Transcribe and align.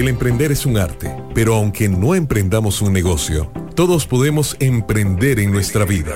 El 0.00 0.08
emprender 0.08 0.50
es 0.50 0.64
un 0.64 0.78
arte, 0.78 1.14
pero 1.34 1.54
aunque 1.54 1.86
no 1.86 2.14
emprendamos 2.14 2.80
un 2.80 2.90
negocio, 2.90 3.52
todos 3.74 4.06
podemos 4.06 4.56
emprender 4.58 5.38
en 5.38 5.52
nuestra 5.52 5.84
vida. 5.84 6.14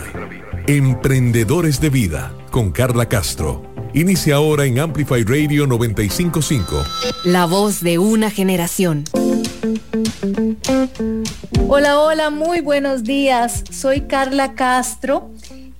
Emprendedores 0.66 1.82
de 1.82 1.90
Vida, 1.90 2.32
con 2.50 2.72
Carla 2.72 3.10
Castro. 3.10 3.62
Inicia 3.92 4.36
ahora 4.36 4.64
en 4.64 4.78
Amplify 4.78 5.22
Radio 5.24 5.66
955. 5.66 6.82
La 7.24 7.44
voz 7.44 7.82
de 7.82 7.98
una 7.98 8.30
generación. 8.30 9.04
Hola, 11.68 12.00
hola, 12.00 12.30
muy 12.30 12.62
buenos 12.62 13.04
días. 13.04 13.64
Soy 13.70 14.06
Carla 14.06 14.54
Castro 14.54 15.30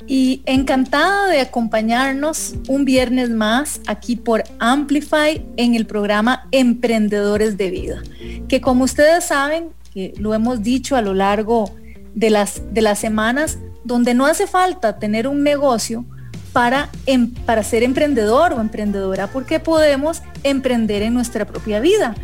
y 0.07 0.43
encantada 0.47 1.29
de 1.29 1.41
acompañarnos 1.41 2.55
un 2.69 2.85
viernes 2.85 3.31
más 3.31 3.81
aquí 3.87 4.17
por 4.17 4.45
Amplify 4.59 5.45
en 5.57 5.75
el 5.75 5.87
programa 5.87 6.47
Emprendedores 6.51 7.57
de 7.57 7.71
Vida, 7.71 8.03
que 8.49 8.61
como 8.61 8.85
ustedes 8.85 9.25
saben, 9.25 9.71
que 9.93 10.13
lo 10.19 10.35
hemos 10.35 10.63
dicho 10.63 10.97
a 10.97 11.03
lo 11.03 11.15
largo 11.15 11.71
de 12.15 12.31
las, 12.31 12.63
de 12.73 12.83
las 12.83 12.99
semanas, 12.99 13.59
donde 13.85 14.15
no 14.15 14.27
hace 14.27 14.47
falta 14.47 14.99
tener 14.99 15.27
un 15.27 15.43
negocio 15.43 16.05
para, 16.53 16.91
em, 17.07 17.31
para 17.31 17.63
ser 17.63 17.83
emprendedor 17.83 18.53
o 18.53 18.61
emprendedora, 18.61 19.27
porque 19.29 19.59
podemos 19.59 20.23
emprender 20.43 21.03
en 21.03 21.15
nuestra 21.15 21.45
propia 21.47 21.81
vida. 21.81 22.15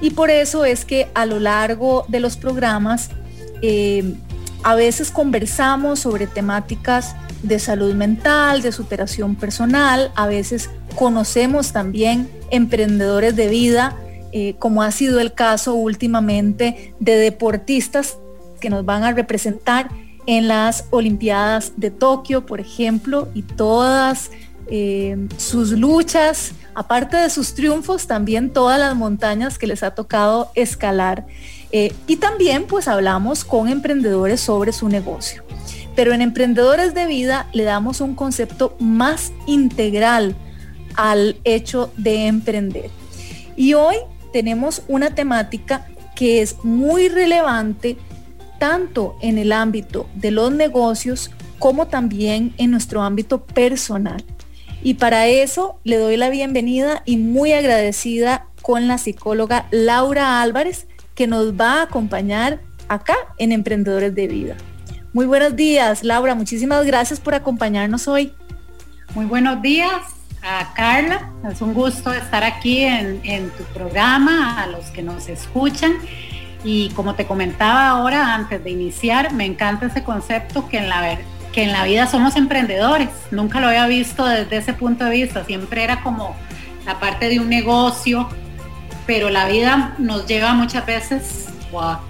Y 0.00 0.10
por 0.10 0.30
eso 0.30 0.64
es 0.64 0.84
que 0.84 1.08
a 1.14 1.26
lo 1.26 1.40
largo 1.40 2.04
de 2.08 2.20
los 2.20 2.36
programas 2.36 3.10
eh, 3.62 4.14
a 4.62 4.74
veces 4.74 5.10
conversamos 5.10 6.00
sobre 6.00 6.26
temáticas 6.26 7.16
de 7.42 7.58
salud 7.58 7.94
mental, 7.94 8.62
de 8.62 8.72
superación 8.72 9.34
personal, 9.34 10.12
a 10.16 10.26
veces 10.26 10.70
conocemos 10.96 11.72
también 11.72 12.28
emprendedores 12.50 13.36
de 13.36 13.48
vida, 13.48 13.96
eh, 14.32 14.54
como 14.58 14.82
ha 14.82 14.90
sido 14.90 15.20
el 15.20 15.32
caso 15.32 15.74
últimamente 15.74 16.94
de 17.00 17.16
deportistas 17.16 18.18
que 18.60 18.70
nos 18.70 18.84
van 18.84 19.04
a 19.04 19.12
representar 19.12 19.88
en 20.26 20.48
las 20.48 20.84
Olimpiadas 20.90 21.72
de 21.76 21.90
Tokio, 21.90 22.44
por 22.44 22.60
ejemplo, 22.60 23.28
y 23.32 23.42
todas 23.42 24.30
eh, 24.70 25.28
sus 25.38 25.70
luchas, 25.70 26.52
aparte 26.74 27.16
de 27.16 27.30
sus 27.30 27.54
triunfos, 27.54 28.06
también 28.06 28.52
todas 28.52 28.78
las 28.78 28.94
montañas 28.94 29.58
que 29.58 29.66
les 29.66 29.82
ha 29.82 29.94
tocado 29.94 30.50
escalar. 30.54 31.26
Eh, 31.72 31.94
y 32.06 32.16
también 32.16 32.66
pues 32.66 32.88
hablamos 32.88 33.44
con 33.44 33.68
emprendedores 33.68 34.40
sobre 34.40 34.72
su 34.72 34.88
negocio. 34.88 35.42
Pero 35.98 36.12
en 36.12 36.22
Emprendedores 36.22 36.94
de 36.94 37.08
Vida 37.08 37.48
le 37.52 37.64
damos 37.64 38.00
un 38.00 38.14
concepto 38.14 38.76
más 38.78 39.32
integral 39.48 40.36
al 40.94 41.40
hecho 41.42 41.92
de 41.96 42.28
emprender. 42.28 42.88
Y 43.56 43.74
hoy 43.74 43.96
tenemos 44.32 44.84
una 44.86 45.16
temática 45.16 45.88
que 46.14 46.40
es 46.40 46.54
muy 46.62 47.08
relevante 47.08 47.96
tanto 48.60 49.16
en 49.22 49.38
el 49.38 49.50
ámbito 49.50 50.08
de 50.14 50.30
los 50.30 50.52
negocios 50.52 51.32
como 51.58 51.88
también 51.88 52.54
en 52.58 52.70
nuestro 52.70 53.02
ámbito 53.02 53.44
personal. 53.44 54.22
Y 54.84 54.94
para 54.94 55.26
eso 55.26 55.80
le 55.82 55.96
doy 55.96 56.16
la 56.16 56.30
bienvenida 56.30 57.02
y 57.06 57.16
muy 57.16 57.54
agradecida 57.54 58.46
con 58.62 58.86
la 58.86 58.98
psicóloga 58.98 59.66
Laura 59.72 60.42
Álvarez, 60.42 60.86
que 61.16 61.26
nos 61.26 61.54
va 61.54 61.80
a 61.80 61.82
acompañar 61.82 62.60
acá 62.86 63.16
en 63.38 63.50
Emprendedores 63.50 64.14
de 64.14 64.28
Vida. 64.28 64.56
Muy 65.18 65.26
buenos 65.26 65.56
días, 65.56 66.04
Laura. 66.04 66.36
Muchísimas 66.36 66.86
gracias 66.86 67.18
por 67.18 67.34
acompañarnos 67.34 68.06
hoy. 68.06 68.32
Muy 69.16 69.26
buenos 69.26 69.60
días 69.60 69.90
a 70.44 70.72
Carla. 70.74 71.32
Es 71.50 71.60
un 71.60 71.74
gusto 71.74 72.12
estar 72.12 72.44
aquí 72.44 72.84
en, 72.84 73.50
tu 73.50 73.64
programa, 73.74 74.62
a 74.62 74.68
los 74.68 74.84
que 74.92 75.02
nos 75.02 75.28
escuchan. 75.28 75.94
Y 76.62 76.90
como 76.90 77.16
te 77.16 77.26
comentaba 77.26 77.88
ahora, 77.88 78.32
antes 78.32 78.62
de 78.62 78.70
iniciar, 78.70 79.34
me 79.34 79.44
encanta 79.44 79.86
ese 79.86 80.04
concepto 80.04 80.68
que 80.68 80.78
en 80.78 80.88
la, 80.88 81.18
que 81.52 81.64
en 81.64 81.72
la 81.72 81.82
vida 81.82 82.06
somos 82.06 82.36
emprendedores. 82.36 83.08
Nunca 83.32 83.58
lo 83.58 83.66
había 83.66 83.88
visto 83.88 84.24
desde 84.24 84.58
ese 84.58 84.72
punto 84.72 85.04
de 85.04 85.10
vista. 85.10 85.44
Siempre 85.44 85.82
era 85.82 86.00
como 86.00 86.36
la 86.86 87.00
parte 87.00 87.28
de 87.28 87.40
un 87.40 87.48
negocio, 87.48 88.28
pero 89.04 89.30
la 89.30 89.48
vida 89.48 89.96
nos 89.98 90.28
lleva 90.28 90.54
muchas 90.54 90.86
veces 90.86 91.46
a, 91.76 92.02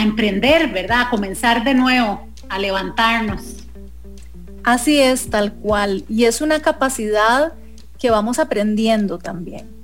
emprender, 0.00 0.72
¿verdad? 0.72 1.02
A 1.02 1.10
comenzar 1.10 1.64
de 1.64 1.74
nuevo, 1.74 2.26
a 2.48 2.58
levantarnos. 2.58 3.42
Así 4.62 5.00
es, 5.00 5.28
tal 5.30 5.52
cual. 5.52 6.04
Y 6.08 6.24
es 6.24 6.40
una 6.40 6.60
capacidad 6.60 7.52
que 7.98 8.10
vamos 8.10 8.38
aprendiendo 8.38 9.18
también 9.18 9.74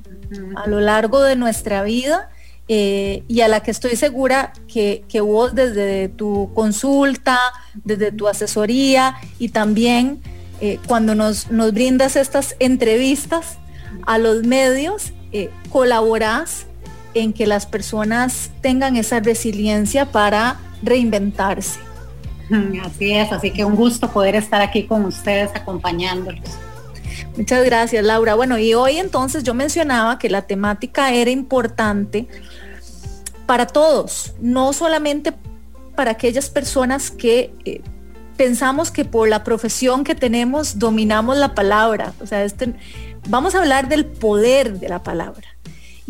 a 0.56 0.69
lo 0.69 0.81
largo 0.81 1.22
de 1.22 1.37
nuestra 1.37 1.82
vida 1.82 2.31
eh, 2.69 3.25
y 3.26 3.41
a 3.41 3.49
la 3.49 3.60
que 3.60 3.70
estoy 3.70 3.97
segura 3.97 4.53
que, 4.69 5.04
vos 5.20 5.54
desde 5.54 6.09
tu 6.09 6.53
consulta, 6.54 7.38
desde 7.75 8.12
tu 8.12 8.28
asesoría 8.28 9.16
y 9.38 9.49
también 9.49 10.20
eh, 10.60 10.78
cuando 10.87 11.15
nos, 11.15 11.50
nos 11.50 11.72
brindas 11.72 12.16
estas 12.16 12.54
entrevistas 12.60 13.59
a 14.06 14.19
los 14.19 14.44
medios, 14.44 15.12
eh, 15.32 15.50
colaborás 15.70 16.66
en 17.15 17.32
que 17.32 17.47
las 17.47 17.66
personas 17.66 18.50
tengan 18.60 18.97
esa 18.97 19.21
resiliencia 19.21 20.06
para 20.06 20.60
reinventarse. 20.82 21.81
Así 22.84 23.12
es, 23.12 23.31
así 23.31 23.53
que 23.53 23.65
un 23.65 23.76
gusto 23.76 24.10
poder 24.10 24.34
estar 24.34 24.60
aquí 24.60 24.84
con 24.84 25.04
ustedes 25.04 25.50
acompañándolos. 25.54 26.41
Muchas 27.37 27.65
gracias, 27.65 28.04
Laura. 28.04 28.34
Bueno, 28.34 28.59
y 28.59 28.75
hoy 28.75 28.99
entonces 28.99 29.44
yo 29.44 29.54
mencionaba 29.54 30.19
que 30.19 30.28
la 30.28 30.43
temática 30.43 31.12
era 31.12 31.31
importante 31.31 32.26
para 33.47 33.66
todos, 33.66 34.34
no 34.41 34.72
solamente 34.72 35.32
para 35.94 36.12
aquellas 36.12 36.50
personas 36.50 37.10
que 37.10 37.53
eh, 37.65 37.82
pensamos 38.37 38.91
que 38.91 39.04
por 39.04 39.28
la 39.28 39.44
profesión 39.44 40.03
que 40.03 40.15
tenemos 40.15 40.78
dominamos 40.78 41.37
la 41.37 41.54
palabra. 41.54 42.15
O 42.20 42.26
sea, 42.26 42.44
este, 42.44 42.75
vamos 43.28 43.54
a 43.54 43.59
hablar 43.59 43.88
del 43.88 44.06
poder 44.06 44.78
de 44.78 44.88
la 44.88 45.03
palabra. 45.03 45.47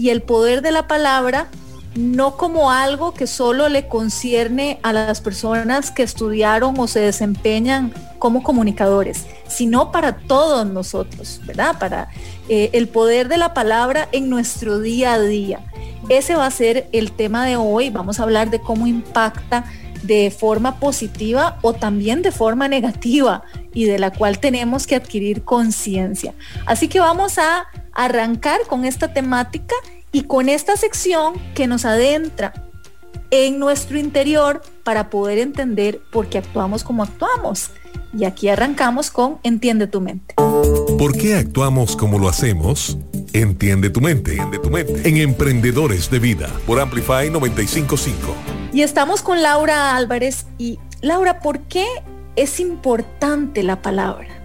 Y 0.00 0.08
el 0.08 0.22
poder 0.22 0.62
de 0.62 0.70
la 0.70 0.88
palabra 0.88 1.48
no 1.94 2.38
como 2.38 2.70
algo 2.70 3.12
que 3.12 3.26
solo 3.26 3.68
le 3.68 3.86
concierne 3.86 4.80
a 4.82 4.94
las 4.94 5.20
personas 5.20 5.90
que 5.90 6.02
estudiaron 6.02 6.74
o 6.78 6.86
se 6.86 7.00
desempeñan 7.00 7.92
como 8.18 8.42
comunicadores, 8.42 9.26
sino 9.46 9.92
para 9.92 10.16
todos 10.16 10.66
nosotros, 10.66 11.42
¿verdad? 11.44 11.78
Para 11.78 12.08
eh, 12.48 12.70
el 12.72 12.88
poder 12.88 13.28
de 13.28 13.36
la 13.36 13.52
palabra 13.52 14.08
en 14.12 14.30
nuestro 14.30 14.78
día 14.78 15.12
a 15.12 15.20
día. 15.20 15.60
Ese 16.08 16.34
va 16.34 16.46
a 16.46 16.50
ser 16.50 16.88
el 16.92 17.12
tema 17.12 17.44
de 17.44 17.56
hoy. 17.56 17.90
Vamos 17.90 18.20
a 18.20 18.22
hablar 18.22 18.48
de 18.48 18.58
cómo 18.58 18.86
impacta 18.86 19.66
de 20.02 20.30
forma 20.30 20.80
positiva 20.80 21.58
o 21.60 21.74
también 21.74 22.22
de 22.22 22.32
forma 22.32 22.68
negativa 22.68 23.42
y 23.74 23.84
de 23.84 23.98
la 23.98 24.10
cual 24.10 24.38
tenemos 24.38 24.86
que 24.86 24.96
adquirir 24.96 25.42
conciencia. 25.42 26.32
Así 26.64 26.88
que 26.88 27.00
vamos 27.00 27.36
a 27.36 27.66
arrancar 27.94 28.60
con 28.68 28.84
esta 28.84 29.12
temática 29.12 29.74
y 30.12 30.22
con 30.24 30.48
esta 30.48 30.76
sección 30.76 31.34
que 31.54 31.66
nos 31.66 31.84
adentra 31.84 32.52
en 33.30 33.58
nuestro 33.58 33.98
interior 33.98 34.62
para 34.82 35.08
poder 35.10 35.38
entender 35.38 36.00
por 36.10 36.28
qué 36.28 36.38
actuamos 36.38 36.84
como 36.84 37.02
actuamos. 37.02 37.70
Y 38.16 38.24
aquí 38.24 38.48
arrancamos 38.48 39.10
con 39.10 39.38
Entiende 39.44 39.86
tu 39.86 40.00
mente. 40.00 40.34
¿Por 40.98 41.16
qué 41.16 41.36
actuamos 41.36 41.96
como 41.96 42.18
lo 42.18 42.28
hacemos? 42.28 42.98
Entiende 43.32 43.90
tu 43.90 44.00
mente, 44.00 44.32
entiende 44.32 44.58
tu 44.58 44.70
mente. 44.70 45.08
En 45.08 45.16
Emprendedores 45.16 46.10
de 46.10 46.18
Vida 46.18 46.50
por 46.66 46.80
Amplify 46.80 47.30
955. 47.30 48.34
Y 48.72 48.82
estamos 48.82 49.22
con 49.22 49.42
Laura 49.42 49.94
Álvarez. 49.96 50.46
Y 50.58 50.78
Laura, 51.00 51.40
¿por 51.40 51.60
qué 51.60 51.86
es 52.34 52.58
importante 52.58 53.62
la 53.62 53.80
palabra? 53.80 54.39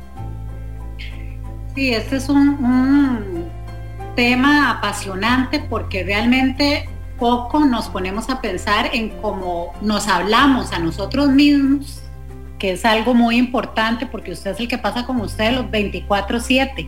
Sí, 1.75 1.93
este 1.93 2.15
es 2.15 2.29
un, 2.29 3.51
tema 4.15 4.71
apasionante 4.71 5.59
porque 5.59 6.05
realmente 6.05 6.87
poco 7.19 7.65
nos 7.65 7.89
ponemos 7.89 8.29
a 8.29 8.39
pensar 8.39 8.89
en 8.93 9.09
cómo 9.21 9.73
nos 9.81 10.07
hablamos 10.07 10.71
a 10.71 10.79
nosotros 10.79 11.27
mismos, 11.27 12.01
que 12.57 12.71
es 12.71 12.85
algo 12.85 13.13
muy 13.13 13.35
importante 13.35 14.05
porque 14.05 14.31
usted 14.31 14.51
es 14.51 14.59
el 14.61 14.69
que 14.69 14.77
pasa 14.77 15.05
con 15.05 15.19
usted 15.19 15.51
los 15.51 15.65
24/7, 15.65 16.87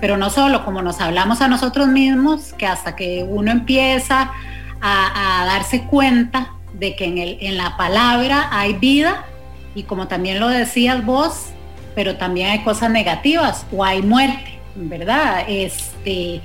pero 0.00 0.16
no 0.16 0.30
solo 0.30 0.64
como 0.64 0.80
nos 0.80 1.02
hablamos 1.02 1.42
a 1.42 1.48
nosotros 1.48 1.88
mismos, 1.88 2.54
que 2.54 2.66
hasta 2.66 2.96
que 2.96 3.26
uno 3.28 3.50
empieza 3.50 4.32
a 4.80 5.44
darse 5.46 5.82
cuenta 5.82 6.52
de 6.72 6.96
que 6.96 7.04
en, 7.04 7.18
el, 7.18 7.36
en 7.40 7.58
la 7.58 7.76
palabra 7.76 8.48
hay 8.50 8.72
vida 8.72 9.26
y 9.74 9.82
como 9.82 10.08
también 10.08 10.40
lo 10.40 10.48
decías 10.48 11.04
vos, 11.04 11.52
pero 11.94 12.16
también 12.16 12.50
hay 12.50 12.60
cosas 12.60 12.90
negativas 12.90 13.66
o 13.72 13.84
hay 13.84 14.02
muerte, 14.02 14.58
¿verdad? 14.74 15.44
Este, 15.48 16.40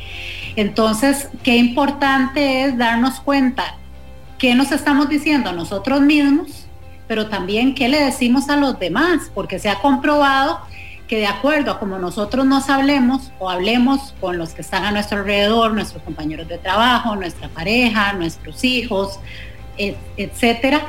entonces, 0.55 1.29
qué 1.43 1.57
importante 1.57 2.63
es 2.63 2.77
darnos 2.77 3.19
cuenta 3.19 3.75
qué 4.37 4.55
nos 4.55 4.71
estamos 4.71 5.09
diciendo 5.09 5.49
a 5.49 5.53
nosotros 5.53 6.01
mismos, 6.01 6.67
pero 7.07 7.27
también 7.27 7.73
qué 7.73 7.87
le 7.87 8.03
decimos 8.03 8.49
a 8.49 8.57
los 8.57 8.77
demás, 8.79 9.31
porque 9.33 9.59
se 9.59 9.69
ha 9.69 9.75
comprobado 9.79 10.59
que 11.07 11.17
de 11.17 11.27
acuerdo 11.27 11.71
a 11.71 11.79
como 11.79 11.97
nosotros 11.99 12.45
nos 12.45 12.69
hablemos 12.69 13.31
o 13.39 13.49
hablemos 13.49 14.13
con 14.19 14.37
los 14.37 14.49
que 14.49 14.61
están 14.61 14.83
a 14.83 14.91
nuestro 14.91 15.19
alrededor, 15.19 15.73
nuestros 15.73 16.03
compañeros 16.03 16.49
de 16.49 16.57
trabajo, 16.57 17.15
nuestra 17.15 17.47
pareja, 17.47 18.11
nuestros 18.13 18.63
hijos, 18.65 19.19
etcétera, 19.77 20.81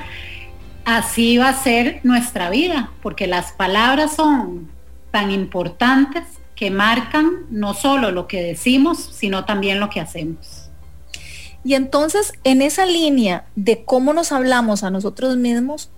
así 0.85 1.39
va 1.39 1.51
a 1.51 1.63
ser 1.63 2.01
nuestra 2.05 2.51
vida, 2.51 2.93
porque 3.03 3.27
las 3.27 3.53
palabras 3.53 4.17
son 4.17 4.71
tan 5.11 5.31
importantes 5.31 6.25
que 6.55 6.71
marcan 6.71 7.47
no 7.51 7.75
solo 7.75 8.11
lo 8.11 8.27
que 8.27 8.43
decimos, 8.43 9.11
sino 9.13 9.45
también 9.45 9.81
lo 9.81 9.91
que 9.91 10.01
hacemos. 10.01 10.71
Y 11.65 11.75
entonces, 11.75 12.33
en 12.45 12.63
esa 12.63 12.87
línea 12.87 13.47
de 13.55 13.85
cómo 13.85 14.13
nos 14.13 14.33
hablamos 14.33 14.83
a 14.83 14.91
nosotros 14.91 15.37
mismos, 15.37 15.91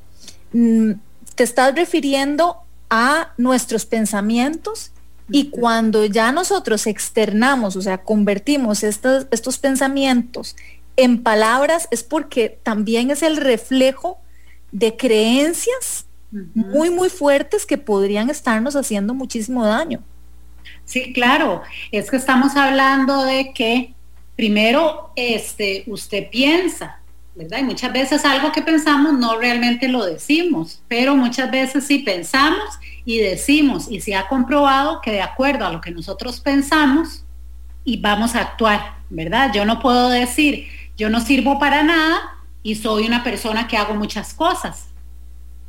mm, 0.53 0.93
te 1.35 1.44
estás 1.44 1.75
refiriendo 1.75 2.59
a 2.91 3.32
nuestros 3.38 3.87
pensamientos 3.87 4.93
y 5.31 5.50
cuando 5.50 6.05
ya 6.05 6.32
nosotros 6.32 6.87
externamos, 6.87 7.77
o 7.77 7.82
sea, 7.82 7.99
convertimos 7.99 8.82
estos, 8.82 9.29
estos 9.31 9.59
pensamientos 9.59 10.56
en 10.97 11.23
palabras, 11.23 11.88
es 11.91 12.03
porque 12.03 12.59
también 12.62 13.11
es 13.11 13.23
el 13.23 13.37
reflejo 13.37 14.19
de 14.72 14.96
creencias 14.96 16.06
muy, 16.31 16.90
muy 16.90 17.08
fuertes 17.08 17.67
que 17.67 17.78
podrían 17.78 18.31
estarnos 18.31 18.76
haciendo 18.76 19.14
muchísimo 19.14 19.67
daño. 19.67 20.00
Sí, 20.84 21.12
claro, 21.12 21.62
es 21.90 22.11
que 22.11 22.17
estamos 22.17 22.56
hablando 22.56 23.25
de 23.25 23.52
que 23.52 23.94
primero 24.37 25.12
este, 25.17 25.84
usted 25.87 26.28
piensa, 26.31 27.00
¿verdad? 27.34 27.58
Y 27.58 27.64
muchas 27.64 27.93
veces 27.93 28.25
algo 28.25 28.52
que 28.52 28.62
pensamos 28.62 29.14
no 29.19 29.38
realmente 29.38 29.88
lo 29.88 30.05
decimos, 30.05 30.82
pero 30.88 31.17
muchas 31.17 31.50
veces 31.50 31.87
sí 31.87 32.00
pensamos 32.00 32.78
y 33.05 33.19
decimos 33.19 33.87
y 33.90 34.00
se 34.00 34.14
ha 34.14 34.28
comprobado 34.28 35.00
que 35.00 35.12
de 35.12 35.22
acuerdo 35.22 35.67
a 35.67 35.72
lo 35.72 35.81
que 35.81 35.90
nosotros 35.90 36.40
pensamos 36.40 37.25
y 37.84 37.99
vamos 37.99 38.34
a 38.34 38.40
actuar, 38.40 38.99
¿verdad? 39.11 39.52
Yo 39.52 39.64
no 39.64 39.81
puedo 39.81 40.11
decir, 40.11 40.69
yo 40.96 41.08
no 41.08 41.20
sirvo 41.20 41.58
para 41.58 41.82
nada 41.82 42.39
y 42.62 42.74
soy 42.74 43.06
una 43.06 43.24
persona 43.24 43.66
que 43.66 43.76
hago 43.76 43.94
muchas 43.94 44.34
cosas. 44.34 44.88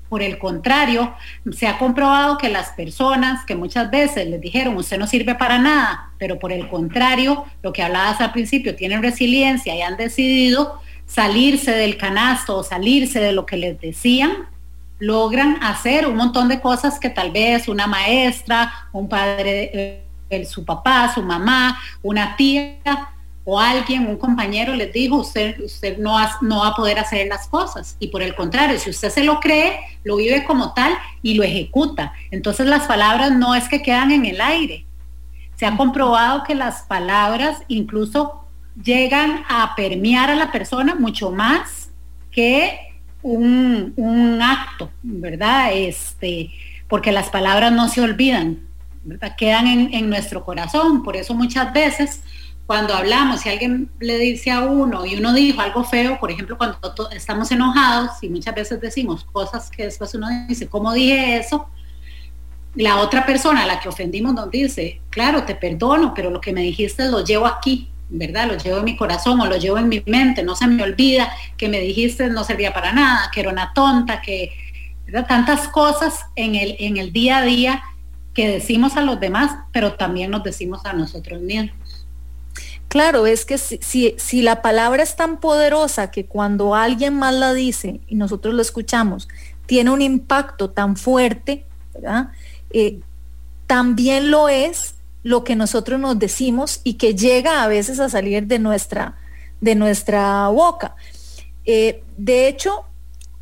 Por 0.09 0.21
el 0.21 0.37
contrario, 0.37 1.15
se 1.53 1.67
ha 1.67 1.77
comprobado 1.77 2.37
que 2.37 2.49
las 2.49 2.71
personas 2.71 3.45
que 3.45 3.55
muchas 3.55 3.89
veces 3.89 4.27
les 4.27 4.41
dijeron, 4.41 4.75
usted 4.75 4.97
no 4.97 5.07
sirve 5.07 5.35
para 5.35 5.57
nada, 5.57 6.11
pero 6.17 6.37
por 6.37 6.51
el 6.51 6.67
contrario, 6.67 7.45
lo 7.61 7.71
que 7.71 7.81
hablabas 7.81 8.19
al 8.19 8.33
principio, 8.33 8.75
tienen 8.75 9.01
resiliencia 9.01 9.73
y 9.73 9.81
han 9.81 9.95
decidido 9.95 10.81
salirse 11.05 11.71
del 11.71 11.97
canasto 11.97 12.57
o 12.57 12.63
salirse 12.63 13.21
de 13.21 13.31
lo 13.31 13.45
que 13.45 13.57
les 13.57 13.79
decían, 13.79 14.49
logran 14.99 15.57
hacer 15.63 16.05
un 16.05 16.15
montón 16.15 16.47
de 16.47 16.61
cosas 16.61 16.99
que 16.99 17.09
tal 17.09 17.31
vez 17.31 17.67
una 17.67 17.87
maestra, 17.87 18.89
un 18.91 19.09
padre, 19.09 20.03
eh, 20.29 20.45
su 20.45 20.63
papá, 20.63 21.11
su 21.13 21.23
mamá, 21.23 21.79
una 22.01 22.35
tía 22.35 23.09
o 23.43 23.59
alguien, 23.59 24.07
un 24.07 24.17
compañero 24.17 24.75
les 24.75 24.93
dijo, 24.93 25.17
usted, 25.17 25.59
usted 25.61 25.97
no, 25.97 26.17
no 26.41 26.59
va 26.59 26.67
a 26.67 26.75
poder 26.75 26.99
hacer 26.99 27.27
las 27.27 27.47
cosas. 27.47 27.95
Y 27.99 28.09
por 28.09 28.21
el 28.21 28.35
contrario, 28.35 28.79
si 28.79 28.89
usted 28.89 29.09
se 29.09 29.23
lo 29.23 29.39
cree, 29.39 29.79
lo 30.03 30.17
vive 30.17 30.43
como 30.43 30.73
tal 30.73 30.93
y 31.23 31.33
lo 31.33 31.43
ejecuta. 31.43 32.13
Entonces 32.29 32.67
las 32.67 32.83
palabras 32.87 33.31
no 33.31 33.55
es 33.55 33.67
que 33.67 33.81
quedan 33.81 34.11
en 34.11 34.25
el 34.25 34.41
aire. 34.41 34.85
Se 35.55 35.65
ha 35.65 35.75
comprobado 35.75 36.43
que 36.43 36.55
las 36.55 36.83
palabras 36.83 37.63
incluso 37.67 38.45
llegan 38.81 39.43
a 39.49 39.75
permear 39.75 40.29
a 40.29 40.35
la 40.35 40.51
persona 40.51 40.95
mucho 40.95 41.31
más 41.31 41.89
que 42.31 42.79
un, 43.21 44.39
acto, 44.41 44.89
¿verdad? 45.03 45.71
Este, 45.73 46.51
porque 46.87 47.11
las 47.11 47.29
palabras 47.29 47.71
no 47.71 47.89
se 47.89 48.01
olvidan, 48.01 48.59
quedan 49.37 49.67
en, 49.67 50.09
nuestro 50.09 50.43
corazón. 50.43 51.03
Por 51.03 51.15
eso 51.15 51.33
muchas 51.33 51.71
veces 51.73 52.23
cuando 52.71 52.93
hablamos, 52.93 53.41
si 53.41 53.49
alguien 53.49 53.91
le 53.99 54.17
dice 54.17 54.49
a 54.49 54.61
uno 54.61 55.05
y 55.05 55.17
uno 55.17 55.33
dijo 55.33 55.59
algo 55.59 55.83
feo, 55.83 56.17
por 56.21 56.31
ejemplo, 56.31 56.57
cuando 56.57 56.79
estamos 57.11 57.51
enojados 57.51 58.11
y 58.21 58.29
muchas 58.29 58.55
veces 58.55 58.79
decimos 58.79 59.25
cosas 59.25 59.69
que 59.69 59.83
después 59.83 60.15
uno 60.15 60.29
dice, 60.47 60.69
¿cómo 60.69 60.93
dije 60.93 61.35
eso? 61.35 61.67
La 62.75 62.99
otra 62.99 63.25
persona 63.25 63.63
a 63.63 63.65
la 63.65 63.81
que 63.81 63.89
ofendimos 63.89 64.33
nos 64.33 64.49
dice, 64.49 65.01
claro, 65.09 65.43
te 65.43 65.53
perdono, 65.53 66.13
pero 66.13 66.29
lo 66.29 66.39
que 66.39 66.53
me 66.53 66.61
dijiste 66.61 67.09
lo 67.09 67.25
llevo 67.25 67.45
aquí, 67.45 67.89
¿verdad? 68.07 68.47
Lo 68.47 68.55
llevo 68.55 68.77
en 68.77 68.85
mi 68.85 68.95
corazón 68.95 69.41
o 69.41 69.47
lo 69.47 69.57
llevo 69.57 69.77
en 69.77 69.89
mi 69.89 70.01
mente, 70.05 70.41
no 70.41 70.55
se 70.55 70.65
me 70.65 70.81
olvida 70.81 71.29
que 71.57 71.67
me 71.67 71.81
dijiste 71.81 72.29
no 72.29 72.45
servía 72.45 72.73
para 72.73 72.93
nada, 72.93 73.29
que 73.33 73.41
era 73.41 73.49
una 73.49 73.73
tonta, 73.73 74.21
que 74.21 74.53
tantas 75.27 75.67
cosas 75.67 76.21
en 76.37 76.55
el, 76.55 76.77
en 76.79 76.95
el 76.95 77.11
día 77.11 77.39
a 77.39 77.41
día 77.41 77.83
que 78.33 78.47
decimos 78.47 78.95
a 78.95 79.01
los 79.01 79.19
demás, 79.19 79.57
pero 79.73 79.95
también 79.95 80.31
nos 80.31 80.41
decimos 80.41 80.85
a 80.85 80.93
nosotros 80.93 81.41
mismos. 81.41 81.80
Claro, 82.91 83.25
es 83.25 83.45
que 83.45 83.57
si, 83.57 84.41
la 84.41 84.61
palabra 84.61 85.01
es 85.01 85.15
tan 85.15 85.39
poderosa 85.39 86.11
que 86.11 86.25
cuando 86.25 86.75
alguien 86.75 87.13
más 87.13 87.33
la 87.33 87.53
dice 87.53 88.01
y 88.05 88.15
nosotros 88.15 88.53
lo 88.53 88.61
escuchamos, 88.61 89.29
tiene 89.65 89.91
un 89.91 90.01
impacto 90.01 90.71
tan 90.71 90.97
fuerte, 90.97 91.65
¿verdad? 91.93 92.31
Eh, 92.71 92.99
también 93.65 94.29
lo 94.29 94.49
es 94.49 94.95
lo 95.23 95.45
que 95.45 95.55
nosotros 95.55 96.01
nos 96.01 96.19
decimos 96.19 96.81
y 96.83 96.95
que 96.95 97.15
llega 97.15 97.63
a 97.63 97.69
veces 97.69 98.01
a 98.01 98.09
salir 98.09 98.47
de 98.47 98.59
nuestra, 98.59 99.15
de 99.61 99.75
nuestra 99.75 100.49
boca. 100.49 100.97
Eh, 101.63 102.03
de 102.17 102.49
hecho, 102.49 102.83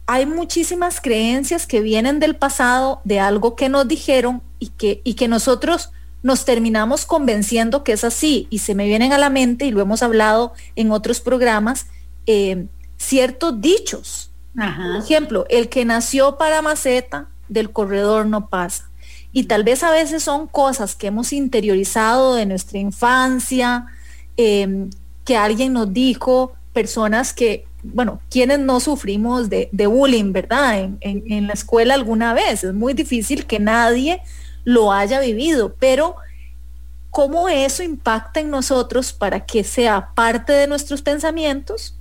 hay 0.06 0.28
muchísimas 0.28 1.02
creencias 1.02 1.66
que 1.66 1.82
vienen 1.82 2.20
del 2.20 2.36
pasado, 2.36 3.02
de 3.04 3.20
algo 3.20 3.56
que 3.56 3.68
nos 3.68 3.88
dijeron 3.88 4.44
y 4.60 4.68
que, 4.68 5.02
y 5.04 5.16
que 5.16 5.28
nosotros 5.28 5.90
nos 6.22 6.46
terminamos 6.46 7.06
convenciendo 7.06 7.84
que 7.84 7.94
es 7.94 8.04
así 8.04 8.48
y 8.50 8.60
se 8.60 8.76
me 8.76 8.86
vienen 8.86 9.14
a 9.14 9.18
la 9.18 9.30
mente, 9.30 9.66
y 9.66 9.72
lo 9.72 9.82
hemos 9.82 10.04
hablado 10.04 10.54
en 10.76 10.92
otros 10.92 11.22
programas, 11.22 11.88
eh, 12.26 12.66
ciertos 12.98 13.62
dichos. 13.62 14.32
Por 14.54 15.04
ejemplo, 15.04 15.46
el 15.50 15.70
que 15.70 15.86
nació 15.86 16.38
para 16.38 16.62
maceta, 16.62 17.30
del 17.48 17.72
corredor 17.72 18.28
no 18.28 18.48
pasa. 18.48 18.90
Y 19.32 19.44
tal 19.44 19.64
vez 19.64 19.84
a 19.84 19.92
veces 19.92 20.24
son 20.24 20.48
cosas 20.48 20.96
que 20.96 21.08
hemos 21.08 21.34
interiorizado 21.34 22.36
de 22.36 22.46
nuestra 22.46 22.80
infancia, 22.80 23.86
em, 24.38 24.90
que 25.24 25.38
alguien 25.38 25.74
nos 25.74 25.94
dijo, 25.94 26.54
personas 26.74 27.34
que, 27.34 27.66
bueno, 27.84 28.22
quienes 28.30 28.60
no 28.60 28.80
sufrimos 28.80 29.50
de, 29.50 29.70
bullying, 29.72 30.32
¿verdad? 30.32 30.80
En, 30.80 30.98
en, 31.02 31.48
la 31.48 31.54
escuela 31.54 31.94
alguna 31.94 32.34
vez. 32.34 32.64
Es 32.64 32.74
muy 32.74 32.94
difícil 32.94 33.46
que 33.46 33.60
nadie 33.60 34.22
lo 34.70 34.92
haya 34.92 35.20
vivido, 35.20 35.74
pero 35.80 36.16
cómo 37.10 37.50
eso 37.50 37.82
impacta 37.82 38.40
en 38.40 38.52
nosotros 38.52 39.14
para 39.14 39.48
que 39.48 39.64
sea 39.64 40.12
parte 40.14 40.54
de 40.54 40.68
nuestros 40.68 41.02
pensamientos 41.02 41.96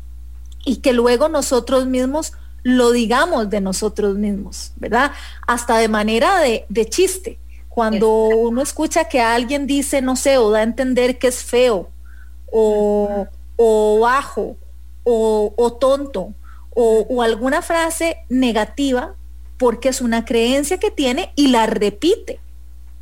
y 0.67 0.77
que 0.77 0.93
luego 0.93 1.31
nosotros 1.31 1.87
mismos 1.87 2.35
lo 2.63 2.91
digamos 2.91 3.49
de 3.49 3.63
nosotros 3.63 4.17
mismos, 4.17 4.73
¿verdad? 4.77 5.13
Hasta 5.47 5.79
de 5.79 5.89
manera 5.89 6.41
de, 6.41 6.67
chiste. 6.91 7.39
Cuando 7.71 8.11
uno 8.27 8.61
escucha 8.61 9.09
que 9.09 9.23
alguien 9.23 9.67
dice, 9.67 10.03
no 10.03 10.15
sé, 10.15 10.37
o 10.37 10.51
da 10.51 10.59
a 10.59 10.63
entender 10.65 11.19
que 11.19 11.29
es 11.29 11.43
feo, 11.43 11.89
o, 12.53 13.99
bajo, 14.03 14.59
o, 15.05 15.79
tonto, 15.81 16.35
o, 16.75 17.23
alguna 17.23 17.63
frase 17.63 18.19
negativa, 18.29 19.15
porque 19.57 19.89
es 19.89 20.03
una 20.03 20.27
creencia 20.27 20.77
que 20.79 20.91
tiene 20.91 21.33
y 21.35 21.49
la 21.49 21.65
repite. 21.65 22.41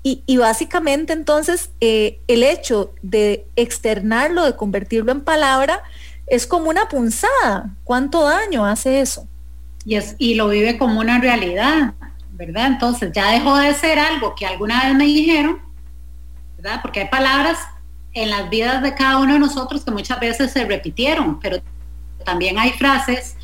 Y, 0.09 0.37
básicamente 0.37 1.13
entonces 1.13 1.71
eh, 1.81 2.21
el 2.29 2.45
hecho 2.45 2.95
de 3.03 3.45
externarlo, 3.57 4.45
de 4.45 4.55
convertirlo 4.55 5.11
en 5.11 5.23
palabra, 5.23 5.83
es 6.29 6.47
como 6.47 6.71
una 6.71 6.89
punzada. 6.89 7.75
¿Cuánto 7.83 8.23
daño 8.23 8.65
hace 8.65 9.01
eso? 9.01 9.27
y, 9.85 9.99
y 10.19 10.35
lo 10.35 10.49
vive 10.49 10.79
como 10.79 11.01
una 11.01 11.19
realidad, 11.19 11.95
¿verdad? 12.33 12.67
Entonces 12.67 13.11
ya 13.13 13.31
dejó 13.31 13.57
de 13.57 13.75
ser 13.75 13.99
algo 13.99 14.35
que 14.37 14.47
alguna 14.47 14.85
vez 14.85 14.95
me 14.95 15.07
dijeron, 15.07 15.59
¿verdad? 16.57 16.81
Porque 16.83 17.01
hay 17.01 17.09
palabras 17.09 17.59
en 18.13 18.31
las 18.31 18.49
vidas 18.49 18.83
de 18.83 18.95
cada 18.95 19.19
uno 19.19 19.33
de 19.33 19.39
nosotros 19.41 19.85
que 19.85 19.91
muchas 19.91 20.21
veces 20.21 20.53
se 20.53 20.65
repitieron, 20.65 21.41
pero 21.41 21.59
también 22.25 22.59
hay 22.61 22.73
frases 22.73 23.37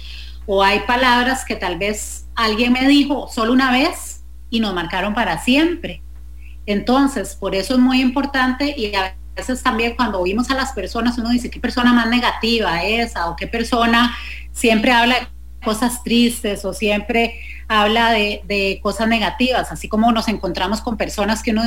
o 0.47 0.63
hay 0.63 0.81
palabras 0.81 1.45
que 1.45 1.57
tal 1.57 1.77
vez 1.77 2.27
alguien 2.37 2.73
me 2.73 2.87
dijo 2.87 3.29
solo 3.29 3.53
una 3.53 3.73
vez 3.73 4.23
y 4.49 4.61
nos 4.61 4.75
marcaron 4.75 5.13
para 5.13 5.43
siempre. 5.43 6.03
Entonces, 6.67 7.37
por 7.37 7.55
eso 7.55 7.75
es 7.75 7.81
muy 7.81 8.01
importante 8.01 8.75
y 8.77 8.95
a 8.95 9.15
veces 9.35 9.63
también 9.63 9.95
cuando 9.97 10.21
oímos 10.21 10.51
a 10.51 10.55
las 10.55 10.73
personas 10.73 11.19
uno 11.19 11.31
dice, 11.31 11.51
¿qué 11.51 11.61
persona 11.61 11.93
más 11.93 12.09
negativa 12.09 12.83
esa? 12.83 13.29
¿O 13.29 13.37
qué 13.37 13.47
persona 13.47 14.17
siempre 14.53 14.93
habla 14.93 15.21
de 15.21 15.27
cosas 15.65 16.03
tristes 16.03 16.65
o 16.65 16.73
siempre 16.73 17.41
habla 17.69 18.11
de, 18.11 18.81
cosas 18.83 19.09
negativas, 19.09 19.73
así 19.73 19.89
como 19.89 20.13
nos 20.13 20.29
encontramos 20.29 20.81
con 20.81 20.97
personas 20.97 21.43
que 21.43 21.53
uno 21.53 21.63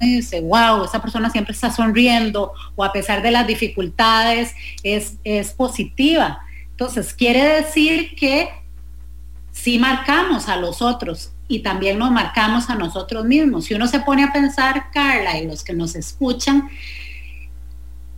dice, 0.00 0.40
wow, 0.40 0.84
esa 0.84 1.00
persona 1.00 1.30
siempre 1.30 1.54
está 1.54 1.70
sonriendo 1.72 2.52
o 2.74 2.84
a 2.84 2.92
pesar 2.92 3.22
de 3.22 3.30
las 3.30 3.46
dificultades 3.46 4.54
es, 4.82 5.16
es 5.24 5.52
positiva. 5.52 6.40
Entonces, 6.70 7.14
quiere 7.14 7.42
decir 7.42 8.14
que 8.14 8.50
si 9.52 9.78
marcamos 9.78 10.48
a 10.48 10.56
los 10.56 10.82
otros 10.82 11.32
y 11.48 11.60
también 11.60 11.98
nos 11.98 12.10
marcamos 12.10 12.68
a 12.70 12.74
nosotros 12.74 13.24
mismos. 13.24 13.66
Si 13.66 13.74
uno 13.74 13.86
se 13.86 14.00
pone 14.00 14.24
a 14.24 14.32
pensar, 14.32 14.90
Carla, 14.92 15.38
y 15.38 15.46
los 15.46 15.62
que 15.62 15.72
nos 15.72 15.94
escuchan, 15.94 16.68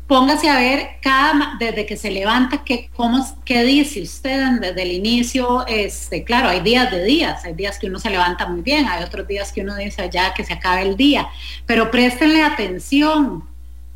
póngase 0.08 0.48
a 0.48 0.56
ver 0.56 0.88
cada 1.02 1.56
desde 1.60 1.84
que 1.84 1.96
se 1.96 2.10
levanta 2.10 2.64
qué 2.64 2.88
cómo 2.96 3.24
qué 3.44 3.62
dice 3.62 4.00
usted 4.00 4.58
desde 4.58 4.82
el 4.82 4.92
inicio 4.92 5.66
este 5.66 6.24
claro 6.24 6.48
hay 6.48 6.60
días 6.60 6.90
de 6.90 7.04
días 7.04 7.44
hay 7.44 7.52
días 7.52 7.78
que 7.78 7.88
uno 7.88 7.98
se 7.98 8.08
levanta 8.08 8.46
muy 8.46 8.62
bien 8.62 8.88
hay 8.88 9.04
otros 9.04 9.28
días 9.28 9.52
que 9.52 9.60
uno 9.60 9.76
dice 9.76 10.08
ya 10.10 10.32
que 10.32 10.44
se 10.44 10.54
acabe 10.54 10.80
el 10.80 10.96
día 10.96 11.28
pero 11.66 11.90
préstenle 11.90 12.42
atención 12.42 13.44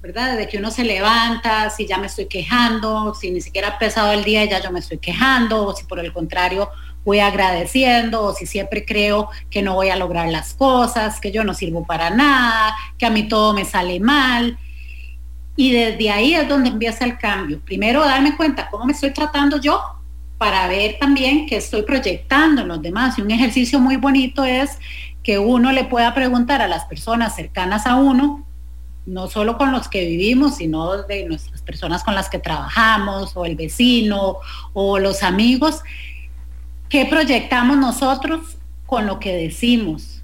verdad 0.03 0.33
desde 0.33 0.51
que 0.51 0.59
uno 0.59 0.71
se 0.71 0.85
levanta 0.85 1.71
si 1.71 1.87
ya 1.87 1.97
me 1.97 2.09
estoy 2.09 2.27
quejando 2.27 3.15
si 3.15 3.31
ni 3.31 3.41
siquiera 3.41 3.69
ha 3.69 3.73
empezado 3.73 4.12
el 4.12 4.23
día 4.23 4.45
ya 4.45 4.61
yo 4.61 4.71
me 4.71 4.81
estoy 4.81 4.99
quejando 4.99 5.65
o 5.65 5.75
si 5.75 5.85
por 5.85 5.99
el 5.99 6.12
contrario 6.12 6.69
voy 7.05 7.21
agradeciendo 7.21 8.23
o 8.23 8.35
si 8.35 8.47
siempre 8.47 8.85
creo 8.85 9.29
que 9.51 9.63
no 9.63 9.75
voy 9.75 9.91
a 9.91 9.97
lograr 9.97 10.29
las 10.29 10.55
cosas 10.55 11.21
que 11.21 11.33
yo 11.33 11.45
no 11.45 11.55
sirvo 11.55 11.85
para 11.85 12.11
nada 12.11 12.75
que 12.97 13.07
a 13.07 13.11
mí 13.11 13.29
todo 13.29 13.53
me 13.55 13.65
sale 13.65 13.99
mal 14.01 14.59
y 15.57 15.73
desde 15.73 16.11
ahí 16.11 16.35
es 16.35 16.49
donde 16.49 16.71
empieza 16.71 17.05
el 17.05 17.19
cambio. 17.19 17.61
Primero 17.61 18.01
darme 18.01 18.37
cuenta 18.37 18.69
cómo 18.71 18.85
me 18.85 18.93
estoy 18.93 19.13
tratando 19.13 19.61
yo 19.61 19.81
para 20.39 20.67
ver 20.67 20.97
también 20.99 21.47
qué 21.47 21.57
estoy 21.57 21.83
proyectando 21.83 22.63
en 22.63 22.69
los 22.69 22.83
demás. 22.83 23.19
Y 23.19 23.23
un 23.23 23.31
ejercicio 23.31 23.79
muy 23.79 23.97
bonito 23.97 24.45
es 24.45 24.79
que 25.23 25.39
uno 25.39 25.71
le 25.73 25.85
pueda 25.85 26.15
preguntar 26.15 26.63
a 26.63 26.69
las 26.69 26.85
personas 26.87 27.37
cercanas 27.37 27.87
a 27.87 27.97
uno, 27.97 28.47
no 29.05 29.29
solo 29.29 29.59
con 29.59 29.73
los 29.73 29.89
que 29.89 30.05
vivimos, 30.05 30.57
sino 30.57 31.03
de 31.03 31.27
nuestras 31.27 31.61
personas 31.63 32.03
con 32.03 32.15
las 32.15 32.29
que 32.29 32.39
trabajamos, 32.39 33.37
o 33.37 33.45
el 33.45 33.57
vecino, 33.57 34.39
o 34.73 34.99
los 34.99 35.23
amigos, 35.23 35.83
qué 36.93 37.07
proyectamos 37.07 37.79
nosotros 37.79 38.59
con 38.85 39.07
lo 39.07 39.19
que 39.19 39.35
decimos 39.35 40.23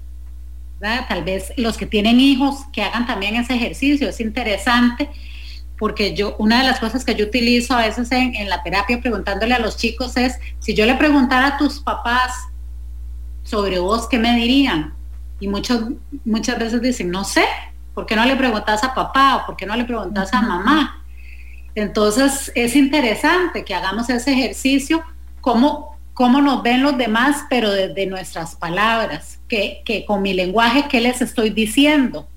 Tal 0.79 1.25
vez 1.25 1.51
los 1.57 1.77
que 1.77 1.85
tienen 1.85 2.21
hijos 2.21 2.59
que 2.71 2.81
hagan 2.81 3.05
también 3.05 3.35
ese 3.35 3.53
ejercicio, 3.53 4.07
es 4.07 4.21
interesante 4.21 5.09
porque 5.77 6.13
yo, 6.13 6.35
una 6.37 6.59
de 6.59 6.65
las 6.65 6.79
cosas 6.79 7.03
que 7.03 7.15
yo 7.15 7.25
utilizo 7.25 7.73
a 7.73 7.85
veces 7.85 8.09
en, 8.11 8.47
la 8.47 8.63
terapia 8.63 9.01
preguntándole 9.01 9.53
a 9.53 9.59
los 9.59 9.77
chicos 9.77 10.15
es, 10.15 10.39
si 10.59 10.73
yo 10.75 10.85
le 10.85 10.95
preguntara 10.95 11.47
a 11.47 11.57
tus 11.57 11.79
papás 11.79 12.33
sobre 13.43 13.79
vos, 13.79 14.07
¿qué 14.07 14.19
me 14.19 14.35
dirían? 14.35 14.93
Y 15.39 15.47
muchos, 15.47 15.83
muchas 16.23 16.59
veces 16.59 16.81
dicen, 16.81 17.11
no 17.11 17.23
sé, 17.25 17.43
¿por 17.93 18.05
qué 18.05 18.15
no 18.15 18.23
le 18.23 18.35
preguntas 18.35 18.83
a 18.83 18.93
papá 18.93 19.37
o 19.37 19.45
por 19.47 19.57
qué 19.57 19.65
no 19.65 19.75
le 19.75 19.85
preguntas 19.85 20.33
a 20.33 20.41
mamá? 20.41 21.03
Entonces 21.75 22.51
es 22.55 22.75
interesante 22.75 23.65
que 23.65 23.75
hagamos 23.75 24.09
ese 24.09 24.31
ejercicio, 24.31 25.03
cómo, 25.41 25.98
cómo 26.19 26.41
nos 26.41 26.61
ven 26.63 26.83
los 26.83 26.97
demás, 26.97 27.45
pero 27.49 27.71
desde 27.71 28.05
nuestras 28.05 28.53
palabras 28.53 29.39
que, 29.47 30.03
con 30.05 30.21
mi 30.21 30.33
lenguaje, 30.33 30.85
¿qué 30.89 30.99
les 30.99 31.21
estoy 31.21 31.49
diciendo? 31.49 32.27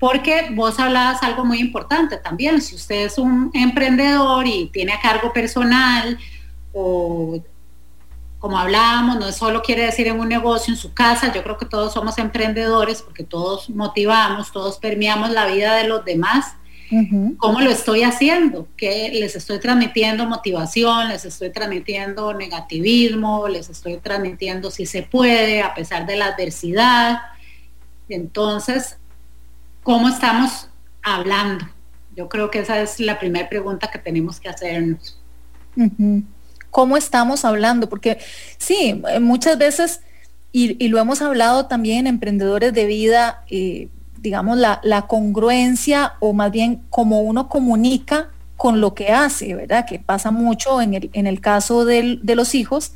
Porque 0.00 0.48
vos 0.56 0.80
hablabas 0.80 1.22
algo 1.22 1.44
muy 1.44 1.60
importante 1.60 2.16
también. 2.16 2.60
Si 2.60 2.74
usted 2.74 3.06
es 3.06 3.16
un 3.16 3.52
emprendedor 3.54 4.44
y 4.48 4.66
tiene 4.72 4.92
a 4.92 5.00
cargo 5.00 5.32
personal 5.32 6.18
o 6.72 7.40
como 8.40 8.58
hablábamos, 8.58 9.20
no 9.20 9.30
solo 9.30 9.62
quiere 9.62 9.84
decir 9.84 10.08
en 10.08 10.18
un 10.18 10.28
negocio, 10.28 10.74
en 10.74 10.80
su 10.80 10.92
casa, 10.92 11.32
yo 11.32 11.44
creo 11.44 11.58
que 11.58 11.66
todos 11.66 11.92
somos 11.92 12.18
emprendedores 12.18 13.02
porque 13.02 13.22
todos 13.22 13.70
motivamos, 13.70 14.50
todos 14.50 14.78
permeamos 14.78 15.30
la 15.30 15.46
vida 15.46 15.76
de 15.76 15.86
los 15.86 16.04
demás 16.04 16.56
¿Cómo 17.36 17.60
lo 17.60 17.70
estoy 17.70 18.02
haciendo? 18.02 18.66
¿Qué 18.76 19.10
les 19.12 19.36
estoy 19.36 19.58
transmitiendo 19.60 20.26
motivación? 20.26 21.08
¿Les 21.08 21.24
estoy 21.24 21.50
transmitiendo 21.50 22.32
negativismo? 22.34 23.46
¿Les 23.48 23.68
estoy 23.68 23.98
transmitiendo 23.98 24.70
si 24.70 24.86
se 24.86 25.02
puede 25.02 25.62
a 25.62 25.74
pesar 25.74 26.06
de 26.06 26.16
la 26.16 26.26
adversidad? 26.26 27.18
Entonces, 28.08 28.96
¿cómo 29.82 30.08
estamos 30.08 30.68
hablando? 31.02 31.66
Yo 32.16 32.28
creo 32.28 32.50
que 32.50 32.60
esa 32.60 32.80
es 32.80 33.00
la 33.00 33.18
primera 33.18 33.48
pregunta 33.48 33.90
que 33.90 33.98
tenemos 33.98 34.40
que 34.40 34.48
hacernos. 34.48 35.20
¿Cómo 36.70 36.96
estamos 36.96 37.44
hablando? 37.44 37.88
Porque 37.88 38.18
sí, 38.56 39.00
muchas 39.20 39.58
veces, 39.58 40.00
y, 40.52 40.88
lo 40.88 40.98
hemos 40.98 41.20
hablado 41.22 41.66
también, 41.66 42.06
emprendedores 42.06 42.72
de 42.72 42.86
vida, 42.86 43.44
eh, 43.50 43.88
digamos, 44.20 44.58
la, 44.58 45.04
congruencia 45.08 46.14
o 46.20 46.32
más 46.32 46.50
bien 46.50 46.82
cómo 46.90 47.20
uno 47.20 47.48
comunica 47.48 48.30
con 48.56 48.80
lo 48.80 48.94
que 48.94 49.08
hace, 49.10 49.54
¿verdad? 49.54 49.86
Que 49.86 49.98
pasa 49.98 50.30
mucho 50.30 50.80
en 50.80 50.94
el, 50.94 51.10
en 51.12 51.26
el 51.26 51.40
caso 51.40 51.84
de 51.84 52.34
los 52.34 52.54
hijos, 52.54 52.92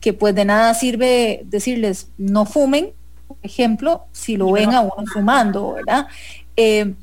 que 0.00 0.12
pues 0.12 0.34
de 0.34 0.44
nada 0.44 0.74
sirve 0.74 1.42
decirles 1.46 2.08
no 2.18 2.44
fumen, 2.44 2.92
por 3.26 3.38
ejemplo, 3.42 4.04
si 4.12 4.36
lo 4.36 4.52
ven 4.52 4.74
a 4.74 4.82
uno 4.82 5.06
fumando, 5.10 5.72
¿verdad? 5.72 6.08
Eh, 6.56 6.94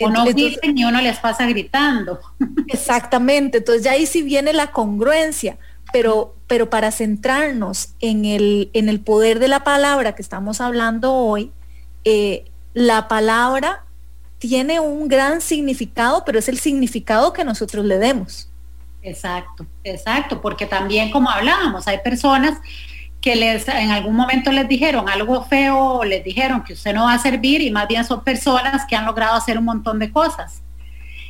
o 0.00 0.10
no 0.10 0.24
dicen 0.26 0.76
y 0.76 0.84
uno 0.84 1.00
les 1.00 1.18
pasa 1.18 1.46
gritando. 1.46 2.20
Exactamente, 2.68 3.58
entonces 3.58 3.82
ya 3.82 3.92
ahí 3.92 4.06
sí 4.06 4.22
viene 4.22 4.52
la 4.52 4.70
congruencia, 4.70 5.58
pero, 5.92 6.36
pero 6.46 6.70
para 6.70 6.92
centrarnos 6.92 7.94
en 8.00 8.24
el, 8.24 8.70
en 8.74 8.88
el 8.88 9.00
poder 9.00 9.38
de 9.38 9.48
la 9.48 9.64
palabra 9.64 10.14
que 10.14 10.22
estamos 10.22 10.60
hablando 10.60 11.14
hoy, 11.14 11.50
eh, 12.04 12.44
la 12.76 13.08
palabra 13.08 13.84
tiene 14.36 14.80
un 14.80 15.08
gran 15.08 15.40
significado, 15.40 16.24
pero 16.26 16.38
es 16.38 16.46
el 16.46 16.58
significado 16.58 17.32
que 17.32 17.42
nosotros 17.42 17.86
le 17.86 17.96
demos. 17.96 18.50
Exacto, 19.00 19.64
exacto, 19.82 20.42
porque 20.42 20.66
también 20.66 21.10
como 21.10 21.30
hablábamos, 21.30 21.88
hay 21.88 22.00
personas 22.04 22.58
que 23.22 23.34
les 23.34 23.66
en 23.66 23.92
algún 23.92 24.14
momento 24.14 24.52
les 24.52 24.68
dijeron 24.68 25.08
algo 25.08 25.42
feo, 25.46 26.04
les 26.04 26.22
dijeron 26.22 26.62
que 26.64 26.74
usted 26.74 26.92
no 26.92 27.04
va 27.04 27.14
a 27.14 27.18
servir 27.18 27.62
y 27.62 27.70
más 27.70 27.88
bien 27.88 28.04
son 28.04 28.22
personas 28.22 28.84
que 28.84 28.94
han 28.94 29.06
logrado 29.06 29.36
hacer 29.36 29.56
un 29.56 29.64
montón 29.64 29.98
de 29.98 30.12
cosas. 30.12 30.62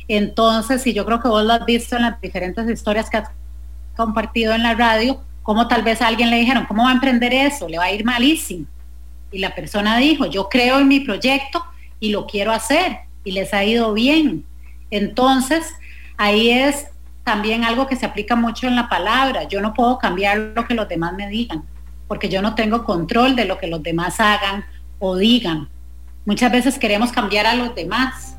Entonces, 0.09 0.85
y 0.85 0.93
yo 0.93 1.05
creo 1.05 1.21
que 1.21 1.29
vos 1.29 1.45
lo 1.45 1.53
has 1.53 1.65
visto 1.65 1.95
en 1.95 2.01
las 2.01 2.19
diferentes 2.19 2.69
historias 2.69 3.09
que 3.09 3.17
has 3.17 3.29
compartido 3.95 4.53
en 4.53 4.63
la 4.63 4.73
radio, 4.73 5.21
como 5.43 5.69
tal 5.69 5.81
vez 5.81 6.01
a 6.01 6.07
alguien 6.07 6.29
le 6.29 6.39
dijeron, 6.39 6.65
¿cómo 6.65 6.83
va 6.83 6.89
a 6.89 6.93
emprender 6.93 7.33
eso? 7.33 7.69
Le 7.69 7.77
va 7.77 7.85
a 7.85 7.91
ir 7.93 8.03
malísimo 8.03 8.67
y 9.31 9.39
la 9.39 9.55
persona 9.55 9.97
dijo, 9.97 10.25
yo 10.25 10.49
creo 10.49 10.79
en 10.79 10.87
mi 10.87 10.99
proyecto 11.01 11.63
y 11.99 12.09
lo 12.09 12.25
quiero 12.27 12.51
hacer 12.51 12.99
y 13.23 13.31
les 13.31 13.53
ha 13.53 13.63
ido 13.63 13.93
bien. 13.93 14.45
Entonces, 14.89 15.73
ahí 16.17 16.49
es 16.49 16.87
también 17.23 17.65
algo 17.65 17.87
que 17.87 17.97
se 17.97 18.05
aplica 18.05 18.35
mucho 18.35 18.67
en 18.67 18.75
la 18.75 18.87
palabra. 18.87 19.43
Yo 19.43 19.59
no 19.59 19.73
puedo 19.73 19.97
cambiar 19.97 20.37
lo 20.55 20.65
que 20.65 20.73
los 20.73 20.87
demás 20.87 21.13
me 21.13 21.27
digan, 21.27 21.63
porque 22.07 22.29
yo 22.29 22.41
no 22.41 22.55
tengo 22.55 22.85
control 22.85 23.35
de 23.35 23.45
lo 23.45 23.57
que 23.57 23.67
los 23.67 23.83
demás 23.83 24.19
hagan 24.19 24.63
o 24.99 25.17
digan. 25.17 25.67
Muchas 26.25 26.51
veces 26.51 26.79
queremos 26.79 27.11
cambiar 27.11 27.45
a 27.45 27.55
los 27.55 27.75
demás 27.75 28.36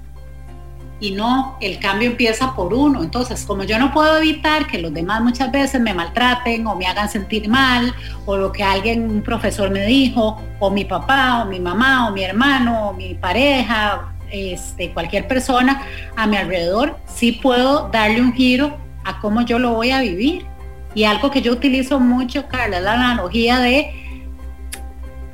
y 1.00 1.12
no, 1.12 1.56
el 1.60 1.78
cambio 1.78 2.10
empieza 2.10 2.54
por 2.54 2.74
uno. 2.74 3.02
Entonces, 3.02 3.44
como 3.44 3.62
yo 3.62 3.78
no 3.78 3.92
puedo 3.92 4.16
evitar 4.18 4.66
que 4.66 4.78
los 4.78 4.92
demás 4.92 5.22
muchas 5.22 5.52
veces 5.52 5.80
me 5.80 5.94
maltraten 5.94 6.66
o 6.66 6.74
me 6.74 6.86
hagan 6.86 7.08
sentir 7.08 7.48
mal, 7.48 7.94
o 8.26 8.36
lo 8.36 8.50
que 8.50 8.64
alguien, 8.64 9.08
un 9.08 9.22
profesor 9.22 9.70
me 9.70 9.86
dijo, 9.86 10.40
o 10.58 10.70
mi 10.70 10.84
papá, 10.84 11.42
o 11.42 11.46
mi 11.46 11.60
mamá, 11.60 12.08
o 12.08 12.12
mi 12.12 12.24
hermano, 12.24 12.88
o 12.88 12.92
mi 12.94 13.14
pareja, 13.14 14.12
este, 14.30 14.92
cualquier 14.92 15.28
persona 15.28 15.82
a 16.16 16.26
mi 16.26 16.36
alrededor, 16.36 16.98
sí 17.06 17.32
puedo 17.32 17.88
darle 17.90 18.20
un 18.20 18.32
giro 18.32 18.76
a 19.04 19.20
cómo 19.20 19.42
yo 19.42 19.58
lo 19.58 19.74
voy 19.74 19.92
a 19.92 20.00
vivir. 20.00 20.46
Y 20.94 21.04
algo 21.04 21.30
que 21.30 21.42
yo 21.42 21.52
utilizo 21.52 22.00
mucho, 22.00 22.48
Carla, 22.48 22.78
es 22.78 22.82
la 22.82 22.94
analogía 22.94 23.60
de 23.60 23.92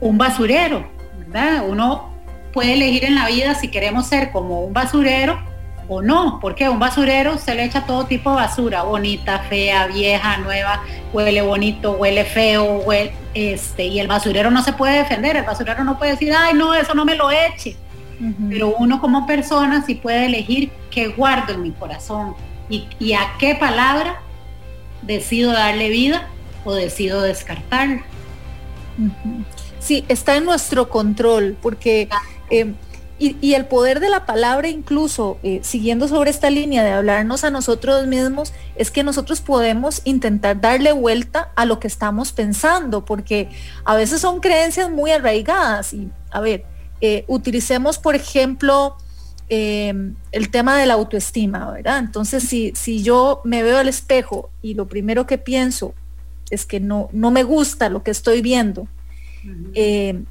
un 0.01 0.19
basurero. 0.19 0.93
Uno 1.67 2.11
puede 2.53 2.75
elegir 2.75 3.05
en 3.05 3.17
la 3.17 3.27
vida 3.27 3.55
si 3.55 3.69
queremos 3.69 4.07
ser 4.07 4.31
como 4.31 4.61
un 4.61 4.73
basurero 4.73 5.54
o 5.89 6.03
no, 6.03 6.39
porque 6.41 6.69
un 6.69 6.79
basurero 6.79 7.39
se 7.39 7.55
le 7.55 7.65
echa 7.65 7.87
todo 7.87 8.07
tipo 8.07 8.31
de 8.31 8.37
basura, 8.37 8.83
bonita, 8.83 9.41
fea, 9.49 9.87
vieja, 9.87 10.39
nueva, 10.39 10.83
huele 11.13 11.43
bonito, 11.43 11.93
huele 11.93 12.25
feo, 12.25 12.79
huele, 12.79 13.13
este, 13.35 13.87
y 13.87 14.01
el 14.01 14.07
basurero 14.07 14.51
no 14.51 14.63
se 14.63 14.73
puede 14.73 14.99
defender, 14.99 15.37
el 15.37 15.45
basurero 15.45 15.85
no 15.85 15.99
puede 15.99 16.13
decir, 16.13 16.33
ay 16.37 16.55
no, 16.55 16.75
eso 16.75 16.95
no 16.95 17.05
me 17.05 17.15
lo 17.15 17.31
eche. 17.31 17.77
Pero 18.49 18.77
uno 18.79 19.01
como 19.01 19.27
persona 19.27 19.85
sí 19.85 19.97
puede 19.97 20.27
elegir 20.27 20.71
qué 20.91 21.09
guardo 21.09 21.53
en 21.53 21.63
mi 21.63 21.73
corazón 21.73 22.35
y, 22.71 22.87
y 23.01 23.13
a 23.13 23.33
qué 23.39 23.57
palabra 23.57 24.21
decido 25.03 25.53
darle 25.53 25.91
vida 25.91 26.29
o 26.65 26.73
decido 26.73 27.23
descartarla. 27.23 28.05
Sí, 29.81 30.05
está 30.09 30.37
en 30.37 30.45
nuestro 30.45 30.89
control, 30.89 31.57
porque 31.61 32.09
y, 33.19 33.55
el 33.55 33.67
poder 33.67 34.01
de 34.01 34.09
la 34.09 34.27
palabra 34.27 34.69
incluso, 34.69 35.39
eh, 35.45 35.61
siguiendo 35.63 36.09
sobre 36.09 36.31
esta 36.31 36.51
línea 36.51 36.83
de 36.83 36.91
hablarnos 36.91 37.45
a 37.45 37.51
nosotros 37.51 38.09
mismos, 38.09 38.53
es 38.75 38.91
que 38.91 39.05
nosotros 39.05 39.41
podemos 39.41 40.03
intentar 40.05 40.61
darle 40.61 40.93
vuelta 40.93 41.53
a 41.55 41.65
lo 41.65 41.79
que 41.79 41.87
estamos 41.87 42.33
pensando, 42.33 43.05
porque 43.05 43.51
a 43.85 43.95
veces 43.95 44.21
son 44.21 44.41
creencias 44.41 44.91
muy 44.91 45.13
arraigadas. 45.13 45.93
Y 45.93 46.09
a 46.33 46.41
ver, 46.41 46.65
eh, 47.01 47.25
utilicemos, 47.29 47.99
por 47.99 48.17
ejemplo, 48.17 48.97
em, 49.49 50.17
el 50.33 50.51
tema 50.51 50.77
de 50.77 50.87
la 50.87 50.95
autoestima, 50.95 51.71
¿verdad? 51.71 51.99
Entonces, 51.99 52.43
si, 52.43 52.73
si 52.75 53.05
yo 53.05 53.41
me 53.45 53.63
veo 53.63 53.79
al 53.79 53.89
espejo 53.89 54.51
y 54.61 54.75
lo 54.75 54.89
primero 54.89 55.27
que 55.27 55.39
pienso 55.39 55.95
es 56.51 56.67
que 56.67 56.81
no, 56.81 57.09
no 57.13 57.31
me 57.31 57.45
gusta 57.45 57.89
lo 57.89 58.03
que 58.03 58.11
estoy 58.11 58.43
viendo, 58.43 58.89
Eh, 59.75 60.25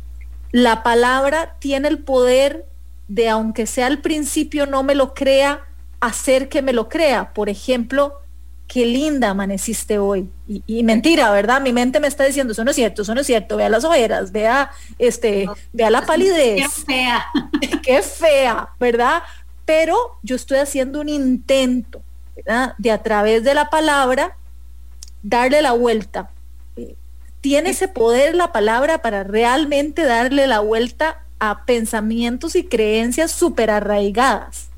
la 0.51 0.81
palabra 0.81 1.55
tiene 1.59 1.87
el 1.87 1.99
poder 1.99 2.65
de, 3.13 3.29
aunque 3.29 3.67
sea 3.67 3.85
al 3.85 3.99
principio 3.99 4.65
no 4.65 4.81
me 4.81 4.95
lo 4.95 5.13
crea, 5.13 5.67
hacer 5.99 6.49
que 6.49 6.63
me 6.63 6.73
lo 6.73 6.89
crea. 6.89 7.31
Por 7.31 7.47
ejemplo, 7.47 8.21
qué 8.67 8.87
linda 8.87 9.29
amaneciste 9.29 9.99
hoy. 9.99 10.31
Y, 10.47 10.81
mentira, 10.81 11.29
¿verdad? 11.29 11.61
Mi 11.61 11.73
mente 11.73 11.99
me 11.99 12.07
está 12.07 12.23
diciendo, 12.25 12.53
eso 12.53 12.63
no 12.63 12.71
es 12.71 12.75
cierto, 12.75 13.03
eso 13.03 13.13
no 13.13 13.21
es 13.21 13.27
cierto, 13.27 13.55
vea 13.55 13.69
las 13.69 13.83
ojeras, 13.83 14.31
vea, 14.31 14.71
este, 14.97 15.47
vea 15.73 15.91
la 15.91 16.01
palidez. 16.07 16.63
Qué 16.63 16.69
fea. 16.85 17.25
qué 17.83 18.01
fea, 18.01 18.69
¿verdad? 18.79 19.21
Pero 19.63 20.17
yo 20.23 20.35
estoy 20.35 20.57
haciendo 20.57 20.99
un 20.99 21.09
intento, 21.09 22.01
¿verdad? 22.35 22.73
De 22.79 22.89
a 22.89 23.03
través 23.03 23.43
de 23.43 23.53
la 23.53 23.69
palabra 23.69 24.37
darle 25.21 25.61
la 25.61 25.73
vuelta. 25.73 26.31
Tiene 27.41 27.71
ese 27.71 27.87
poder 27.89 28.33
la 28.33 28.51
palabra 28.51 29.03
para 29.03 29.23
realmente 29.23 30.03
darle 30.03 30.47
la 30.47 30.61
vuelta 30.61 31.22
pensamientos 31.65 32.55
y 32.55 32.63
creencias 32.63 33.31
súper 33.31 33.69
arraigadas. 33.69 34.69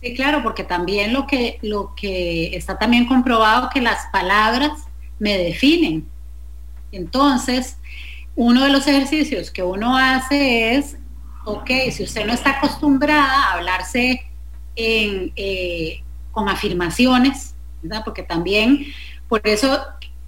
Sí, 0.00 0.14
claro, 0.14 0.42
porque 0.42 0.64
también 0.64 1.12
lo 1.12 1.26
que, 1.26 1.58
lo 1.62 1.94
que 1.94 2.56
está 2.56 2.78
también 2.78 3.06
comprobado 3.06 3.68
que 3.72 3.80
las 3.80 4.06
palabras 4.12 4.72
me 5.18 5.36
definen. 5.36 6.06
Entonces, 6.90 7.76
uno 8.34 8.64
de 8.64 8.70
los 8.70 8.86
ejercicios 8.86 9.50
que 9.50 9.62
uno 9.62 9.96
hace 9.96 10.76
es, 10.76 10.96
ok, 11.44 11.70
si 11.90 12.02
usted 12.04 12.26
no 12.26 12.32
está 12.32 12.58
acostumbrada 12.58 13.30
a 13.30 13.52
hablarse 13.54 14.22
en, 14.76 15.32
eh, 15.36 16.02
con 16.32 16.48
afirmaciones. 16.48 17.54
Porque 18.04 18.22
también, 18.22 18.86
por 19.28 19.40
eso 19.44 19.80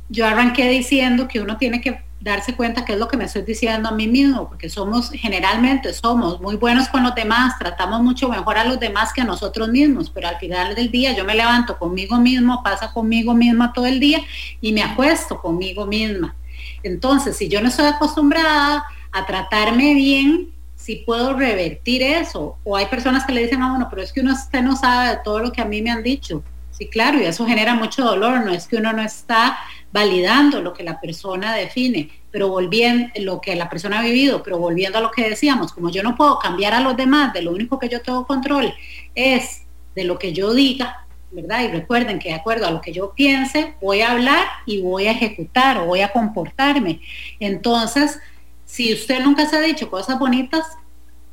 yo 0.09 0.27
arranqué 0.27 0.69
diciendo 0.69 1.29
que 1.29 1.41
uno 1.41 1.57
tiene 1.59 1.81
que 1.81 2.03
darse 2.23 2.55
cuenta 2.55 2.85
qué 2.85 2.93
es 2.93 2.99
lo 2.99 3.09
que 3.09 3.17
me 3.17 3.25
estoy 3.25 3.43
diciendo 3.43 3.89
a 3.89 3.93
mí 3.93 4.07
mismo, 4.07 4.49
porque 4.49 4.69
somos, 4.69 5.11
generalmente 5.11 5.93
somos 5.93 6.41
muy 6.41 6.57
buenos 6.57 6.89
con 6.89 7.03
los 7.03 7.15
demás, 7.15 7.59
tratamos 7.59 8.01
mucho 8.01 8.29
mejor 8.29 8.59
a 8.59 8.65
los 8.65 8.79
demás 8.79 9.13
que 9.13 9.23
a 9.23 9.25
nosotros 9.25 9.69
mismos, 9.69 10.09
pero 10.11 10.29
al 10.29 10.37
final 10.37 10.75
del 10.75 10.91
día 10.91 11.13
yo 11.17 11.25
me 11.25 11.35
levanto 11.35 11.79
conmigo 11.79 12.19
mismo, 12.19 12.63
pasa 12.63 12.93
conmigo 12.93 13.35
misma 13.35 13.73
todo 13.73 13.87
el 13.87 13.99
día 13.99 14.21
y 14.61 14.73
me 14.73 14.83
acuesto 14.83 15.41
conmigo 15.41 15.87
misma. 15.87 16.37
Entonces, 16.83 17.37
si 17.37 17.49
yo 17.49 17.61
no 17.61 17.69
estoy 17.69 17.87
acostumbrada 17.87 18.85
a 19.11 19.27
tratarme 19.27 19.95
bien, 19.95 20.53
si 20.77 20.97
puedo 20.97 21.35
revertir 21.35 22.03
eso. 22.03 22.59
O 22.65 22.77
hay 22.77 22.87
personas 22.87 23.25
que 23.25 23.33
le 23.33 23.43
dicen 23.43 23.63
a 23.63 23.73
uno, 23.73 23.89
pero 23.89 24.03
es 24.03 24.13
que 24.13 24.21
uno 24.21 24.33
usted 24.33 24.63
no 24.63 24.77
sabe 24.77 25.11
de 25.11 25.19
todo 25.23 25.39
lo 25.39 25.53
que 25.53 25.61
a 25.61 25.65
mí 25.65 25.81
me 25.81 25.91
han 25.91 26.03
dicho. 26.03 26.43
Sí, 26.71 26.89
claro, 26.89 27.21
y 27.21 27.25
eso 27.25 27.47
genera 27.47 27.75
mucho 27.75 28.03
dolor, 28.03 28.45
no 28.45 28.51
es 28.51 28.67
que 28.67 28.77
uno 28.77 28.93
no 28.93 29.03
está 29.03 29.59
validando 29.93 30.63
lo 30.63 30.73
que 30.73 30.83
la 30.83 31.01
persona 31.01 31.55
define, 31.55 32.11
pero 32.31 32.49
volviendo 32.49 33.11
lo 33.17 33.41
que 33.41 33.55
la 33.55 33.69
persona 33.69 34.01
ha 34.01 34.03
vivido, 34.03 34.43
pero 34.43 34.59
volviendo 34.59 34.99
a 34.99 35.03
lo 35.03 35.11
que 35.11 35.29
decíamos, 35.29 35.73
como 35.73 35.91
yo 35.91 36.03
no 36.03 36.17
puedo 36.17 36.39
cambiar 36.39 36.73
a 36.73 36.81
los 36.81 36.97
demás, 36.97 37.33
de 37.33 37.43
lo 37.43 37.53
único 37.53 37.79
que 37.79 37.89
yo 37.89 38.01
tengo 38.01 38.27
control 38.27 38.73
es 39.15 39.63
de 39.95 40.05
lo 40.05 40.19
que 40.19 40.33
yo 40.33 40.55
diga, 40.55 41.07
¿verdad? 41.31 41.63
Y 41.65 41.69
recuerden 41.69 42.19
que 42.19 42.31
de 42.31 42.37
acuerdo 42.37 42.67
a 42.67 42.71
lo 42.71 42.81
que 42.81 42.93
yo 42.93 43.13
piense, 43.15 43.75
voy 43.83 44.01
a 44.01 44.13
hablar 44.13 44.47
y 44.65 44.81
voy 44.81 45.07
a 45.07 45.13
ejecutar 45.13 45.79
o 45.79 45.87
voy 45.87 46.01
a 46.01 46.13
comportarme. 46.13 47.01
Entonces, 47.39 48.19
si 48.65 48.95
usted 48.95 49.23
nunca 49.23 49.47
se 49.47 49.57
ha 49.57 49.61
dicho 49.61 49.91
cosas 49.91 50.19
bonitas, 50.19 50.65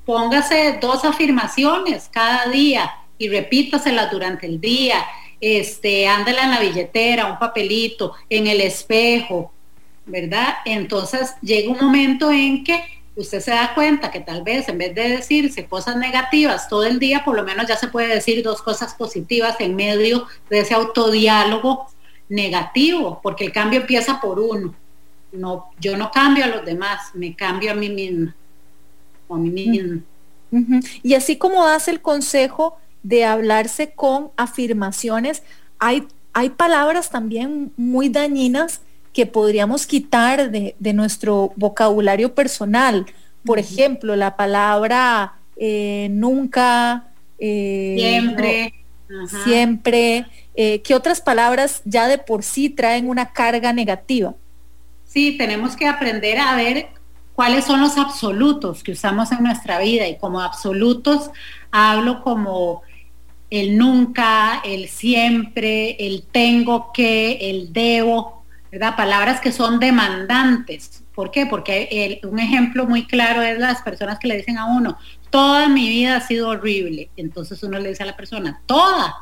póngase 0.05 0.79
dos 0.81 1.05
afirmaciones 1.05 2.09
cada 2.11 2.47
día 2.47 2.91
y 3.17 3.29
repítaselas 3.29 4.11
durante 4.11 4.47
el 4.47 4.59
día 4.59 4.97
este, 5.41 6.07
ándala 6.07 6.43
en 6.43 6.51
la 6.51 6.59
billetera, 6.59 7.31
un 7.31 7.39
papelito, 7.39 8.13
en 8.29 8.47
el 8.47 8.61
espejo, 8.61 9.51
¿verdad? 10.05 10.55
Entonces 10.65 11.33
llega 11.41 11.71
un 11.71 11.77
momento 11.79 12.31
en 12.31 12.63
que 12.63 12.83
usted 13.15 13.41
se 13.41 13.51
da 13.51 13.73
cuenta 13.75 14.11
que 14.11 14.21
tal 14.21 14.43
vez 14.43 14.67
en 14.69 14.77
vez 14.77 14.95
de 14.95 15.09
decirse 15.09 15.65
cosas 15.65 15.97
negativas 15.97 16.69
todo 16.69 16.85
el 16.85 16.99
día, 16.99 17.23
por 17.23 17.35
lo 17.35 17.43
menos 17.43 17.67
ya 17.67 17.75
se 17.75 17.87
puede 17.87 18.07
decir 18.07 18.43
dos 18.43 18.61
cosas 18.61 18.93
positivas 18.93 19.55
en 19.59 19.75
medio 19.75 20.27
de 20.49 20.59
ese 20.59 20.73
autodiálogo 20.73 21.87
negativo, 22.29 23.19
porque 23.21 23.45
el 23.45 23.51
cambio 23.51 23.81
empieza 23.81 24.21
por 24.21 24.39
uno. 24.39 24.73
No, 25.31 25.69
yo 25.79 25.97
no 25.97 26.11
cambio 26.11 26.45
a 26.45 26.47
los 26.47 26.65
demás, 26.65 27.11
me 27.13 27.35
cambio 27.35 27.71
a 27.71 27.75
mí 27.75 27.89
misma. 27.89 28.35
a 29.29 29.35
mí 29.35 29.49
misma. 29.49 30.01
Y 31.03 31.13
así 31.13 31.37
como 31.37 31.65
das 31.65 31.87
el 31.87 32.01
consejo 32.01 32.79
de 33.03 33.25
hablarse 33.25 33.91
con 33.91 34.31
afirmaciones, 34.37 35.43
hay, 35.79 36.07
hay 36.33 36.49
palabras 36.49 37.09
también 37.09 37.71
muy 37.77 38.09
dañinas 38.09 38.81
que 39.13 39.25
podríamos 39.25 39.87
quitar 39.87 40.51
de, 40.51 40.93
nuestro 40.93 41.51
vocabulario 41.55 42.35
personal. 42.35 43.05
Por 43.45 43.59
ejemplo, 43.59 44.15
la 44.15 44.35
palabra 44.35 45.33
eh, 45.55 46.07
nunca, 46.11 47.07
eh, 47.39 47.95
siempre, 47.97 48.73
siempre. 49.43 50.25
Eh, 50.55 50.81
¿Qué 50.81 50.93
otras 50.93 51.21
palabras 51.21 51.81
ya 51.85 52.07
de 52.07 52.17
por 52.17 52.43
sí 52.43 52.69
traen 52.69 53.09
una 53.09 53.31
carga 53.31 53.73
negativa? 53.73 54.35
Sí, 55.05 55.37
tenemos 55.37 55.75
que 55.75 55.87
aprender 55.87 56.37
a 56.37 56.55
ver 56.55 56.87
cuáles 57.33 57.65
son 57.65 57.81
los 57.81 57.97
absolutos 57.97 58.83
que 58.83 58.91
usamos 58.91 59.31
en 59.31 59.43
nuestra 59.43 59.79
vida 59.79 60.07
y 60.07 60.17
como 60.17 60.41
absolutos 60.41 61.31
hablo 61.71 62.21
como 62.21 62.83
el 63.49 63.77
nunca, 63.77 64.61
el 64.63 64.87
siempre, 64.87 65.95
el 65.99 66.23
tengo 66.31 66.91
que, 66.93 67.49
el 67.49 67.73
debo, 67.73 68.43
¿verdad? 68.71 68.95
Palabras 68.95 69.41
que 69.41 69.51
son 69.51 69.79
demandantes. 69.79 71.03
¿Por 71.15 71.31
qué? 71.31 71.45
Porque 71.45 72.21
un 72.23 72.39
ejemplo 72.39 72.85
muy 72.85 73.05
claro 73.05 73.41
es 73.41 73.59
las 73.59 73.81
personas 73.81 74.19
que 74.19 74.27
le 74.27 74.37
dicen 74.37 74.57
a 74.57 74.65
uno, 74.65 74.97
toda 75.29 75.67
mi 75.67 75.89
vida 75.89 76.17
ha 76.17 76.21
sido 76.21 76.49
horrible. 76.49 77.09
Entonces 77.17 77.61
uno 77.63 77.79
le 77.79 77.89
dice 77.89 78.03
a 78.03 78.07
la 78.07 78.15
persona, 78.15 78.61
toda. 78.65 79.15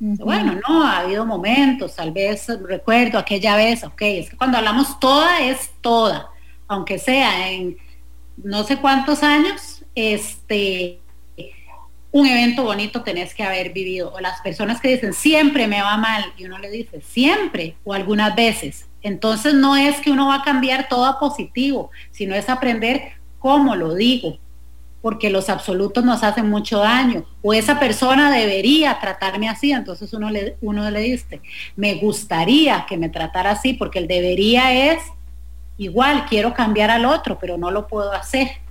Bueno, 0.00 0.60
no, 0.68 0.82
ha 0.82 0.98
habido 0.98 1.24
momentos, 1.24 1.94
tal 1.94 2.10
vez 2.10 2.46
recuerdo 2.66 3.16
aquella 3.16 3.56
vez, 3.56 3.84
ok, 3.84 4.02
es 4.02 4.30
que 4.30 4.36
cuando 4.36 4.58
hablamos 4.58 4.98
toda 4.98 5.40
es 5.40 5.70
toda, 5.80 6.30
aunque 6.66 6.98
sea 6.98 7.50
en 7.50 7.76
no 8.36 8.64
sé 8.64 8.78
cuántos 8.78 9.22
años, 9.22 9.84
este, 9.94 11.00
un 12.14 12.28
evento 12.28 12.62
bonito 12.62 13.02
tenés 13.02 13.34
que 13.34 13.42
haber 13.42 13.72
vivido. 13.72 14.12
O 14.12 14.20
las 14.20 14.40
personas 14.40 14.80
que 14.80 14.86
dicen, 14.86 15.12
siempre 15.12 15.66
me 15.66 15.82
va 15.82 15.96
mal, 15.96 16.24
y 16.38 16.44
uno 16.44 16.58
le 16.60 16.70
dice, 16.70 17.00
siempre 17.00 17.74
o 17.82 17.92
algunas 17.92 18.36
veces. 18.36 18.86
Entonces 19.02 19.52
no 19.52 19.74
es 19.74 20.00
que 20.00 20.12
uno 20.12 20.28
va 20.28 20.36
a 20.36 20.44
cambiar 20.44 20.86
todo 20.88 21.06
a 21.06 21.18
positivo, 21.18 21.90
sino 22.12 22.36
es 22.36 22.48
aprender 22.48 23.14
cómo 23.40 23.74
lo 23.74 23.96
digo, 23.96 24.38
porque 25.02 25.28
los 25.28 25.48
absolutos 25.48 26.04
nos 26.04 26.22
hacen 26.22 26.48
mucho 26.48 26.78
daño. 26.78 27.26
O 27.42 27.52
esa 27.52 27.80
persona 27.80 28.30
debería 28.30 28.96
tratarme 29.00 29.48
así, 29.48 29.72
entonces 29.72 30.12
uno 30.12 30.30
le, 30.30 30.56
uno 30.60 30.88
le 30.92 31.00
dice, 31.00 31.40
me 31.74 31.96
gustaría 31.96 32.86
que 32.88 32.96
me 32.96 33.08
tratara 33.08 33.50
así, 33.50 33.72
porque 33.72 33.98
el 33.98 34.06
debería 34.06 34.92
es 34.92 35.02
igual, 35.78 36.26
quiero 36.28 36.54
cambiar 36.54 36.92
al 36.92 37.06
otro, 37.06 37.40
pero 37.40 37.58
no 37.58 37.72
lo 37.72 37.88
puedo 37.88 38.12
hacer 38.12 38.63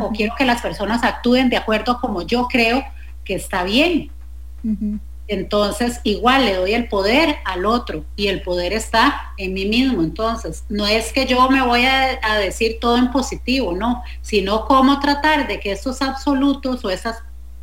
o 0.00 0.10
quiero 0.10 0.34
que 0.36 0.44
las 0.44 0.60
personas 0.60 1.02
actúen 1.04 1.48
de 1.48 1.56
acuerdo 1.56 2.00
como 2.00 2.22
yo 2.22 2.46
creo 2.48 2.84
que 3.24 3.34
está 3.34 3.64
bien. 3.64 4.10
Entonces, 5.30 6.00
igual 6.02 6.44
le 6.44 6.56
doy 6.56 6.74
el 6.74 6.88
poder 6.88 7.36
al 7.44 7.64
otro 7.64 8.04
y 8.16 8.26
el 8.26 8.42
poder 8.42 8.72
está 8.72 9.32
en 9.36 9.54
mí 9.54 9.64
mismo. 9.64 10.02
Entonces, 10.02 10.64
no 10.68 10.88
es 10.88 11.12
que 11.12 11.24
yo 11.24 11.48
me 11.48 11.62
voy 11.62 11.84
a, 11.84 12.18
decir 12.40 12.78
todo 12.80 12.96
en 12.96 13.12
positivo, 13.12 13.72
no, 13.72 14.02
sino 14.22 14.64
cómo 14.64 14.98
tratar 14.98 15.46
de 15.46 15.60
que 15.60 15.70
estos 15.70 16.02
absolutos 16.02 16.84
o 16.84 16.90
esas 16.90 17.22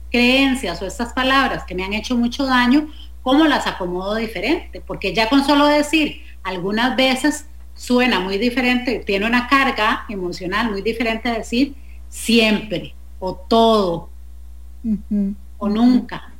creencias 0.09 0.81
o 0.81 0.85
estas 0.85 1.11
palabras 1.11 1.65
que 1.65 1.75
me 1.75 1.83
han 1.83 1.91
hecho 1.91 2.15
mucho 2.15 2.45
daño, 2.45 2.87
cómo 3.21 3.45
las 3.45 3.67
acomodo 3.67 4.15
diferente. 4.15 4.81
Porque 4.87 5.13
ya 5.13 5.27
con 5.27 5.45
solo 5.45 5.67
decir 5.67 6.23
algunas 6.43 6.95
veces 6.95 7.47
suena 7.75 8.21
muy 8.21 8.37
diferente, 8.37 9.03
tiene 9.05 9.25
una 9.25 9.49
carga 9.49 10.05
emocional 10.07 10.71
muy 10.71 10.81
diferente 10.81 11.27
a 11.27 11.33
decir 11.33 11.75
siempre 12.09 12.95
o 13.19 13.35
todo 13.35 14.09
o 15.57 15.69
nunca. 15.69 16.33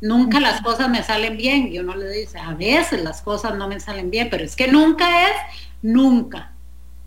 Nunca 0.00 0.40
las 0.40 0.62
cosas 0.62 0.88
me 0.88 1.02
salen 1.02 1.36
bien 1.36 1.68
y 1.68 1.78
uno 1.78 1.94
le 1.94 2.10
dice, 2.10 2.38
a 2.38 2.54
veces 2.54 3.02
las 3.02 3.20
cosas 3.20 3.56
no 3.56 3.68
me 3.68 3.78
salen 3.80 4.10
bien, 4.10 4.28
pero 4.30 4.44
es 4.44 4.56
que 4.56 4.68
nunca 4.68 5.24
es 5.24 5.36
nunca. 5.82 6.52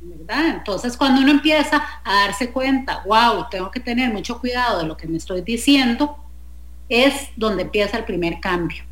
¿verdad? 0.06 0.49
Entonces 0.49 0.97
cuando 0.97 1.21
uno 1.21 1.32
empieza 1.32 1.82
a 2.04 2.13
darse 2.26 2.52
cuenta, 2.52 3.04
wow, 3.06 3.45
tengo 3.49 3.71
que 3.71 3.80
tener 3.80 4.12
mucho 4.12 4.39
cuidado 4.39 4.80
de 4.80 4.86
lo 4.86 4.97
que 4.97 5.08
me 5.08 5.17
estoy 5.17 5.41
diciendo, 5.41 6.17
es 6.89 7.30
donde 7.36 7.63
empieza 7.63 7.97
el 7.97 8.06
primer 8.06 8.39
cambio. 8.39 8.84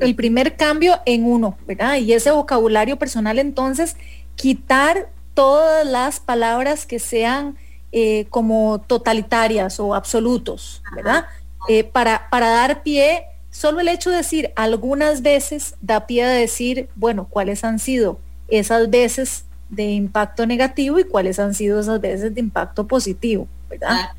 El 0.00 0.16
primer 0.16 0.56
cambio 0.56 1.00
en 1.06 1.24
uno, 1.24 1.56
¿verdad? 1.66 1.96
Y 1.98 2.12
ese 2.12 2.32
vocabulario 2.32 2.98
personal 2.98 3.38
entonces, 3.38 3.96
quitar 4.34 5.08
todas 5.34 5.86
las 5.86 6.20
palabras 6.20 6.86
que 6.86 6.98
sean 6.98 7.56
eh, 7.92 8.26
como 8.30 8.80
totalitarias 8.86 9.78
o 9.78 9.94
absolutos, 9.94 10.82
¿verdad? 10.94 11.26
Eh, 11.68 11.84
para, 11.84 12.28
para 12.30 12.48
dar 12.48 12.82
pie, 12.82 13.24
solo 13.50 13.80
el 13.80 13.88
hecho 13.88 14.10
de 14.10 14.16
decir 14.16 14.52
algunas 14.56 15.22
veces 15.22 15.76
da 15.80 16.06
pie 16.06 16.24
a 16.24 16.28
decir, 16.28 16.88
bueno, 16.96 17.26
cuáles 17.28 17.62
han 17.64 17.78
sido 17.78 18.18
esas 18.48 18.90
veces 18.90 19.44
de 19.68 19.90
impacto 19.92 20.46
negativo 20.46 20.98
y 20.98 21.04
cuáles 21.04 21.38
han 21.38 21.54
sido 21.54 21.80
esas 21.80 22.00
veces 22.00 22.34
de 22.34 22.40
impacto 22.40 22.86
positivo, 22.86 23.48
¿verdad? 23.68 24.10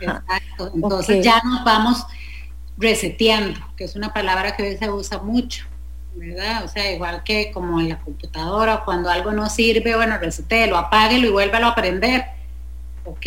Exacto. 0.00 0.72
Entonces 0.74 1.24
ya 1.24 1.40
nos 1.44 1.64
vamos 1.64 2.06
reseteando, 2.76 3.60
que 3.76 3.84
es 3.84 3.96
una 3.96 4.12
palabra 4.12 4.56
que 4.56 4.62
hoy 4.62 4.76
se 4.76 4.90
usa 4.90 5.18
mucho, 5.18 5.66
¿verdad? 6.14 6.64
O 6.64 6.68
sea, 6.68 6.92
igual 6.92 7.22
que 7.24 7.50
como 7.52 7.80
en 7.80 7.90
la 7.90 8.00
computadora, 8.00 8.82
cuando 8.84 9.10
algo 9.10 9.32
no 9.32 9.48
sirve, 9.48 9.94
bueno, 9.94 10.18
resetéelo, 10.18 10.76
apáguelo 10.76 11.28
y 11.28 11.30
vuélvelo 11.30 11.66
a 11.66 11.70
aprender, 11.70 12.24
¿ok? 13.04 13.26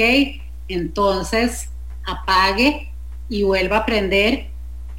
Entonces, 0.68 1.70
apague 2.06 2.92
y 3.30 3.44
vuelva 3.44 3.78
a 3.78 3.80
aprender 3.82 4.48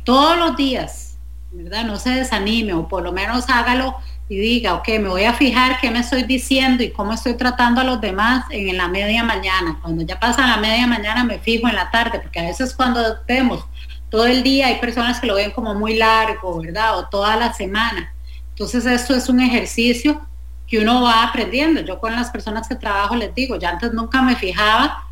todos 0.05 0.37
los 0.39 0.57
días, 0.57 1.19
¿verdad? 1.53 1.85
No 1.85 1.97
se 1.97 2.11
desanime 2.11 2.73
o 2.73 2.89
por 2.89 3.03
lo 3.03 3.13
menos 3.13 3.49
hágalo 3.49 3.97
y 4.29 4.39
diga, 4.39 4.75
ok, 4.75 4.89
me 5.01 5.09
voy 5.09 5.25
a 5.25 5.35
fijar 5.35 5.79
qué 5.81 5.91
me 5.91 6.01
estoy 6.01 6.23
diciendo 6.23 6.83
y 6.83 6.91
cómo 6.91 7.13
estoy 7.13 7.35
tratando 7.35 7.83
a 7.83 7.85
los 7.85 8.01
demás 8.01 8.47
en 8.51 8.77
la 8.77 8.89
media 8.89 9.23
mañana. 9.23 9.79
Cuando 9.83 10.03
ya 10.03 10.19
pasa 10.19 10.47
la 10.47 10.57
media 10.57 10.87
mañana 10.87 11.25
me 11.25 11.39
fijo 11.39 11.69
en 11.69 11.75
la 11.75 11.91
tarde, 11.91 12.21
porque 12.21 12.41
a 12.41 12.45
veces 12.45 12.75
cuando 12.75 13.01
vemos 13.27 13.67
todo 14.15 14.27
el 14.27 14.45
día 14.45 14.69
hay 14.69 14.77
personas 14.77 15.19
que 15.19 15.27
lo 15.27 15.35
ven 15.35 15.51
como 15.51 15.75
muy 15.75 15.97
largo, 15.97 16.61
¿verdad? 16.61 16.99
O 16.99 17.09
toda 17.09 17.35
la 17.35 17.53
semana. 17.53 18.15
Entonces 18.51 18.87
esto 18.87 19.13
es 19.13 19.29
un 19.29 19.41
ejercicio 19.41 20.25
que 20.69 20.79
uno 20.79 21.03
va 21.03 21.25
aprendiendo. 21.25 21.81
Yo 21.81 21.99
con 21.99 22.15
las 22.15 22.31
personas 22.31 22.69
que 22.69 22.77
trabajo 22.77 23.17
les 23.17 23.35
digo, 23.35 23.57
ya 23.57 23.71
antes 23.71 23.93
nunca 23.93 24.23
me 24.23 24.37
fijaba 24.37 25.09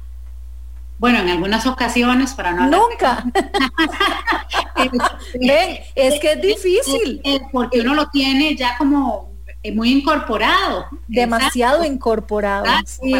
bueno, 1.01 1.19
en 1.19 1.31
algunas 1.31 1.67
ocasiones 1.67 2.33
para 2.33 2.53
no 2.53 2.69
Nunca. 2.69 3.25
es 5.97 6.21
que 6.21 6.33
es 6.35 6.41
difícil. 6.41 7.21
Porque 7.51 7.81
uno 7.81 7.97
lo 7.97 8.09
tiene 8.09 8.55
ya 8.55 8.79
como 8.79 9.32
muy 9.71 9.93
incorporado. 9.93 10.87
Demasiado 11.07 11.85
incorporado. 11.85 12.65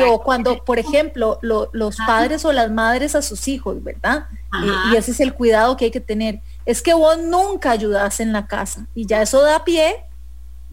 o 0.09 0.23
cuando, 0.23 0.65
por 0.65 0.79
ejemplo, 0.79 1.39
los 1.41 1.97
padres 1.99 2.45
o 2.45 2.53
las 2.53 2.71
madres 2.71 3.15
a 3.15 3.23
sus 3.23 3.47
hijos, 3.49 3.83
¿verdad? 3.83 4.27
y 4.93 4.97
ese 4.97 5.13
es 5.13 5.21
el 5.21 5.35
cuidado 5.35 5.77
que 5.77 5.87
hay 5.87 5.91
que 5.91 6.01
tener. 6.01 6.41
Es 6.67 6.83
que 6.83 6.95
vos 6.95 7.19
nunca 7.19 7.71
ayudas 7.71 8.21
en 8.21 8.33
la 8.33 8.47
casa 8.47 8.87
y 8.95 9.07
ya 9.07 9.23
eso 9.23 9.43
da 9.43 9.65
pie 9.65 10.05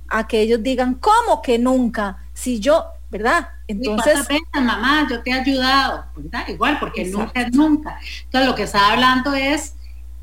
a 0.08 0.28
que 0.28 0.42
ellos 0.42 0.62
digan, 0.64 0.96
¿cómo 0.96 1.42
que 1.42 1.60
nunca? 1.60 2.18
Si 2.34 2.60
yo, 2.60 2.86
¿verdad? 3.12 3.50
Entonces, 3.68 4.28
mamá, 4.54 5.08
yo 5.10 5.22
te 5.22 5.30
he 5.30 5.34
ayudado, 5.34 6.06
¿verdad? 6.16 6.48
Igual, 6.48 6.80
porque 6.80 7.06
nunca 7.06 7.42
es 7.42 7.54
nunca. 7.54 8.00
Entonces, 8.24 8.50
lo 8.50 8.56
que 8.56 8.64
estaba 8.64 8.94
hablando 8.94 9.34
es 9.36 9.76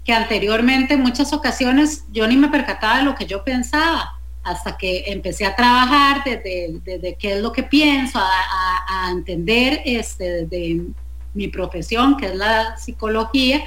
que 0.04 0.12
anteriormente 0.12 0.94
en 0.94 1.02
muchas 1.02 1.32
ocasiones 1.32 2.04
yo 2.12 2.26
ni 2.28 2.37
me 2.37 2.48
percataba 2.48 2.98
de 2.98 3.04
lo 3.04 3.14
que 3.14 3.26
yo 3.26 3.44
pensaba, 3.44 4.15
hasta 4.46 4.76
que 4.76 5.02
empecé 5.09 5.44
a 5.44 5.56
trabajar 5.56 6.22
desde, 6.24 7.16
qué 7.18 7.32
es 7.32 7.42
lo 7.42 7.50
que 7.50 7.64
pienso, 7.64 8.20
a, 8.20 9.11
entender 9.11 9.82
este, 9.85 10.44
desde 10.44 10.82
mi 11.35 11.48
profesión, 11.48 12.16
que 12.16 12.26
es 12.26 12.37
la 12.37 12.76
psicología, 12.76 13.64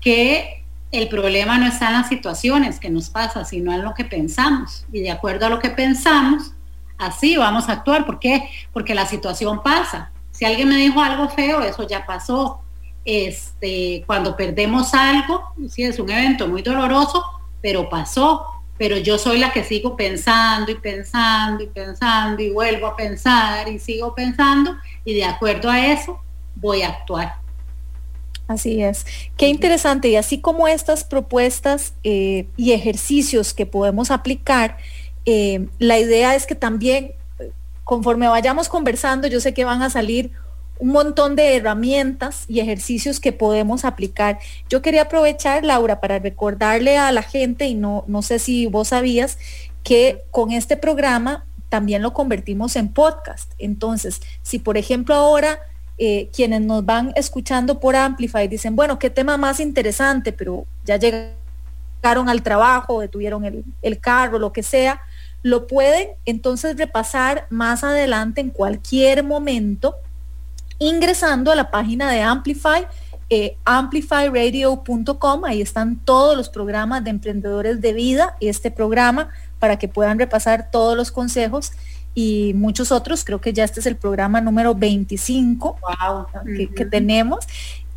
que 0.00 0.64
el 0.92 1.08
problema 1.08 1.58
no 1.58 1.66
está 1.66 1.88
en 1.88 1.92
las 1.92 2.08
situaciones 2.08 2.80
que 2.80 2.88
nos 2.88 3.10
pasa, 3.10 3.44
sino 3.44 3.70
en 3.70 3.82
lo 3.84 3.92
que 3.92 4.06
pensamos. 4.06 4.86
Y 4.90 5.00
de 5.00 5.10
acuerdo 5.10 5.44
a 5.44 5.50
lo 5.50 5.58
que 5.58 5.68
pensamos, 5.68 6.52
así 6.96 7.36
vamos 7.36 7.68
a 7.68 7.72
actuar. 7.72 8.06
¿Por 8.06 8.18
qué? 8.18 8.48
Porque 8.72 8.94
la 8.94 9.04
situación 9.04 9.62
pasa. 9.62 10.10
Si 10.30 10.46
alguien 10.46 10.70
me 10.70 10.76
dijo 10.76 11.02
algo 11.02 11.28
feo, 11.28 11.60
eso 11.60 11.86
ya 11.86 12.06
pasó. 12.06 12.62
Este, 13.04 14.04
cuando 14.06 14.34
perdemos 14.36 14.94
algo, 14.94 15.52
sí, 15.68 15.82
es 15.82 15.98
un 15.98 16.10
evento 16.10 16.48
muy 16.48 16.62
doloroso, 16.62 17.22
pero 17.60 17.90
pasó. 17.90 18.57
Pero 18.78 18.96
yo 18.96 19.18
soy 19.18 19.38
la 19.38 19.52
que 19.52 19.64
sigo 19.64 19.96
pensando 19.96 20.70
y 20.70 20.76
pensando 20.76 21.62
y 21.64 21.66
pensando 21.66 22.42
y 22.42 22.50
vuelvo 22.50 22.86
a 22.86 22.96
pensar 22.96 23.68
y 23.68 23.78
sigo 23.78 24.14
pensando 24.14 24.76
y 25.04 25.14
de 25.14 25.24
acuerdo 25.24 25.68
a 25.68 25.84
eso 25.86 26.20
voy 26.54 26.82
a 26.82 26.88
actuar. 26.88 27.34
Así 28.48 28.82
es. 28.82 29.04
Qué 29.36 29.48
interesante. 29.48 30.08
Y 30.08 30.16
así 30.16 30.40
como 30.40 30.66
estas 30.68 31.04
propuestas 31.04 31.92
eh, 32.02 32.46
y 32.56 32.72
ejercicios 32.72 33.52
que 33.52 33.66
podemos 33.66 34.10
aplicar, 34.10 34.78
eh, 35.26 35.68
la 35.78 35.98
idea 35.98 36.34
es 36.34 36.46
que 36.46 36.54
también, 36.54 37.12
conforme 37.84 38.26
vayamos 38.26 38.70
conversando, 38.70 39.28
yo 39.28 39.40
sé 39.40 39.52
que 39.52 39.64
van 39.64 39.82
a 39.82 39.90
salir 39.90 40.30
un 40.78 40.88
montón 40.88 41.36
de 41.36 41.56
herramientas 41.56 42.44
y 42.48 42.60
ejercicios 42.60 43.20
que 43.20 43.32
podemos 43.32 43.84
aplicar. 43.84 44.38
Yo 44.68 44.82
quería 44.82 45.02
aprovechar, 45.02 45.64
Laura, 45.64 46.00
para 46.00 46.18
recordarle 46.18 46.98
a 46.98 47.12
la 47.12 47.22
gente, 47.22 47.66
y 47.66 47.74
no, 47.74 48.04
no 48.06 48.22
sé 48.22 48.38
si 48.38 48.66
vos 48.66 48.88
sabías, 48.88 49.38
que 49.82 50.24
con 50.30 50.52
este 50.52 50.76
programa 50.76 51.44
también 51.68 52.02
lo 52.02 52.12
convertimos 52.12 52.76
en 52.76 52.88
podcast. 52.88 53.52
Entonces, 53.58 54.20
si 54.42 54.58
por 54.58 54.76
ejemplo 54.76 55.14
ahora 55.14 55.58
eh, 55.98 56.30
quienes 56.32 56.60
nos 56.60 56.84
van 56.84 57.12
escuchando 57.16 57.80
por 57.80 57.96
Amplify 57.96 58.48
dicen, 58.48 58.76
bueno, 58.76 58.98
qué 58.98 59.10
tema 59.10 59.36
más 59.36 59.60
interesante, 59.60 60.32
pero 60.32 60.66
ya 60.84 60.96
llegaron 60.96 62.28
al 62.28 62.42
trabajo, 62.42 63.00
detuvieron 63.00 63.44
el, 63.44 63.64
el 63.82 63.98
carro, 63.98 64.38
lo 64.38 64.52
que 64.52 64.62
sea, 64.62 65.02
lo 65.42 65.66
pueden 65.66 66.08
entonces 66.24 66.76
repasar 66.76 67.46
más 67.50 67.84
adelante 67.84 68.40
en 68.40 68.50
cualquier 68.50 69.24
momento 69.24 69.96
ingresando 70.78 71.50
a 71.50 71.54
la 71.54 71.70
página 71.70 72.10
de 72.10 72.22
Amplify, 72.22 72.86
eh, 73.30 73.56
amplifyradio.com. 73.64 75.44
Ahí 75.44 75.60
están 75.60 75.98
todos 76.04 76.36
los 76.36 76.48
programas 76.48 77.04
de 77.04 77.10
emprendedores 77.10 77.80
de 77.80 77.92
vida, 77.92 78.36
este 78.40 78.70
programa, 78.70 79.30
para 79.58 79.78
que 79.78 79.88
puedan 79.88 80.18
repasar 80.18 80.70
todos 80.70 80.96
los 80.96 81.10
consejos 81.10 81.72
y 82.14 82.52
muchos 82.54 82.92
otros. 82.92 83.24
Creo 83.24 83.40
que 83.40 83.52
ya 83.52 83.64
este 83.64 83.80
es 83.80 83.86
el 83.86 83.96
programa 83.96 84.40
número 84.40 84.74
25 84.74 85.76
que, 86.74 86.84
tenemos. 86.86 87.46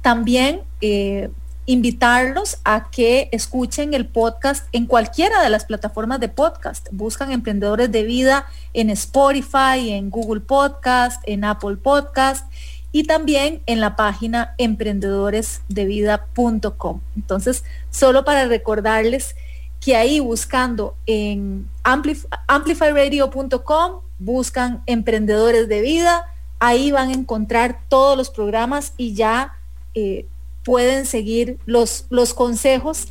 También 0.02 0.62
eh, 0.82 1.30
invitarlos 1.66 2.60
a 2.64 2.90
que 2.90 3.30
escuchen 3.32 3.94
el 3.94 4.08
podcast 4.08 4.68
en 4.72 4.86
cualquiera 4.86 5.44
de 5.44 5.50
las 5.50 5.66
plataformas 5.66 6.20
de 6.20 6.30
podcast. 6.30 6.88
Buscan 6.92 7.32
Emprendedores 7.32 7.92
de 7.92 8.04
Vida 8.04 8.46
en 8.74 8.90
Spotify, 8.90 9.92
en 9.92 10.10
Google 10.10 10.42
Podcast, 10.42 11.22
en 11.26 11.44
Apple 11.44 11.78
Podcast 11.78 12.52
y 12.92 13.04
también 13.04 13.62
en 13.68 13.80
la 13.80 13.96
página 13.96 14.56
emprendedoresdevida.com. 14.58 17.00
Entonces, 17.16 17.64
solo 17.90 18.26
para 18.26 18.46
recordarles 18.46 19.36
que 19.80 19.96
ahí 19.96 20.20
buscando 20.20 20.96
en 21.06 21.70
amplifyradio.com, 21.84 24.02
buscan 24.20 24.84
Emprendedores 24.86 25.68
de 25.68 25.82
Vida, 25.82 26.32
ahí 26.60 26.92
van 26.92 27.10
a 27.10 27.14
encontrar 27.14 27.80
todos 27.90 28.16
los 28.16 28.30
programas 28.30 28.94
y 28.98 29.16
ya 29.16 29.56
eh, 29.96 30.28
pueden 30.64 31.06
seguir 31.06 31.58
los, 31.66 32.06
los 32.10 32.34
consejos 32.34 33.08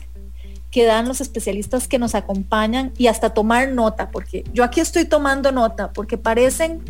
que 0.70 0.84
dan 0.84 1.08
los 1.08 1.20
especialistas 1.20 1.88
que 1.88 1.98
nos 1.98 2.14
acompañan 2.14 2.92
y 2.96 3.08
hasta 3.08 3.30
tomar 3.30 3.70
nota, 3.72 4.10
porque 4.10 4.44
yo 4.52 4.62
aquí 4.62 4.80
estoy 4.80 5.04
tomando 5.04 5.50
nota, 5.50 5.92
porque 5.92 6.16
parecen 6.16 6.80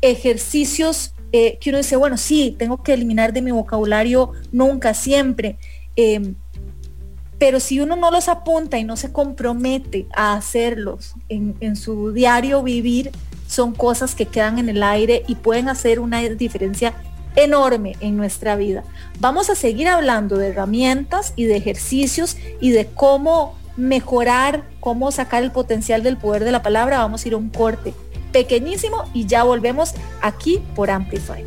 ejercicios 0.00 1.14
eh, 1.32 1.58
que 1.60 1.70
uno 1.70 1.78
dice, 1.78 1.96
bueno, 1.96 2.16
sí, 2.16 2.54
tengo 2.58 2.82
que 2.82 2.94
eliminar 2.94 3.32
de 3.32 3.42
mi 3.42 3.50
vocabulario 3.50 4.32
nunca, 4.52 4.94
siempre. 4.94 5.58
Em, 5.96 6.36
pero 7.38 7.60
si 7.60 7.80
uno 7.80 7.96
no 7.96 8.10
los 8.10 8.28
apunta 8.28 8.78
y 8.78 8.84
no 8.84 8.96
se 8.96 9.12
compromete 9.12 10.06
a 10.14 10.34
hacerlos 10.34 11.14
en, 11.28 11.56
en, 11.60 11.76
su 11.76 12.12
diario 12.12 12.62
vivir, 12.62 13.10
son 13.46 13.74
cosas 13.74 14.14
que 14.14 14.26
quedan 14.26 14.58
en 14.58 14.68
el 14.68 14.82
aire 14.82 15.22
y 15.26 15.34
pueden 15.34 15.68
hacer 15.68 16.00
una 16.00 16.20
diferencia 16.20 16.94
enorme 17.44 17.96
en 18.00 18.16
nuestra 18.16 18.56
vida. 18.56 18.84
Vamos 19.20 19.50
a 19.50 19.54
seguir 19.54 19.88
hablando 19.88 20.36
de 20.36 20.48
herramientas 20.48 21.32
y 21.36 21.44
de 21.44 21.56
ejercicios 21.56 22.36
y 22.60 22.70
de 22.70 22.86
cómo 22.86 23.56
mejorar, 23.76 24.64
cómo 24.80 25.12
sacar 25.12 25.42
el 25.42 25.52
potencial 25.52 26.02
del 26.02 26.16
poder 26.16 26.44
de 26.44 26.52
la 26.52 26.62
palabra. 26.62 26.98
Vamos 26.98 27.24
a 27.24 27.28
ir 27.28 27.34
a 27.34 27.38
un 27.38 27.48
corte 27.48 27.94
pequeñísimo 28.32 29.04
y 29.14 29.26
ya 29.26 29.44
volvemos 29.44 29.94
aquí 30.20 30.60
por 30.74 30.90
Amplify. 30.90 31.44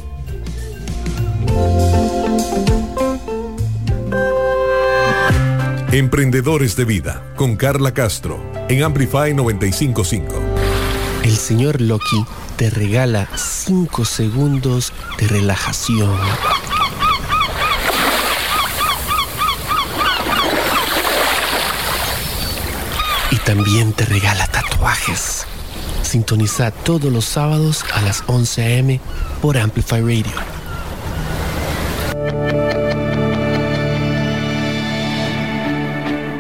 Emprendedores 5.91 6.77
de 6.77 6.85
Vida 6.85 7.21
con 7.35 7.57
Carla 7.57 7.93
Castro 7.93 8.39
en 8.69 8.81
Amplify 8.81 9.33
955. 9.33 10.35
El 11.23 11.35
señor 11.35 11.81
Loki 11.81 12.25
te 12.61 12.69
regala 12.69 13.27
5 13.35 14.05
segundos 14.05 14.93
de 15.17 15.27
relajación. 15.27 16.15
Y 23.31 23.37
también 23.37 23.93
te 23.93 24.05
regala 24.05 24.45
tatuajes. 24.45 25.47
Sintoniza 26.03 26.69
todos 26.69 27.11
los 27.11 27.25
sábados 27.25 27.83
a 27.95 28.01
las 28.03 28.23
11 28.27 28.61
a.m. 28.61 29.01
por 29.41 29.57
Amplify 29.57 30.01
Radio. 30.01 30.31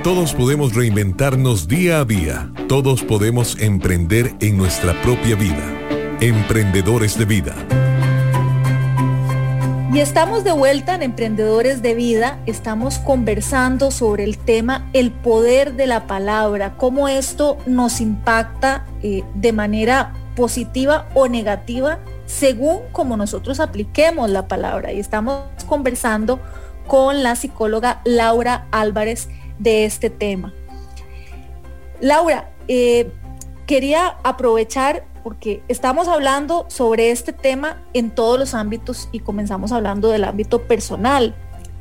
Todos 0.03 0.35
podemos 0.35 0.75
reinventarnos 0.75 1.67
día 1.67 2.01
a 2.01 2.05
día. 2.05 2.51
Todos 2.67 3.01
podemos 3.01 3.57
emprender 3.59 4.35
en 4.39 4.55
nuestra 4.55 4.93
propia 5.01 5.35
vida 5.35 5.81
Emprendedores 6.23 7.17
de 7.17 7.25
Vida. 7.25 7.55
Y 9.91 9.99
estamos 10.01 10.43
de 10.43 10.51
vuelta 10.51 10.93
en 10.93 11.01
Emprendedores 11.01 11.81
de 11.81 11.95
Vida. 11.95 12.37
Estamos 12.45 12.99
conversando 12.99 13.89
sobre 13.89 14.23
el 14.23 14.37
tema 14.37 14.87
el 14.93 15.09
poder 15.09 15.73
de 15.73 15.87
la 15.87 16.05
palabra, 16.05 16.77
cómo 16.77 17.07
esto 17.07 17.57
nos 17.65 18.01
impacta 18.01 18.85
eh, 19.01 19.23
de 19.33 19.51
manera 19.51 20.13
positiva 20.35 21.09
o 21.15 21.27
negativa 21.27 21.97
según 22.27 22.81
como 22.91 23.17
nosotros 23.17 23.59
apliquemos 23.59 24.29
la 24.29 24.47
palabra. 24.47 24.91
Y 24.91 24.99
estamos 24.99 25.45
conversando 25.65 26.39
con 26.85 27.23
la 27.23 27.35
psicóloga 27.35 27.99
Laura 28.05 28.67
Álvarez 28.69 29.27
de 29.57 29.85
este 29.85 30.11
tema. 30.11 30.53
Laura, 31.99 32.51
eh, 32.67 33.11
quería 33.65 34.17
aprovechar 34.23 35.09
porque 35.23 35.63
estamos 35.67 36.07
hablando 36.07 36.65
sobre 36.69 37.11
este 37.11 37.33
tema 37.33 37.77
en 37.93 38.11
todos 38.11 38.39
los 38.39 38.53
ámbitos 38.53 39.09
y 39.11 39.19
comenzamos 39.19 39.71
hablando 39.71 40.09
del 40.09 40.23
ámbito 40.23 40.63
personal. 40.63 41.35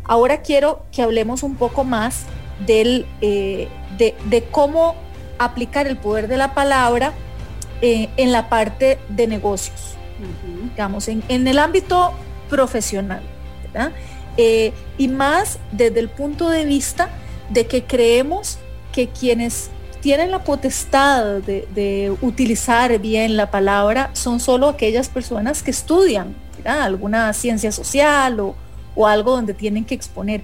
Ahora 0.05 0.43
quiero 0.43 0.85
que 0.93 1.03
hablemos 1.03 1.43
un 1.43 1.57
poco 1.57 1.85
más 1.85 2.25
del, 2.67 3.07
eh, 3.21 3.69
de, 3.99 4.45
cómo 4.51 4.95
aplicar 5.39 5.87
el 5.87 5.97
poder 5.97 6.29
de 6.29 6.37
la 6.37 6.55
palabra 6.55 7.13
eh, 7.81 8.09
en 8.17 8.33
la 8.33 8.49
parte 8.49 8.99
de 9.09 9.27
negocios, 9.27 9.97
digamos, 10.71 11.09
en, 11.09 11.25
el 11.29 11.59
ámbito 11.59 12.13
profesional, 12.49 13.23
eh, 14.37 14.73
y 14.99 15.09
más 15.09 15.59
desde 15.73 16.01
el 16.01 16.09
punto 16.09 16.49
de 16.49 16.65
vista 16.65 17.09
de 17.49 17.67
que 17.67 17.85
creemos 17.85 18.59
que 18.93 19.09
quienes 19.09 19.71
tienen 20.01 20.31
la 20.31 20.45
potestad 20.45 21.43
de, 21.43 22.17
utilizar 22.21 22.99
bien 22.99 23.37
la 23.37 23.51
palabra 23.51 24.11
son 24.15 24.41
solo 24.41 24.69
aquellas 24.69 25.09
personas 25.09 25.63
que 25.63 25.71
estudian 25.71 26.35
alguna 26.65 27.33
ciencia 27.33 27.73
social 27.73 28.41
o, 28.41 28.57
algo 29.07 29.33
donde 29.33 29.55
tienen 29.55 29.87
que 29.87 29.95
exponer. 29.95 30.43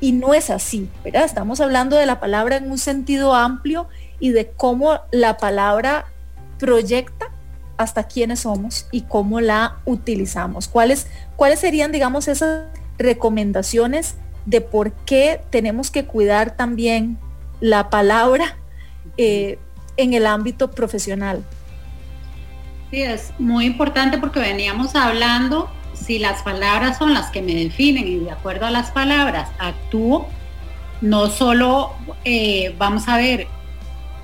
Y 0.00 0.12
no 0.12 0.32
es 0.32 0.50
así, 0.50 0.88
¿verdad? 1.02 1.24
Estamos 1.24 1.60
hablando 1.60 1.96
de 1.96 2.06
la 2.06 2.20
palabra 2.20 2.56
en 2.56 2.70
un 2.70 2.78
sentido 2.78 3.34
amplio 3.34 3.88
y 4.20 4.30
de 4.30 4.46
cómo 4.46 5.00
la 5.10 5.36
palabra 5.36 6.06
proyecta 6.60 7.32
hasta 7.76 8.04
quiénes 8.04 8.40
somos 8.40 8.86
y 8.92 9.02
cómo 9.02 9.40
la 9.40 9.78
utilizamos. 9.84 10.68
¿Cuáles, 10.68 11.08
cuáles 11.34 11.58
serían, 11.58 11.90
digamos, 11.90 12.28
esas 12.28 12.66
recomendaciones 12.98 14.14
de 14.46 14.60
por 14.60 14.92
qué 14.92 15.40
tenemos 15.50 15.90
que 15.90 16.04
cuidar 16.04 16.56
también 16.56 17.18
la 17.60 17.90
palabra 17.90 18.56
eh, 19.16 19.58
en 19.96 20.14
el 20.14 20.26
ámbito 20.26 20.70
profesional. 20.70 21.44
Sí, 22.90 23.02
es 23.02 23.32
muy 23.38 23.66
importante 23.66 24.18
porque 24.18 24.40
veníamos 24.40 24.94
hablando 24.94 25.70
si 25.94 26.18
las 26.18 26.42
palabras 26.42 26.98
son 26.98 27.12
las 27.12 27.30
que 27.30 27.42
me 27.42 27.54
definen 27.54 28.06
y 28.06 28.16
de 28.18 28.30
acuerdo 28.30 28.66
a 28.66 28.70
las 28.70 28.90
palabras 28.90 29.50
actúo, 29.58 30.28
no 31.00 31.28
solo, 31.28 31.92
eh, 32.24 32.74
vamos 32.78 33.08
a 33.08 33.16
ver, 33.16 33.46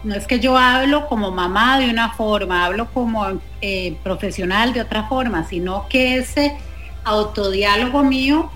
no 0.02 0.14
es 0.14 0.26
que 0.26 0.40
yo 0.40 0.56
hablo 0.56 1.06
como 1.08 1.30
mamá 1.30 1.78
de 1.78 1.90
una 1.90 2.12
forma, 2.14 2.64
hablo 2.64 2.90
como 2.92 3.26
eh, 3.60 3.96
profesional 4.02 4.72
de 4.72 4.82
otra 4.82 5.08
forma, 5.08 5.44
sino 5.44 5.86
que 5.88 6.16
ese 6.18 6.56
autodiálogo 7.04 8.02
mío 8.02 8.50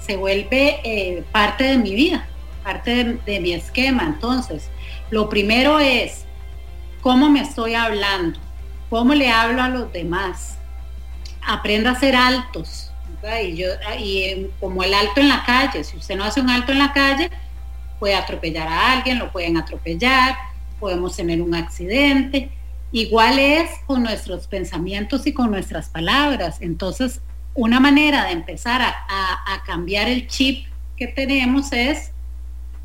se 0.00 0.16
vuelve 0.16 1.24
parte 1.30 1.64
de 1.64 1.78
mi 1.78 1.94
vida, 1.94 2.26
parte 2.64 3.20
de 3.24 3.40
mi 3.40 3.52
esquema. 3.52 4.02
Entonces, 4.04 4.70
lo 5.10 5.28
primero 5.28 5.78
es 5.78 6.24
cómo 7.02 7.28
me 7.28 7.42
estoy 7.42 7.74
hablando, 7.74 8.40
cómo 8.90 9.14
le 9.14 9.30
hablo 9.30 9.62
a 9.62 9.68
los 9.68 9.92
demás. 9.92 10.58
Aprenda 11.46 11.92
a 11.92 12.00
ser 12.00 12.16
altos. 12.16 12.90
Y, 13.42 13.56
yo, 13.56 13.68
y 13.98 14.48
como 14.60 14.82
el 14.82 14.92
alto 14.92 15.20
en 15.20 15.28
la 15.28 15.44
calle, 15.44 15.84
si 15.84 15.96
usted 15.96 16.16
no 16.16 16.24
hace 16.24 16.40
un 16.40 16.50
alto 16.50 16.72
en 16.72 16.78
la 16.78 16.92
calle, 16.92 17.30
puede 17.98 18.14
atropellar 18.14 18.68
a 18.68 18.92
alguien, 18.92 19.18
lo 19.18 19.32
pueden 19.32 19.56
atropellar, 19.56 20.36
podemos 20.80 21.16
tener 21.16 21.40
un 21.40 21.54
accidente. 21.54 22.50
Igual 22.92 23.38
es 23.38 23.70
con 23.86 24.02
nuestros 24.02 24.46
pensamientos 24.46 25.26
y 25.26 25.32
con 25.32 25.50
nuestras 25.50 25.88
palabras. 25.88 26.58
Entonces, 26.60 27.20
una 27.54 27.80
manera 27.80 28.24
de 28.24 28.32
empezar 28.32 28.82
a 28.82 29.62
cambiar 29.66 30.08
el 30.08 30.26
chip 30.26 30.66
que 30.96 31.06
tenemos 31.06 31.72
es, 31.72 32.13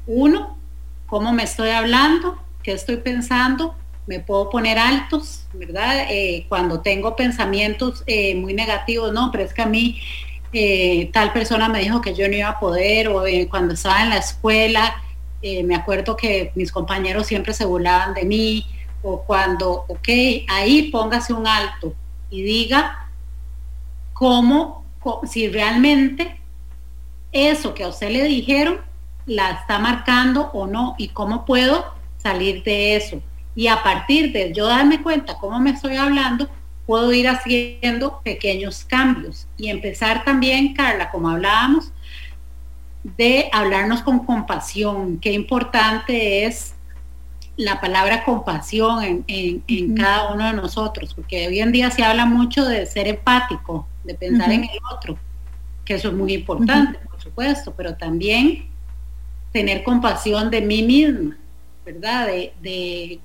uno, 0.10 0.58
cómo 1.06 1.32
me 1.34 1.43
estoy 1.43 1.69
hablando, 1.69 2.36
qué 2.63 2.72
estoy 2.72 2.98
pensando, 2.98 3.76
me 4.08 4.19
puedo 4.19 4.50
poner 4.50 4.80
altos, 4.80 5.45
¿verdad? 5.54 6.08
Eh, 6.10 6.48
cuando 6.50 6.82
tengo 6.82 7.15
pensamientos 7.15 8.04
eh, 8.08 8.34
muy 8.34 8.56
negativos, 8.56 9.13
no, 9.13 9.30
pero 9.32 9.43
es 9.43 9.54
que 9.54 9.62
a 9.62 9.67
mí 9.67 10.02
eh, 10.52 11.12
tal 11.13 11.32
persona 11.32 11.69
me 11.69 11.80
dijo 11.80 12.02
que 12.02 12.15
yo 12.15 12.28
no 12.28 12.36
iba 12.36 12.50
a 12.50 12.60
poder, 12.60 13.10
o 13.10 13.24
cuando 13.52 13.76
estaba 13.76 14.02
en 14.02 14.10
la 14.10 14.17
escuela, 14.17 14.95
me 15.41 15.76
acuerdo 15.76 16.17
que 16.17 16.52
mis 16.56 16.72
compañeros 16.72 17.28
siempre 17.28 17.54
se 17.54 17.65
burlaban 17.65 18.15
de 18.15 18.26
mí, 18.26 18.65
o 19.04 19.22
cuando, 19.22 19.86
ok, 19.88 20.10
ahí 20.48 20.89
póngase 20.91 21.34
un 21.34 21.45
alto 21.45 21.93
y 22.32 22.41
diga 22.41 23.10
cómo, 24.13 24.84
si 25.30 25.50
realmente 25.50 26.39
eso 27.32 27.76
que 27.76 27.84
a 27.84 27.89
usted 27.89 28.10
le 28.10 28.24
dijeron 28.24 28.88
la 29.30 29.52
está 29.52 29.78
marcando 29.78 30.50
o 30.54 30.65
no 30.65 30.96
y 30.98 31.10
cómo 31.10 31.46
puedo 31.46 31.86
salir 32.18 32.63
de 32.63 32.96
eso. 32.96 33.22
Y 33.56 33.68
a 33.68 33.84
partir 33.84 34.34
de 34.34 34.52
yo 34.54 34.65
darme 34.68 35.02
cuenta 35.02 35.38
cómo 35.38 35.60
me 35.60 35.70
estoy 35.70 35.96
hablando, 35.96 36.50
puedo 36.86 37.13
ir 37.13 37.28
haciendo 37.30 38.22
pequeños 38.24 38.84
cambios 38.86 39.48
y 39.56 39.70
empezar 39.70 40.24
también, 40.24 40.74
Carla, 40.74 41.12
como 41.12 41.30
hablábamos, 41.30 41.94
de 43.04 43.50
hablarnos 43.54 44.02
con 44.02 44.26
compasión. 44.26 45.20
Qué 45.20 45.32
importante 45.32 46.46
es 46.46 46.74
la 47.56 47.80
palabra 47.80 48.24
compasión 48.24 49.24
en, 49.28 49.96
cada 49.96 50.34
uno 50.34 50.48
de 50.48 50.54
nosotros, 50.54 51.13
porque 51.13 51.48
hoy 51.48 51.60
en 51.60 51.72
día 51.72 51.92
se 51.92 52.04
habla 52.04 52.26
mucho 52.26 52.65
de 52.65 52.88
ser 52.88 53.08
empático, 53.08 53.88
de 54.04 54.15
pensar 54.15 54.52
en 54.52 54.63
el 54.63 54.80
otro, 54.92 55.20
que 55.86 55.96
eso 55.96 56.08
es 56.08 56.13
muy 56.15 56.34
importante, 56.34 56.98
por 57.00 57.22
supuesto, 57.22 57.74
pero 57.76 57.96
también 57.96 58.70
tener 59.51 59.83
compasión 59.83 60.49
de 60.49 60.62
mí 60.62 60.83
misma, 60.83 61.38
¿verdad? 61.85 62.27
De, 62.62 63.19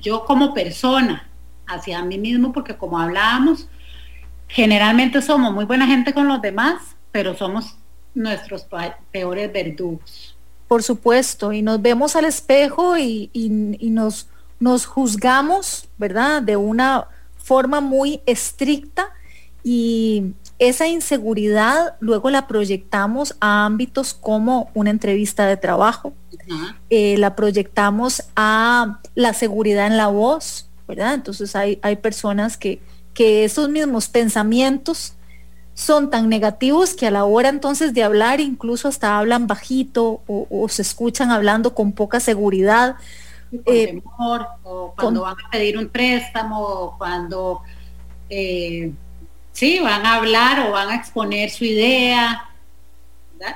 yo 0.00 0.24
como 0.24 0.52
persona 0.52 1.28
hacia 1.66 2.02
mí 2.02 2.18
mismo, 2.18 2.52
porque 2.52 2.76
como 2.76 2.98
hablábamos, 2.98 3.68
generalmente 4.48 5.22
somos 5.22 5.52
muy 5.52 5.64
buena 5.64 5.86
gente 5.86 6.12
con 6.12 6.26
los 6.26 6.42
demás, 6.42 6.96
pero 7.12 7.36
somos 7.36 7.76
nuestros 8.14 8.66
peores 9.12 9.52
verdugos. 9.52 10.36
Por 10.66 10.82
supuesto, 10.82 11.52
y 11.52 11.62
nos 11.62 11.80
vemos 11.80 12.16
al 12.16 12.24
espejo 12.24 12.98
y, 12.98 13.30
y 13.32 13.90
nos, 13.90 14.28
nos 14.58 14.86
juzgamos, 14.86 15.88
¿verdad? 15.98 16.42
De 16.42 16.56
una 16.56 17.06
forma 17.36 17.80
muy 17.80 18.20
estricta 18.26 19.10
y, 19.62 20.32
esa 20.58 20.86
inseguridad 20.88 21.96
luego 22.00 22.30
la 22.30 22.46
proyectamos 22.46 23.36
a 23.40 23.66
ámbitos 23.66 24.14
como 24.14 24.70
una 24.74 24.90
entrevista 24.90 25.46
de 25.46 25.56
trabajo, 25.56 26.14
eh, 26.90 27.18
la 27.18 27.36
proyectamos 27.36 28.22
a 28.36 29.00
la 29.14 29.34
seguridad 29.34 29.86
en 29.86 29.96
la 29.96 30.08
voz, 30.08 30.68
¿verdad? 30.88 31.14
Entonces 31.14 31.54
hay, 31.56 31.78
hay 31.82 31.96
personas 31.96 32.56
que, 32.56 32.80
que 33.12 33.44
esos 33.44 33.68
mismos 33.68 34.08
pensamientos 34.08 35.14
son 35.74 36.08
tan 36.08 36.30
negativos 36.30 36.94
que 36.94 37.06
a 37.06 37.10
la 37.10 37.24
hora 37.24 37.50
entonces 37.50 37.92
de 37.92 38.02
hablar 38.02 38.40
incluso 38.40 38.88
hasta 38.88 39.18
hablan 39.18 39.46
bajito 39.46 40.22
o, 40.26 40.68
se 40.70 40.80
escuchan 40.80 41.30
hablando 41.30 41.74
con 41.74 41.92
poca 41.92 42.18
seguridad. 42.18 42.96
Eh, 43.66 44.02
o 44.64 44.94
cuando 44.96 45.22
van 45.22 45.36
a 45.46 45.50
pedir 45.50 45.76
un 45.76 45.88
préstamo, 45.88 46.60
o 46.60 46.98
cuando 46.98 47.60
eh, 48.30 48.90
sí, 49.56 49.78
van 49.78 50.04
a 50.04 50.16
hablar 50.16 50.68
o 50.68 50.72
van 50.72 50.90
a 50.90 50.96
exponer 50.96 51.50
su 51.50 51.64
idea. 51.64 52.50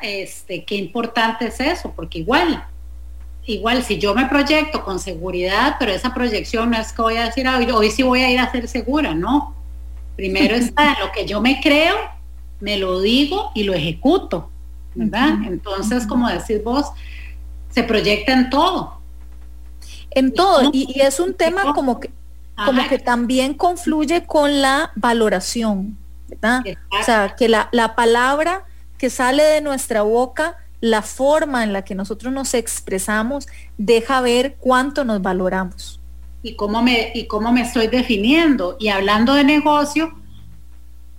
Este, 0.01 0.65
qué 0.65 0.77
importante 0.77 1.49
es 1.49 1.61
eso, 1.61 1.93
porque 1.95 2.21
igual, 2.21 2.65
igual 3.45 3.85
si 3.85 3.99
yo 3.99 4.15
me 4.15 4.27
proyecto 4.27 4.83
con 4.83 4.99
seguridad, 4.99 5.77
pero 5.79 5.93
esa 5.93 6.15
proyección 6.15 6.71
no 6.71 6.79
es 6.79 6.93
que 6.95 7.03
voy 7.03 7.17
a 7.17 7.27
decir, 7.27 7.47
hoy, 7.47 7.71
hoy 7.71 7.91
sí 7.91 8.03
voy 8.03 8.23
a 8.23 8.31
ir 8.31 8.41
a 8.41 8.51
ser 8.51 8.67
segura, 8.67 9.13
no. 9.15 9.55
Primero 10.17 10.55
está 10.57 10.99
lo 11.01 11.13
que 11.13 11.27
yo 11.27 11.43
me 11.43 11.61
creo, 11.61 11.97
me 12.61 12.79
lo 12.79 13.01
digo 13.01 13.53
y 13.55 13.65
lo 13.65 13.75
ejecuto, 13.75 14.51
¿verdad? 14.95 15.35
Entonces, 15.47 16.07
como 16.07 16.31
decís 16.31 16.65
vos, 16.65 16.87
se 17.71 17.83
proyecta 17.83 18.33
en 18.33 18.49
todo. 18.49 19.01
En 20.13 20.33
todo, 20.33 20.71
y 20.73 20.99
es 20.99 21.21
un 21.21 21.35
tema 21.35 21.75
como 21.75 22.01
que 22.01 22.11
como 22.65 22.87
que 22.89 22.99
también 22.99 23.55
confluye 23.55 24.27
con 24.27 24.61
la 24.61 24.93
valoración, 24.95 25.97
¿verdad? 26.29 26.63
O 27.01 27.05
sea, 27.05 27.35
que 27.37 27.49
la, 27.49 27.95
palabra 27.97 28.65
que 28.99 29.11
sale 29.11 29.43
de 29.43 29.61
nuestra 29.61 30.03
boca, 30.03 30.57
la 30.81 31.03
forma 31.03 31.63
en 31.63 31.73
la 31.73 31.83
que 31.83 31.95
nosotros 31.95 32.33
nos 32.33 32.55
expresamos, 32.55 33.47
deja 33.79 34.21
ver 34.21 34.57
cuánto 34.59 35.05
nos 35.05 35.23
valoramos. 35.23 36.01
y 36.43 36.57
cómo 36.57 36.83
me, 36.83 37.13
y 37.15 37.27
cómo 37.27 37.53
me 37.53 37.61
estoy 37.63 37.89
definiendo. 37.89 38.77
Y 38.81 38.89
hablando 38.89 39.35
de 39.35 39.45
negocio, 39.45 40.15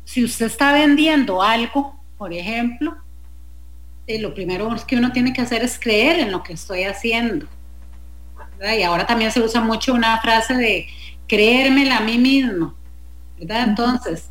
si 0.04 0.23
usted 0.23 0.47
está 0.47 0.73
vendiendo 0.73 1.41
algo, 1.41 1.95
por 2.17 2.34
ejemplo, 2.34 2.97
eh, 4.08 4.19
lo 4.19 4.34
primero 4.34 4.75
que 4.88 4.95
uno 4.95 5.12
tiene 5.12 5.32
que 5.32 5.41
hacer 5.41 5.63
es 5.63 5.80
creer 5.80 6.19
en 6.19 6.32
lo 6.32 6.43
que 6.43 6.54
estoy 6.54 6.84
haciendo. 6.84 7.47
Y 8.77 8.84
ahora 8.84 9.08
también 9.08 9.32
se 9.32 9.41
usa 9.41 9.62
mucho 9.62 9.93
una 9.93 10.19
frase 10.21 10.54
de 10.54 10.88
creérmela 11.32 12.00
a 12.00 12.02
mí 12.02 12.17
mismo. 12.17 12.74
¿verdad? 13.39 13.70
Entonces, 13.70 14.30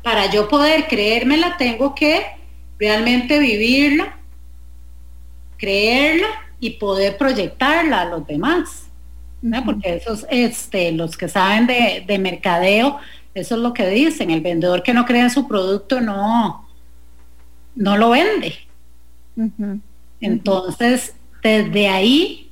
para 0.00 0.30
yo 0.30 0.48
poder 0.48 0.86
creérmela, 0.86 1.56
tengo 1.56 1.92
que 1.92 2.24
realmente 2.78 3.40
vivirla, 3.40 4.16
creerla 5.56 6.28
y 6.60 6.70
poder 6.70 7.18
proyectarla 7.18 8.02
a 8.02 8.04
los 8.04 8.24
demás. 8.28 8.84
Porque 9.64 9.96
esos, 9.96 10.24
este, 10.30 10.92
los 10.92 11.16
que 11.16 11.28
saben 11.28 11.66
de, 11.66 12.04
de, 12.06 12.18
mercadeo, 12.18 12.98
eso 13.34 13.56
es 13.56 13.60
lo 13.60 13.72
que 13.72 13.88
dicen, 13.88 14.30
el 14.30 14.40
vendedor 14.40 14.84
que 14.84 14.94
no 14.94 15.04
cree 15.04 15.22
en 15.22 15.30
su 15.30 15.48
producto 15.48 16.00
no, 16.00 16.68
no 17.74 17.96
lo 17.96 18.10
vende. 18.10 18.54
Entonces, 20.20 21.14
desde 21.42 21.88
ahí 21.88 22.47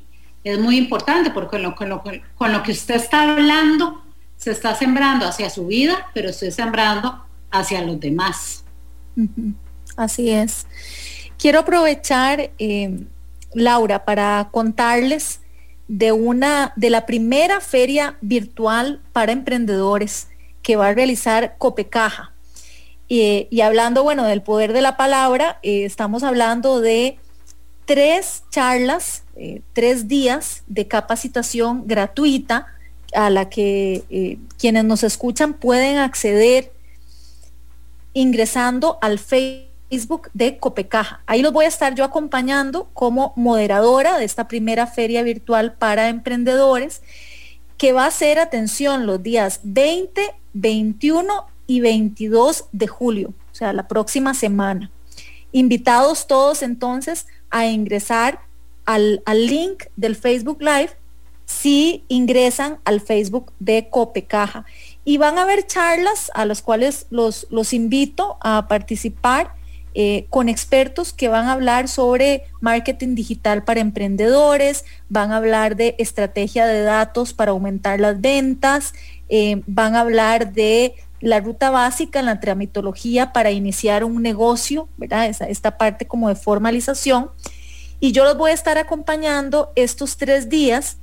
es 0.52 0.60
muy 0.60 0.78
importante, 0.78 1.30
porque 1.30 1.60
con 1.74 1.88
lo, 1.88 2.02
con 2.36 2.52
lo 2.52 2.62
que 2.62 2.70
usted 2.70 2.94
está 2.94 3.32
hablando, 3.32 4.02
se 4.36 4.52
está 4.52 4.74
sembrando 4.76 5.26
hacia 5.26 5.50
su 5.50 5.66
vida, 5.66 6.06
pero 6.14 6.28
estoy 6.28 6.52
sembrando 6.52 7.24
hacia 7.50 7.82
los 7.82 7.98
demás. 7.98 8.64
Así 9.96 10.30
es. 10.30 10.66
Quiero 11.36 11.60
aprovechar, 11.60 12.50
eh, 12.58 13.06
Laura, 13.54 14.04
para 14.04 14.48
contarles 14.52 15.40
de 15.88 16.12
una 16.12 16.72
de 16.76 16.90
la 16.90 17.06
primera 17.06 17.60
feria 17.60 18.16
virtual 18.20 19.00
para 19.12 19.32
emprendedores 19.32 20.28
que 20.62 20.76
va 20.76 20.88
a 20.88 20.94
realizar 20.94 21.56
Copecaja. 21.58 22.32
y 23.08 23.60
hablando, 23.60 24.02
bueno, 24.02 24.24
del 24.24 24.42
poder 24.42 24.72
de 24.72 24.80
la 24.80 24.96
palabra, 24.96 25.58
eh, 25.62 25.84
estamos 25.84 26.22
hablando 26.22 26.80
de 26.80 27.18
tres 27.86 28.42
charlas, 28.50 29.24
eh, 29.36 29.62
tres 29.72 30.08
días 30.08 30.62
de 30.66 30.86
capacitación 30.86 31.86
gratuita 31.86 32.66
a 33.14 33.30
la 33.30 33.48
que 33.48 34.38
quienes 34.58 34.84
nos 34.84 35.02
escuchan 35.04 35.54
pueden 35.54 35.98
acceder 35.98 36.72
ingresando 38.12 38.98
al 39.00 39.18
Facebook 39.18 40.30
de 40.34 40.58
Copecaja. 40.58 41.20
Ahí 41.26 41.42
los 41.42 41.52
voy 41.52 41.66
a 41.66 41.68
estar 41.68 41.94
yo 41.94 42.04
acompañando 42.04 42.88
como 42.94 43.32
moderadora 43.36 44.18
de 44.18 44.24
esta 44.24 44.48
primera 44.48 44.86
feria 44.86 45.22
virtual 45.22 45.74
para 45.74 46.08
emprendedores 46.08 47.02
que 47.76 47.92
va 47.92 48.06
a 48.06 48.10
ser, 48.10 48.38
atención, 48.38 49.06
los 49.06 49.22
días 49.22 49.60
20, 49.64 50.34
21 50.54 51.46
y 51.66 51.80
22 51.80 52.64
de 52.72 52.86
julio, 52.86 53.34
o 53.52 53.54
sea, 53.54 53.72
la 53.72 53.86
próxima 53.86 54.34
semana. 54.34 54.90
Invitados 55.52 56.26
todos 56.26 56.62
entonces 56.62 57.26
a 57.58 57.66
ingresar 57.66 58.40
al, 58.84 59.22
al 59.26 59.46
link 59.46 59.84
del 59.96 60.16
Facebook 60.16 60.58
Live 60.60 60.90
si 61.46 62.04
ingresan 62.08 62.78
al 62.84 63.00
Facebook 63.00 63.52
de 63.60 63.88
Copecaja 63.88 64.64
y 65.04 65.16
van 65.16 65.38
a 65.38 65.42
haber 65.42 65.66
charlas 65.66 66.30
a 66.34 66.44
las 66.44 66.60
cuales 66.60 67.06
los, 67.10 67.46
los 67.50 67.72
invito 67.72 68.36
a 68.40 68.66
participar 68.68 69.54
eh, 69.94 70.26
con 70.28 70.50
expertos 70.50 71.14
que 71.14 71.28
van 71.28 71.46
a 71.46 71.52
hablar 71.52 71.88
sobre 71.88 72.42
marketing 72.60 73.14
digital 73.14 73.64
para 73.64 73.80
emprendedores, 73.80 74.84
van 75.08 75.32
a 75.32 75.38
hablar 75.38 75.74
de 75.74 75.94
estrategia 75.98 76.66
de 76.66 76.82
datos 76.82 77.32
para 77.32 77.52
aumentar 77.52 77.98
las 77.98 78.20
ventas, 78.20 78.92
eh, 79.30 79.62
van 79.66 79.96
a 79.96 80.00
hablar 80.00 80.52
de 80.52 80.96
la 81.20 81.40
ruta 81.40 81.70
básica 81.70 82.20
en 82.20 82.26
la 82.26 82.40
tramitología 82.40 83.32
para 83.32 83.50
iniciar 83.50 84.04
un 84.04 84.22
negocio, 84.22 84.88
¿verdad? 84.96 85.26
esta 85.26 85.78
parte 85.78 86.06
como 86.06 86.28
de 86.28 86.34
formalización. 86.34 87.30
Y 88.00 88.12
yo 88.12 88.24
los 88.24 88.36
voy 88.36 88.50
a 88.50 88.54
estar 88.54 88.76
acompañando 88.78 89.72
estos 89.74 90.16
tres 90.16 90.48
días, 90.48 90.98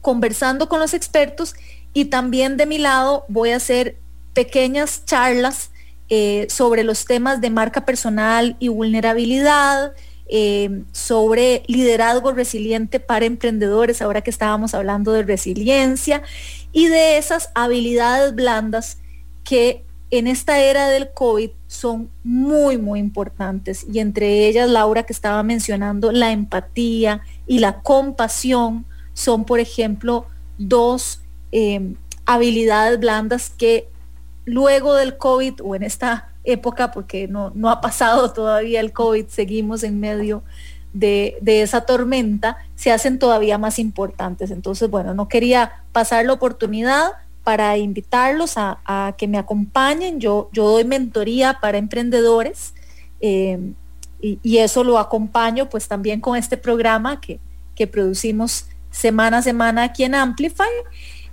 conversando 0.00 0.68
con 0.68 0.80
los 0.80 0.94
expertos 0.94 1.54
y 1.92 2.06
también 2.06 2.56
de 2.56 2.66
mi 2.66 2.78
lado 2.78 3.24
voy 3.28 3.50
a 3.50 3.56
hacer 3.56 3.96
pequeñas 4.34 5.04
charlas 5.04 5.70
eh, 6.08 6.46
sobre 6.50 6.84
los 6.84 7.04
temas 7.04 7.40
de 7.40 7.50
marca 7.50 7.84
personal 7.84 8.56
y 8.58 8.68
vulnerabilidad, 8.68 9.92
eh, 10.28 10.82
sobre 10.92 11.62
liderazgo 11.66 12.32
resiliente 12.32 13.00
para 13.00 13.24
emprendedores, 13.24 14.02
ahora 14.02 14.20
que 14.20 14.30
estábamos 14.30 14.74
hablando 14.74 15.12
de 15.12 15.22
resiliencia, 15.22 16.22
y 16.72 16.86
de 16.86 17.18
esas 17.18 17.50
habilidades 17.54 18.34
blandas 18.34 18.98
que 19.44 19.84
en 20.10 20.26
esta 20.26 20.58
era 20.58 20.88
del 20.88 21.12
COVID 21.12 21.50
son 21.66 22.10
muy, 22.24 22.78
muy 22.78 22.98
importantes. 22.98 23.86
Y 23.92 24.00
entre 24.00 24.48
ellas, 24.48 24.68
Laura, 24.68 25.04
que 25.04 25.12
estaba 25.12 25.42
mencionando, 25.42 26.10
la 26.12 26.32
empatía 26.32 27.22
y 27.46 27.60
la 27.60 27.80
compasión 27.80 28.84
son, 29.14 29.44
por 29.44 29.60
ejemplo, 29.60 30.26
dos 30.58 31.20
Em, 31.52 31.96
habilidades 32.26 33.00
blandas 33.00 33.50
que 33.50 33.88
luego 34.44 34.94
del 34.94 35.16
COVID 35.16 35.54
o 35.64 35.74
en 35.74 35.82
esta 35.82 36.28
época, 36.44 36.92
porque 36.92 37.26
no, 37.26 37.50
no 37.56 37.70
ha 37.70 37.80
pasado 37.80 38.32
todavía 38.32 38.78
el 38.78 38.92
COVID, 38.92 39.26
seguimos 39.26 39.82
en 39.82 39.98
medio 39.98 40.44
de, 40.92 41.40
esa 41.44 41.80
tormenta, 41.80 42.56
se 42.76 42.92
hacen 42.92 43.18
todavía 43.18 43.58
más 43.58 43.80
importantes. 43.80 44.52
Entonces, 44.52 44.88
bueno, 44.88 45.12
no 45.12 45.26
quería 45.28 45.82
pasar 45.90 46.24
la 46.24 46.34
oportunidad 46.34 47.10
para 47.44 47.76
invitarlos 47.76 48.54
a, 48.56 49.14
que 49.16 49.28
me 49.28 49.38
acompañen. 49.38 50.20
Yo, 50.20 50.50
yo 50.52 50.68
doy 50.70 50.84
mentoría 50.84 51.58
para 51.60 51.78
emprendedores 51.78 52.74
em, 53.20 53.74
y, 54.20 54.58
eso 54.58 54.84
lo 54.84 54.98
acompaño 54.98 55.68
pues 55.68 55.88
también 55.88 56.20
con 56.20 56.36
este 56.36 56.56
programa 56.56 57.20
que, 57.20 57.40
que 57.74 57.86
producimos 57.86 58.66
semana 58.90 59.38
a 59.38 59.42
semana 59.42 59.84
aquí 59.84 60.04
en 60.04 60.14
Amplify. 60.14 60.68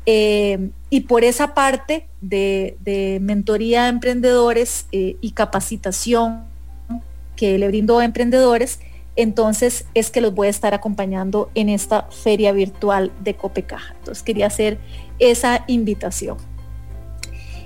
Eh, 0.09 0.69
y 0.89 1.01
por 1.01 1.25
esa 1.25 1.53
parte 1.53 2.07
de, 2.21 3.19
mentoría 3.21 3.85
a 3.85 3.87
emprendedores 3.89 4.87
eh, 4.93 5.17
y 5.19 5.31
capacitación 5.31 6.45
que 7.35 7.57
le 7.57 7.67
brindo 7.67 7.99
a 7.99 8.05
emprendedores, 8.05 8.79
entonces 9.17 9.85
es 9.95 10.09
que 10.11 10.21
los 10.21 10.33
voy 10.33 10.47
a 10.47 10.51
estar 10.51 10.73
acompañando 10.73 11.49
en 11.55 11.69
esta 11.69 12.03
feria 12.03 12.51
virtual 12.53 13.11
de 13.19 13.35
Copecaja. 13.35 13.95
Entonces 13.97 14.23
quería 14.23 14.47
hacer 14.47 14.77
esa 15.19 15.63
invitación. 15.67 16.37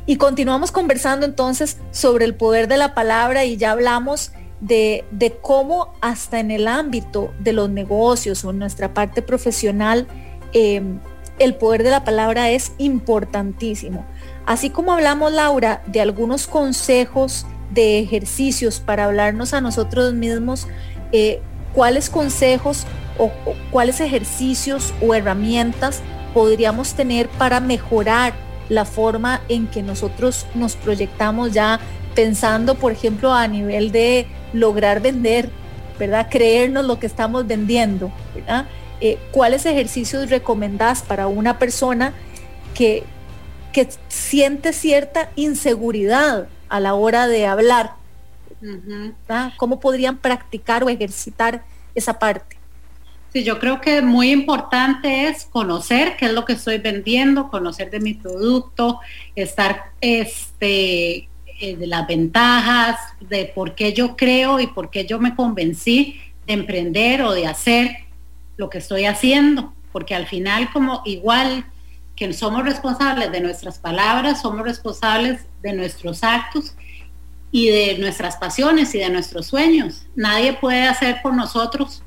Y 0.05 0.15
continuamos 0.15 0.71
conversando 0.71 1.25
entonces 1.25 1.77
sobre 1.91 2.25
el 2.25 2.33
poder 2.33 2.67
de 2.67 2.77
la 2.77 2.95
palabra 2.95 3.45
y 3.45 3.57
ya 3.57 3.71
hablamos 3.71 4.31
de, 4.61 5.03
cómo 5.41 5.93
hasta 6.01 6.39
en 6.39 6.51
el 6.51 6.67
ámbito 6.67 7.33
de 7.39 7.53
los 7.53 7.69
negocios 7.69 8.43
o 8.45 8.51
en 8.51 8.59
nuestra 8.59 8.93
parte 8.93 9.21
profesional, 9.21 10.07
eh, 10.53 10.81
el 11.37 11.55
poder 11.55 11.83
de 11.83 11.89
la 11.89 12.03
palabra 12.03 12.49
es 12.49 12.71
importantísimo. 12.77 14.05
Así 14.45 14.69
como 14.69 14.93
hablamos, 14.93 15.31
Laura, 15.31 15.83
de 15.87 16.01
algunos 16.01 16.47
consejos 16.47 17.45
de 17.71 17.99
ejercicios 17.99 18.79
para 18.79 19.05
hablarnos 19.05 19.53
a 19.53 19.61
nosotros 19.61 20.13
mismos, 20.13 20.67
eh, 21.11 21.41
¿cuáles 21.73 22.09
consejos 22.09 22.85
o, 23.17 23.31
cuáles 23.71 23.99
ejercicios 23.99 24.93
o 25.01 25.13
herramientas 25.13 26.01
podríamos 26.33 26.93
tener 26.93 27.27
para 27.29 27.59
mejorar 27.59 28.33
la 28.69 28.85
forma 28.85 29.41
en 29.49 29.67
que 29.67 29.83
nosotros 29.83 30.45
nos 30.55 30.75
proyectamos 30.75 31.51
ya 31.51 31.79
pensando, 32.15 32.75
por 32.75 32.91
ejemplo, 32.91 33.33
a 33.33 33.47
nivel 33.47 33.91
de 33.91 34.27
lograr 34.53 35.01
vender, 35.01 35.49
¿verdad? 35.99 36.27
Creernos 36.29 36.85
lo 36.85 36.99
que 36.99 37.07
estamos 37.07 37.47
vendiendo. 37.47 38.11
Eh, 39.01 39.17
¿cuáles 39.31 39.65
ejercicios 39.65 40.29
recomendás 40.29 41.01
para 41.01 41.27
una 41.27 41.57
persona 41.59 42.13
que, 42.73 43.03
que 43.73 43.89
siente 44.07 44.73
cierta 44.73 45.31
inseguridad 45.35 46.47
a 46.69 46.79
la 46.79 46.93
hora 46.93 47.27
de 47.27 47.47
hablar? 47.47 48.00
¿Ah? 49.29 49.51
¿Cómo 49.57 49.79
podrían 49.79 50.17
practicar 50.17 50.83
o 50.83 50.89
ejercitar 50.89 51.63
esa 51.95 52.17
parte? 52.17 52.57
Sí, 53.33 53.43
yo 53.43 53.59
creo 53.59 53.79
que 53.79 54.01
muy 54.01 54.29
importante 54.29 55.29
es 55.29 55.45
conocer 55.45 56.17
qué 56.17 56.25
es 56.25 56.33
lo 56.33 56.43
que 56.43 56.53
estoy 56.53 56.79
vendiendo, 56.79 57.49
conocer 57.49 57.89
de 57.89 58.01
mi 58.01 58.13
producto, 58.13 58.99
estar 59.35 59.91
este, 60.01 61.29
eh, 61.61 61.77
de 61.77 61.87
las 61.87 62.05
ventajas, 62.07 62.97
de 63.21 63.45
por 63.45 63.73
qué 63.73 63.93
yo 63.93 64.17
creo 64.17 64.59
y 64.59 64.67
por 64.67 64.89
qué 64.89 65.05
yo 65.05 65.17
me 65.17 65.33
convencí 65.33 66.19
de 66.45 66.53
emprender 66.53 67.21
o 67.21 67.31
de 67.31 67.47
hacer 67.47 67.99
lo 68.57 68.69
que 68.69 68.79
estoy 68.79 69.05
haciendo, 69.05 69.73
porque 69.93 70.13
al 70.13 70.27
final 70.27 70.69
como 70.73 71.01
igual 71.05 71.65
que 72.17 72.33
somos 72.33 72.65
responsables 72.65 73.31
de 73.31 73.39
nuestras 73.39 73.79
palabras, 73.79 74.41
somos 74.41 74.63
responsables 74.63 75.45
de 75.61 75.73
nuestros 75.73 76.23
actos 76.23 76.75
y 77.51 77.67
de 77.69 77.97
nuestras 77.97 78.37
pasiones 78.37 78.95
y 78.95 78.99
de 78.99 79.09
nuestros 79.09 79.47
sueños. 79.47 80.07
Nadie 80.15 80.53
puede 80.53 80.83
hacer 80.83 81.21
por 81.21 81.33
nosotros 81.33 82.03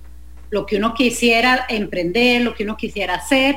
lo 0.51 0.67
que 0.67 0.77
uno 0.77 0.95
quisiera 0.95 1.67
emprender, 1.69 2.43
lo 2.43 2.55
que 2.55 2.65
uno 2.65 2.77
quisiera 2.77 3.15
hacer, 3.15 3.57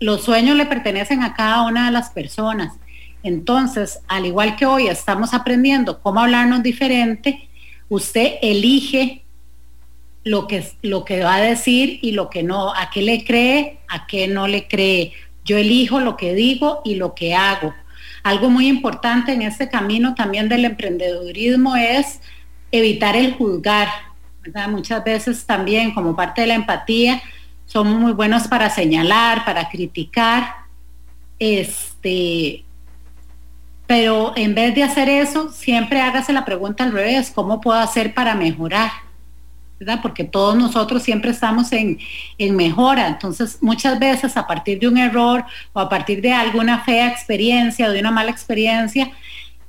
los 0.00 0.24
sueños 0.24 0.56
le 0.56 0.66
pertenecen 0.66 1.22
a 1.22 1.34
cada 1.34 1.62
una 1.62 1.86
de 1.86 1.92
las 1.92 2.10
personas. 2.10 2.74
Entonces, 3.22 4.00
al 4.08 4.26
igual 4.26 4.56
que 4.56 4.66
hoy 4.66 4.88
estamos 4.88 5.32
aprendiendo 5.32 6.00
cómo 6.00 6.20
hablarnos 6.20 6.62
diferente, 6.62 7.48
usted 7.88 8.34
elige 8.42 9.22
lo 10.24 10.46
que, 10.46 10.66
lo 10.82 11.04
que 11.04 11.22
va 11.22 11.36
a 11.36 11.40
decir 11.40 11.98
y 12.02 12.12
lo 12.12 12.30
que 12.30 12.42
no, 12.42 12.74
a 12.74 12.90
qué 12.90 13.02
le 13.02 13.24
cree, 13.24 13.78
a 13.88 14.06
qué 14.06 14.26
no 14.26 14.48
le 14.48 14.66
cree. 14.66 15.12
Yo 15.44 15.56
elijo 15.56 16.00
lo 16.00 16.16
que 16.16 16.34
digo 16.34 16.82
y 16.84 16.96
lo 16.96 17.14
que 17.14 17.34
hago. 17.34 17.74
Algo 18.22 18.50
muy 18.50 18.68
importante 18.68 19.32
en 19.32 19.42
este 19.42 19.68
camino 19.68 20.14
también 20.14 20.48
del 20.48 20.64
emprendedurismo 20.64 21.76
es 21.76 22.20
evitar 22.70 23.16
el 23.16 23.34
juzgar. 23.34 23.88
Muchas 24.68 25.02
veces 25.04 25.44
también 25.44 25.92
como 25.94 26.16
parte 26.16 26.40
de 26.40 26.48
la 26.48 26.54
empatía 26.54 27.22
somos 27.66 27.98
muy 27.98 28.12
buenos 28.12 28.48
para 28.48 28.68
señalar, 28.68 29.44
para 29.44 29.68
criticar, 29.70 30.56
este, 31.38 32.64
pero 33.86 34.32
en 34.36 34.54
vez 34.54 34.74
de 34.74 34.82
hacer 34.82 35.08
eso, 35.08 35.50
siempre 35.50 36.00
hágase 36.00 36.32
la 36.32 36.44
pregunta 36.44 36.84
al 36.84 36.92
revés, 36.92 37.32
¿cómo 37.34 37.60
puedo 37.60 37.78
hacer 37.78 38.14
para 38.14 38.34
mejorar? 38.34 38.90
Porque 40.00 40.24
todos 40.24 40.56
nosotros 40.56 41.02
siempre 41.02 41.30
estamos 41.30 41.72
en, 41.72 41.98
mejora. 42.38 43.08
Entonces, 43.08 43.58
muchas 43.60 43.98
veces 43.98 44.36
a 44.36 44.46
partir 44.46 44.78
de 44.78 44.88
un 44.88 44.98
error 44.98 45.44
o 45.72 45.80
a 45.80 45.88
partir 45.88 46.20
de 46.20 46.32
alguna 46.32 46.80
fea 46.84 47.08
experiencia 47.08 47.88
o 47.88 47.90
de 47.90 48.00
una 48.00 48.10
mala 48.10 48.30
experiencia, 48.30 49.10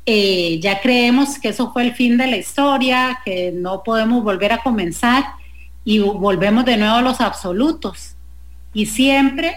eh, 0.05 0.59
ya 0.61 0.82
creemos 0.82 1.39
que 1.39 1.49
eso 1.49 1.72
fue 1.72 1.84
el 1.84 1.93
fin 1.93 2.18
de 2.18 2.28
la 2.28 2.38
historia, 2.38 3.20
que 3.24 3.51
no 3.53 3.84
podemos 3.84 4.24
volver 4.24 4.51
a 4.51 4.57
comenzar 4.57 5.24
y 5.86 5.99
volvemos 5.99 6.66
de 6.66 6.78
nuevo 6.78 6.95
a 6.95 7.01
los 7.01 7.22
absolutos. 7.22 8.16
Y 8.74 8.88
siempre, 8.88 9.55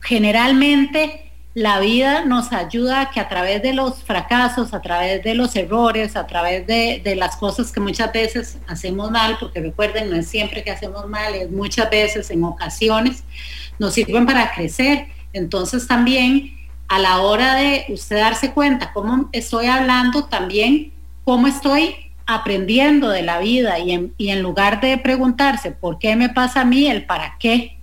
generalmente, 0.00 1.25
la 1.56 1.80
vida 1.80 2.22
nos 2.26 2.52
ayuda 2.52 3.00
a 3.00 3.10
que 3.10 3.18
a 3.18 3.30
través 3.30 3.62
de 3.62 3.72
los 3.72 4.04
fracasos, 4.04 4.74
a 4.74 4.82
través 4.82 5.24
de 5.24 5.34
los 5.34 5.56
errores, 5.56 6.14
a 6.14 6.26
través 6.26 6.66
de, 6.66 7.14
las 7.16 7.36
cosas 7.36 7.72
que 7.72 7.80
muchas 7.80 8.12
veces 8.12 8.58
hacemos 8.66 9.10
mal, 9.10 9.38
porque 9.40 9.60
recuerden, 9.60 10.10
no 10.10 10.16
es 10.16 10.28
siempre 10.28 10.62
que 10.62 10.70
hacemos 10.70 11.08
mal, 11.08 11.34
es 11.34 11.50
muchas 11.50 11.88
veces 11.88 12.30
en 12.30 12.44
ocasiones, 12.44 13.24
nos 13.78 13.94
sirven 13.94 14.26
para 14.26 14.52
crecer. 14.52 15.06
Entonces 15.32 15.86
también 15.86 16.54
a 16.88 16.98
la 16.98 17.20
hora 17.22 17.54
de 17.54 17.86
usted 17.88 18.16
darse 18.16 18.52
cuenta 18.52 18.92
cómo 18.92 19.30
estoy 19.32 19.64
hablando, 19.64 20.26
también 20.26 20.92
cómo 21.24 21.46
estoy 21.46 21.96
aprendiendo 22.26 23.08
de 23.08 23.22
la 23.22 23.38
vida 23.38 23.78
y 23.78 23.92
en, 23.92 24.12
y 24.18 24.28
en 24.28 24.42
lugar 24.42 24.82
de 24.82 24.98
preguntarse 24.98 25.70
por 25.70 25.98
qué 25.98 26.16
me 26.16 26.28
pasa 26.28 26.60
a 26.60 26.64
mí, 26.66 26.86
el 26.86 27.06
para 27.06 27.38
qué 27.38 27.78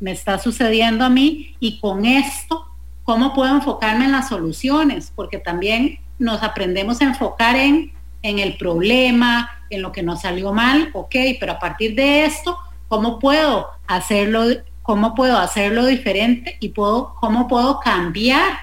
me 0.00 0.10
está 0.12 0.38
sucediendo 0.38 1.04
a 1.04 1.10
mí 1.10 1.54
y 1.60 1.80
con 1.80 2.06
esto 2.06 2.67
¿Cómo 3.08 3.32
puedo 3.32 3.54
enfocarme 3.54 4.04
en 4.04 4.12
las 4.12 4.28
soluciones? 4.28 5.10
Porque 5.16 5.38
también 5.38 5.98
nos 6.18 6.42
aprendemos 6.42 7.00
a 7.00 7.04
enfocar 7.04 7.56
en, 7.56 7.90
en 8.20 8.38
el 8.38 8.58
problema, 8.58 9.48
en 9.70 9.80
lo 9.80 9.92
que 9.92 10.02
nos 10.02 10.20
salió 10.20 10.52
mal, 10.52 10.90
ok, 10.92 11.14
pero 11.40 11.52
a 11.52 11.58
partir 11.58 11.94
de 11.94 12.26
esto, 12.26 12.58
¿cómo 12.86 13.18
puedo 13.18 13.66
hacerlo, 13.86 14.44
cómo 14.82 15.14
puedo 15.14 15.38
hacerlo 15.38 15.86
diferente 15.86 16.58
y 16.60 16.68
puedo, 16.68 17.14
cómo 17.18 17.48
puedo 17.48 17.80
cambiar 17.80 18.58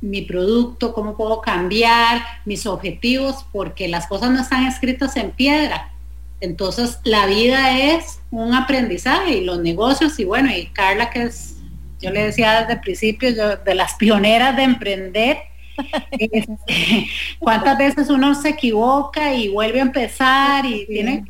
mi 0.00 0.22
producto, 0.22 0.94
cómo 0.94 1.14
puedo 1.14 1.42
cambiar 1.42 2.22
mis 2.46 2.64
objetivos, 2.64 3.44
porque 3.52 3.88
las 3.88 4.06
cosas 4.06 4.30
no 4.30 4.40
están 4.40 4.66
escritas 4.66 5.14
en 5.18 5.32
piedra. 5.32 5.92
Entonces, 6.40 6.98
la 7.04 7.26
vida 7.26 7.78
es 7.78 8.20
un 8.30 8.54
aprendizaje 8.54 9.36
y 9.36 9.44
los 9.44 9.58
negocios, 9.58 10.18
y 10.18 10.24
bueno, 10.24 10.50
y 10.50 10.68
Carla, 10.68 11.10
que 11.10 11.24
es 11.24 11.57
yo 12.00 12.10
le 12.10 12.24
decía 12.24 12.60
desde 12.60 12.74
el 12.74 12.80
principio, 12.80 13.30
yo, 13.30 13.56
de 13.56 13.74
las 13.74 13.94
pioneras 13.94 14.56
de 14.56 14.62
emprender, 14.62 15.38
este, 16.10 17.08
cuántas 17.38 17.78
veces 17.78 18.10
uno 18.10 18.34
se 18.34 18.50
equivoca 18.50 19.34
y 19.34 19.48
vuelve 19.48 19.80
a 19.80 19.82
empezar 19.82 20.66
y 20.66 20.86
tiene 20.86 21.24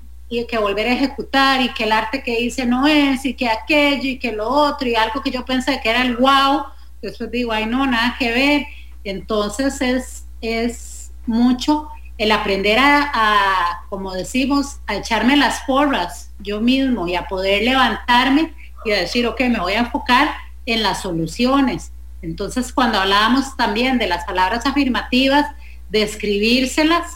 que 0.46 0.58
volver 0.58 0.86
a 0.86 0.92
ejecutar 0.92 1.60
y 1.60 1.72
que 1.72 1.84
el 1.84 1.92
arte 1.92 2.22
que 2.22 2.38
hice 2.40 2.66
no 2.66 2.86
es 2.86 3.24
y 3.24 3.34
que 3.34 3.48
aquello 3.48 4.08
y 4.08 4.18
que 4.18 4.32
lo 4.32 4.48
otro 4.48 4.88
y 4.88 4.94
algo 4.94 5.22
que 5.22 5.30
yo 5.30 5.44
pensé 5.44 5.80
que 5.82 5.90
era 5.90 6.02
el 6.02 6.16
wow, 6.16 6.64
después 7.00 7.30
digo, 7.30 7.52
ay 7.52 7.66
no, 7.66 7.86
nada 7.86 8.16
que 8.18 8.30
ver. 8.30 8.66
Entonces 9.04 9.80
es, 9.80 10.26
es 10.40 11.12
mucho 11.26 11.88
el 12.18 12.32
aprender 12.32 12.78
a, 12.78 13.10
a, 13.14 13.86
como 13.88 14.12
decimos, 14.12 14.80
a 14.86 14.96
echarme 14.96 15.36
las 15.36 15.60
porras 15.60 16.32
yo 16.40 16.60
mismo 16.60 17.06
y 17.06 17.14
a 17.14 17.26
poder 17.26 17.62
levantarme 17.62 18.54
y 18.84 18.92
a 18.92 19.00
decir, 19.00 19.26
ok, 19.26 19.40
me 19.42 19.60
voy 19.60 19.74
a 19.74 19.80
enfocar 19.80 20.28
en 20.68 20.82
las 20.82 21.02
soluciones. 21.02 21.92
Entonces, 22.20 22.72
cuando 22.72 22.98
hablábamos 22.98 23.56
también 23.56 23.98
de 23.98 24.06
las 24.06 24.24
palabras 24.24 24.66
afirmativas, 24.66 25.46
de 25.88 26.02
escribírselas, 26.02 27.14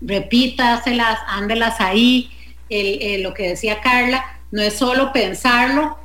repítaselas, 0.00 1.18
ándelas 1.26 1.80
ahí, 1.80 2.30
lo 3.20 3.34
que 3.34 3.48
decía 3.50 3.80
Carla, 3.80 4.24
no 4.50 4.62
es 4.62 4.78
solo 4.78 5.12
pensarlo, 5.12 5.98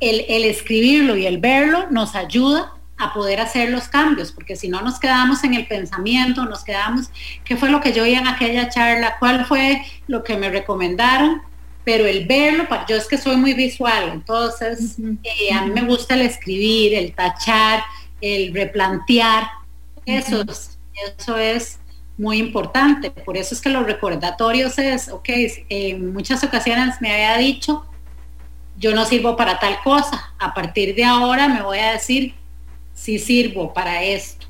el, 0.00 0.24
el, 0.28 0.44
escribirlo 0.44 1.16
y 1.16 1.26
el 1.26 1.38
verlo 1.38 1.86
nos 1.90 2.16
ayuda 2.16 2.72
a 2.96 3.12
poder 3.12 3.40
hacer 3.40 3.70
los 3.70 3.88
cambios, 3.88 4.32
porque 4.32 4.56
si 4.56 4.68
no 4.68 4.80
nos 4.82 4.98
quedamos 4.98 5.44
en 5.44 5.54
el 5.54 5.66
pensamiento, 5.66 6.44
nos 6.44 6.64
quedamos, 6.64 7.10
¿qué 7.44 7.56
fue 7.56 7.70
lo 7.70 7.80
que 7.80 7.92
yo 7.92 8.02
oí 8.02 8.14
en 8.14 8.26
aquella 8.26 8.68
charla? 8.68 9.16
¿Cuál 9.20 9.46
fue 9.46 9.82
lo 10.08 10.24
que 10.24 10.36
me 10.36 10.50
recomendaron? 10.50 11.42
Pero 11.84 12.06
el 12.06 12.26
verlo, 12.26 12.66
yo 12.88 12.96
es 12.96 13.06
que 13.06 13.18
soy 13.18 13.36
muy 13.36 13.54
visual, 13.54 14.10
entonces 14.12 14.96
eh, 15.22 15.52
a 15.52 15.66
mí 15.66 15.72
me 15.72 15.82
gusta 15.82 16.14
el 16.14 16.22
escribir, 16.22 16.94
el 16.94 17.14
tachar, 17.14 17.82
el 18.20 18.54
replantear, 18.54 19.48
eso, 20.06 20.42
es, 20.42 20.78
eso 21.18 21.36
es 21.36 21.78
muy 22.16 22.38
importante, 22.38 23.10
por 23.10 23.36
eso 23.36 23.54
es 23.54 23.60
que 23.60 23.68
los 23.68 23.84
recordatorios 23.84 24.78
es, 24.78 25.08
ok, 25.08 25.28
en 25.68 26.12
muchas 26.12 26.42
ocasiones 26.42 27.00
me 27.00 27.12
había 27.12 27.36
dicho, 27.36 27.84
yo 28.76 28.94
no 28.94 29.04
sirvo 29.04 29.36
para 29.36 29.58
tal 29.58 29.78
cosa, 29.82 30.34
a 30.38 30.54
partir 30.54 30.94
de 30.94 31.04
ahora 31.04 31.48
me 31.48 31.62
voy 31.62 31.78
a 31.78 31.92
decir, 31.92 32.34
sí 32.94 33.18
sirvo 33.18 33.74
para 33.74 34.02
esto. 34.02 34.46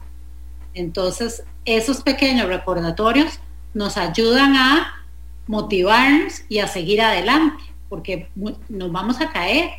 Entonces, 0.73 1.45
esos 1.65 2.03
pequeños 2.03 2.49
recordatorios 2.49 3.41
nos 3.73 3.97
ayudan 3.97 4.57
a 4.57 5.04
motivarnos 5.47 6.43
y 6.49 6.59
a 6.59 6.67
seguir 6.67 7.01
adelante, 7.03 7.63
porque 7.89 8.29
nos 8.69 8.93
vamos 8.93 9.21
a 9.21 9.31
caer, 9.31 9.71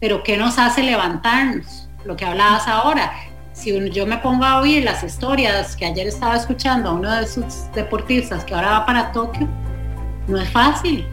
pero 0.00 0.22
¿qué 0.22 0.36
nos 0.36 0.58
hace 0.58 0.82
levantarnos? 0.82 1.88
Lo 2.04 2.16
que 2.16 2.24
hablabas 2.24 2.66
ahora, 2.66 3.12
si 3.52 3.90
yo 3.90 4.06
me 4.06 4.18
pongo 4.18 4.44
a 4.44 4.60
oír 4.60 4.82
las 4.82 5.04
historias 5.04 5.76
que 5.76 5.86
ayer 5.86 6.06
estaba 6.06 6.36
escuchando 6.36 6.90
a 6.90 6.92
uno 6.94 7.14
de 7.14 7.26
sus 7.26 7.70
deportistas 7.74 8.44
que 8.44 8.54
ahora 8.54 8.70
va 8.78 8.86
para 8.86 9.12
Tokio, 9.12 9.48
no 10.26 10.40
es 10.40 10.50
fácil. 10.50 11.06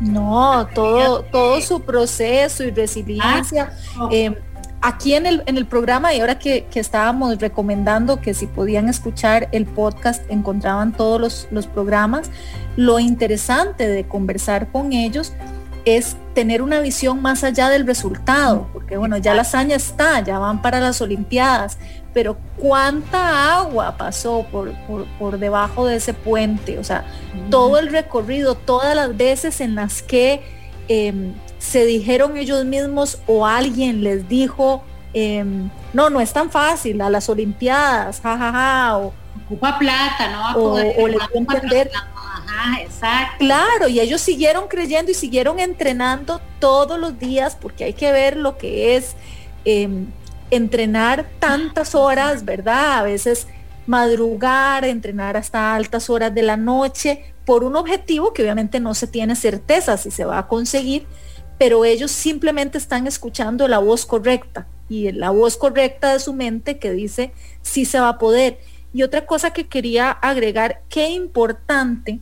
No, 0.00 0.66
todo, 0.74 1.22
todo 1.22 1.60
su 1.60 1.80
proceso 1.80 2.64
y 2.64 2.70
resiliencia. 2.70 3.72
Ah, 3.98 4.08
eh, 4.10 4.36
aquí 4.82 5.14
en 5.14 5.26
el, 5.26 5.42
en 5.46 5.56
el 5.56 5.64
programa 5.64 6.12
y 6.12 6.20
ahora 6.20 6.38
que, 6.38 6.66
estábamos 6.74 7.38
recomendando 7.38 8.20
que 8.20 8.34
si 8.34 8.46
podían 8.46 8.88
escuchar 8.88 9.48
el 9.52 9.64
podcast 9.64 10.22
encontraban 10.28 10.92
todos 10.92 11.20
los, 11.20 11.48
los 11.50 11.66
programas, 11.66 12.30
lo 12.76 12.98
interesante 12.98 13.88
de 13.88 14.04
conversar 14.04 14.70
con 14.70 14.92
ellos 14.92 15.32
es 15.84 16.16
tener 16.34 16.62
una 16.62 16.80
visión 16.80 17.20
más 17.22 17.44
allá 17.44 17.68
del 17.68 17.86
resultado, 17.86 18.68
porque 18.72 18.96
bueno, 18.96 19.16
ya 19.16 19.34
la 19.34 19.42
hazaña 19.42 19.76
está, 19.76 20.20
ya 20.20 20.38
van 20.38 20.62
para 20.62 20.80
las 20.80 21.00
Olimpiadas, 21.00 21.78
pero 22.14 22.36
cuánta 22.56 23.56
agua 23.58 23.96
pasó 23.96 24.46
por, 24.50 24.72
por, 25.18 25.38
debajo 25.38 25.86
de 25.86 25.96
ese 25.96 26.14
puente, 26.14 26.78
o 26.78 26.84
sea, 26.84 27.04
todo 27.50 27.78
el 27.78 27.88
recorrido, 27.88 28.54
todas 28.54 28.94
las 28.94 29.16
veces 29.16 29.60
en 29.60 29.74
las 29.74 30.02
que 30.02 30.42
em, 30.88 31.34
se 31.62 31.86
dijeron 31.86 32.36
ellos 32.36 32.64
mismos 32.64 33.18
o 33.26 33.46
alguien 33.46 34.02
les 34.02 34.28
dijo, 34.28 34.82
em, 35.14 35.70
no, 35.92 36.10
no 36.10 36.20
es 36.20 36.32
tan 36.32 36.50
fácil, 36.50 37.00
a 37.00 37.08
las 37.08 37.28
Olimpiadas, 37.28 38.20
jajaja, 38.20 38.98
o 38.98 39.14
ocupa 39.44 39.78
plata, 39.78 40.28
¿no? 40.30 40.60
o, 40.60 41.08
le 41.08 41.18
entender. 41.34 41.90
exacto. 42.80 43.36
Claro, 43.38 43.88
y 43.88 44.00
ellos 44.00 44.20
siguieron 44.20 44.66
creyendo 44.66 45.12
y 45.12 45.14
siguieron 45.14 45.60
entrenando 45.60 46.40
todos 46.58 46.98
los 46.98 47.18
días, 47.18 47.56
porque 47.60 47.84
hay 47.84 47.92
que 47.92 48.10
ver 48.10 48.36
lo 48.36 48.58
que 48.58 48.96
es 48.96 49.14
em, 49.64 50.06
entrenar 50.50 51.26
tantas 51.38 51.94
horas, 51.94 52.44
¿verdad? 52.44 52.98
A 52.98 53.02
veces 53.04 53.46
madrugar, 53.86 54.84
entrenar 54.84 55.36
hasta 55.36 55.76
altas 55.76 56.10
horas 56.10 56.34
de 56.34 56.42
la 56.42 56.56
noche 56.56 57.32
por 57.44 57.62
un 57.62 57.76
objetivo 57.76 58.32
que 58.32 58.42
obviamente 58.42 58.80
no 58.80 58.94
se 58.94 59.06
tiene 59.06 59.36
certeza 59.36 59.96
si 59.96 60.10
se 60.10 60.24
va 60.24 60.38
a 60.38 60.48
conseguir, 60.48 61.06
pero 61.62 61.84
ellos 61.84 62.10
simplemente 62.10 62.76
están 62.76 63.06
escuchando 63.06 63.68
la 63.68 63.78
voz 63.78 64.04
correcta 64.04 64.66
y 64.88 65.12
la 65.12 65.30
voz 65.30 65.56
correcta 65.56 66.12
de 66.12 66.18
su 66.18 66.32
mente 66.32 66.80
que 66.80 66.90
dice 66.90 67.30
sí 67.62 67.84
se 67.84 68.00
va 68.00 68.08
a 68.08 68.18
poder. 68.18 68.58
Y 68.92 69.04
otra 69.04 69.26
cosa 69.26 69.52
que 69.52 69.68
quería 69.68 70.10
agregar, 70.10 70.82
qué 70.88 71.10
importante 71.10 72.18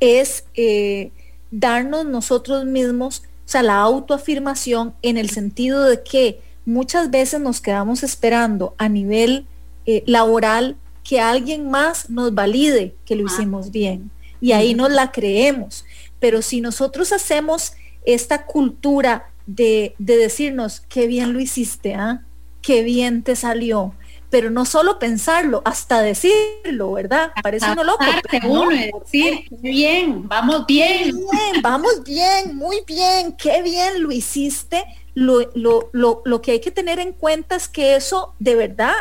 es 0.00 0.46
eh, 0.54 1.10
darnos 1.50 2.06
nosotros 2.06 2.64
mismos 2.64 3.22
O 3.44 3.48
sea, 3.50 3.62
la 3.62 3.82
autoafirmación 3.82 4.94
en 5.02 5.18
el 5.18 5.28
sentido 5.28 5.84
de 5.84 6.02
que 6.02 6.40
muchas 6.64 7.10
veces 7.10 7.42
nos 7.42 7.60
quedamos 7.60 8.02
esperando 8.02 8.74
a 8.78 8.88
nivel 8.88 9.44
eh, 9.84 10.02
laboral 10.06 10.78
que 11.04 11.20
alguien 11.20 11.70
más 11.70 12.08
nos 12.08 12.32
valide 12.34 12.94
que 13.04 13.14
lo 13.14 13.26
hicimos 13.26 13.70
bien. 13.70 14.10
Y 14.40 14.52
ahí 14.52 14.72
nos 14.72 14.90
la 14.90 15.12
creemos. 15.12 15.84
Pero 16.18 16.40
si 16.40 16.62
nosotros 16.62 17.12
hacemos 17.12 17.74
esta 18.14 18.46
cultura 18.46 19.30
de, 19.46 19.94
decirnos, 19.98 20.80
qué 20.88 21.06
bien 21.06 21.32
lo 21.34 21.40
hiciste, 21.40 21.94
¿ah? 21.94 22.22
qué 22.62 22.82
bien 22.82 23.22
te 23.22 23.36
salió, 23.36 23.94
pero 24.30 24.50
no 24.50 24.64
solo 24.64 24.98
pensarlo, 24.98 25.60
hasta 25.64 26.00
decirlo, 26.00 26.92
¿verdad? 26.92 27.32
Parece 27.42 27.70
uno 27.70 27.84
loco. 27.84 28.04
uno 28.44 28.68
decir, 28.68 29.46
bien, 29.50 30.26
vamos 30.26 30.66
bien. 30.66 31.14
Vamos 31.62 32.02
bien, 32.04 32.56
muy 32.56 32.82
bien, 32.86 33.32
qué 33.32 33.62
bien 33.62 34.02
lo 34.02 34.10
hiciste. 34.10 34.84
Lo, 35.14 35.50
lo, 35.54 35.90
lo, 35.92 36.22
lo 36.24 36.42
que 36.42 36.52
hay 36.52 36.60
que 36.60 36.70
tener 36.70 36.98
en 36.98 37.12
cuenta 37.12 37.56
es 37.56 37.68
que 37.68 37.96
eso 37.96 38.34
de 38.38 38.54
verdad 38.54 38.94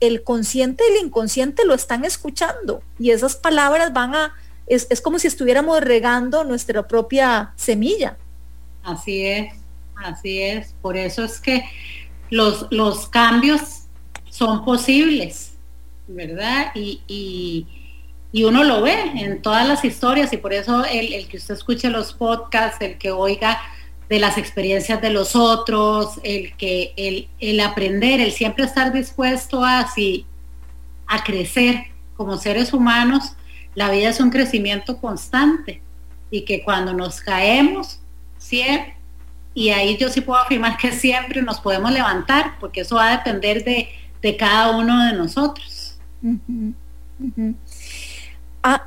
el 0.00 0.22
consciente 0.22 0.84
y 0.88 0.96
el 0.96 1.06
inconsciente 1.06 1.64
lo 1.64 1.74
están 1.74 2.04
escuchando 2.04 2.82
y 2.98 3.10
esas 3.10 3.36
palabras 3.36 3.92
van 3.92 4.14
a, 4.14 4.34
es, 4.66 4.86
es 4.90 5.00
como 5.00 5.18
si 5.18 5.26
estuviéramos 5.26 5.80
regando 5.80 6.44
nuestra 6.44 6.86
propia 6.86 7.52
semilla. 7.56 8.16
Así 8.84 9.24
es, 9.24 9.54
así 9.96 10.42
es. 10.42 10.74
Por 10.82 10.96
eso 10.96 11.24
es 11.24 11.40
que 11.40 11.64
los, 12.30 12.66
los 12.70 13.08
cambios 13.08 13.84
son 14.28 14.64
posibles, 14.64 15.54
¿verdad? 16.06 16.72
Y, 16.74 17.00
y, 17.08 17.66
uno 18.44 18.64
lo 18.64 18.82
ve 18.82 19.12
en 19.14 19.40
todas 19.40 19.66
las 19.66 19.84
historias 19.84 20.32
y 20.32 20.38
por 20.38 20.52
eso 20.52 20.84
el, 20.84 21.14
el, 21.14 21.28
que 21.28 21.36
usted 21.36 21.54
escuche 21.54 21.88
los 21.88 22.12
podcasts, 22.12 22.80
el 22.80 22.98
que 22.98 23.12
oiga 23.12 23.60
de 24.08 24.18
las 24.18 24.38
experiencias 24.38 25.00
de 25.00 25.10
los 25.10 25.36
otros, 25.36 26.20
el 26.24 26.56
que 26.56 26.92
el, 26.96 27.28
el 27.38 27.60
aprender, 27.60 28.20
el 28.20 28.32
siempre 28.32 28.64
estar 28.64 28.92
dispuesto 28.92 29.64
a, 29.64 29.78
así, 29.78 30.26
a 31.06 31.22
crecer 31.22 31.84
como 32.16 32.36
seres 32.36 32.72
humanos, 32.72 33.36
la 33.76 33.90
vida 33.90 34.08
es 34.08 34.20
un 34.20 34.30
crecimiento 34.30 34.98
constante 34.98 35.80
y 36.30 36.42
que 36.42 36.62
cuando 36.62 36.92
nos 36.92 37.20
caemos, 37.20 38.00
y 39.54 39.70
ahí 39.70 39.96
yo 39.96 40.08
sí 40.08 40.20
puedo 40.20 40.40
afirmar 40.40 40.76
que 40.76 40.92
siempre 40.92 41.42
nos 41.42 41.60
podemos 41.60 41.92
levantar, 41.92 42.58
porque 42.60 42.80
eso 42.80 42.96
va 42.96 43.12
a 43.12 43.16
depender 43.18 43.64
de, 43.64 43.88
de 44.22 44.36
cada 44.36 44.76
uno 44.76 45.06
de 45.06 45.12
nosotros 45.12 45.98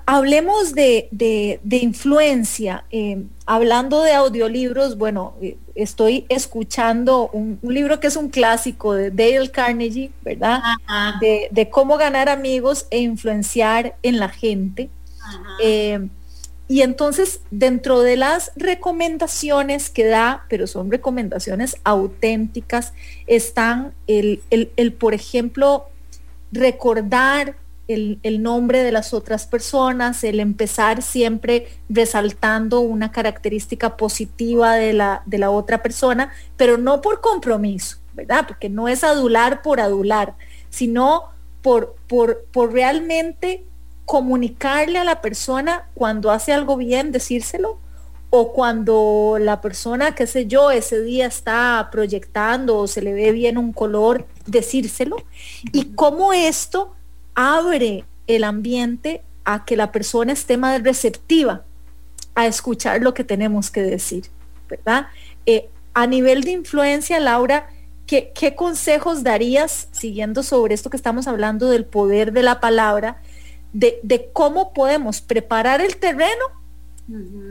hablemos 0.05 0.73
de, 0.73 1.59
influencia. 1.69 2.83
Eh, 2.91 3.25
hablando 3.45 4.01
de 4.01 4.13
audiolibros, 4.13 4.97
bueno, 4.97 5.35
eh, 5.41 5.57
estoy 5.75 6.25
escuchando 6.29 7.29
un, 7.31 7.59
libro 7.61 7.99
que 7.99 8.07
es 8.07 8.15
un 8.15 8.29
clásico 8.29 8.93
de 8.93 9.11
Dale 9.11 9.51
Carnegie, 9.51 10.11
¿verdad? 10.23 10.61
De, 11.21 11.69
cómo 11.69 11.97
ganar 11.97 12.29
amigos 12.29 12.87
e 12.89 12.99
influenciar 12.99 13.95
en 14.01 14.19
la 14.19 14.29
gente. 14.29 14.89
Eh, 15.61 16.07
y 16.67 16.81
entonces, 16.81 17.41
dentro 17.51 18.01
de 18.01 18.17
las 18.17 18.51
recomendaciones 18.55 19.89
que 19.89 20.05
da, 20.05 20.45
pero 20.49 20.67
son 20.67 20.91
recomendaciones 20.91 21.77
auténticas, 21.83 22.93
están 23.25 23.93
el, 24.07 24.41
el 24.49 24.93
por 24.93 25.13
ejemplo, 25.13 25.85
recordar 26.51 27.55
el, 27.87 28.41
nombre 28.41 28.83
de 28.83 28.91
las 28.91 29.13
otras 29.13 29.45
personas, 29.45 30.23
el 30.23 30.39
empezar 30.39 31.01
siempre 31.01 31.67
resaltando 31.89 32.81
una 32.81 33.11
característica 33.11 33.95
positiva 33.95 34.75
de 34.75 34.93
la, 34.93 35.23
de 35.25 35.37
la 35.37 35.49
otra 35.51 35.81
persona, 35.81 36.31
pero 36.57 36.77
no 36.77 37.01
por 37.01 37.21
compromiso, 37.21 37.97
¿verdad? 38.13 38.45
Porque 38.47 38.69
no 38.69 38.87
es 38.87 39.03
adular 39.03 39.61
por 39.61 39.79
adular, 39.79 40.35
sino 40.69 41.23
por, 41.61 41.95
por, 42.07 42.45
por 42.51 42.73
realmente 42.73 43.63
comunicarle 44.07 44.97
a 44.97 45.03
la 45.03 45.21
persona 45.21 45.89
cuando 45.93 46.31
hace 46.31 46.53
algo 46.53 46.77
bien, 46.77 47.11
decírselo, 47.11 47.77
o 48.29 48.53
cuando 48.53 49.37
la 49.39 49.59
persona, 49.59 50.15
qué 50.15 50.25
sé 50.27 50.47
yo, 50.47 50.71
ese 50.71 51.01
día 51.01 51.25
está 51.25 51.89
proyectando 51.91 52.77
o 52.77 52.87
se 52.87 53.01
le 53.01 53.13
ve 53.13 53.33
bien 53.33 53.57
un 53.57 53.73
color, 53.73 54.25
decírselo. 54.45 55.17
Y 55.73 55.93
cómo 55.95 56.31
esto 56.31 56.95
abre 57.35 58.05
el 58.27 58.45
ambiente 58.45 59.23
a 59.43 59.65
que 59.65 59.75
la 59.75 59.91
persona 59.91 60.31
esté 60.31 60.55
más 60.55 60.81
receptiva 60.81 61.63
a 62.33 62.47
escuchar 62.47 63.01
lo 63.01 63.13
que 63.13 63.25
tenemos 63.25 63.69
que 63.69 63.81
decir, 63.81 64.27
¿verdad? 64.69 65.07
Eh, 65.45 65.69
a 65.93 66.07
nivel 66.07 66.43
de 66.45 66.51
influencia, 66.51 67.19
Laura, 67.19 67.67
¿qué, 68.05 68.53
consejos 68.55 69.23
darías, 69.23 69.89
siguiendo 69.91 70.43
sobre 70.43 70.73
esto 70.73 70.89
que 70.89 70.97
estamos 70.97 71.27
hablando 71.27 71.67
del 71.69 71.85
poder 71.85 72.31
de 72.31 72.43
la 72.43 72.61
palabra, 72.61 73.21
de, 73.79 74.29
cómo 74.33 74.73
podemos 74.73 75.21
preparar 75.21 75.81
el 75.81 75.97
terreno 75.97 76.45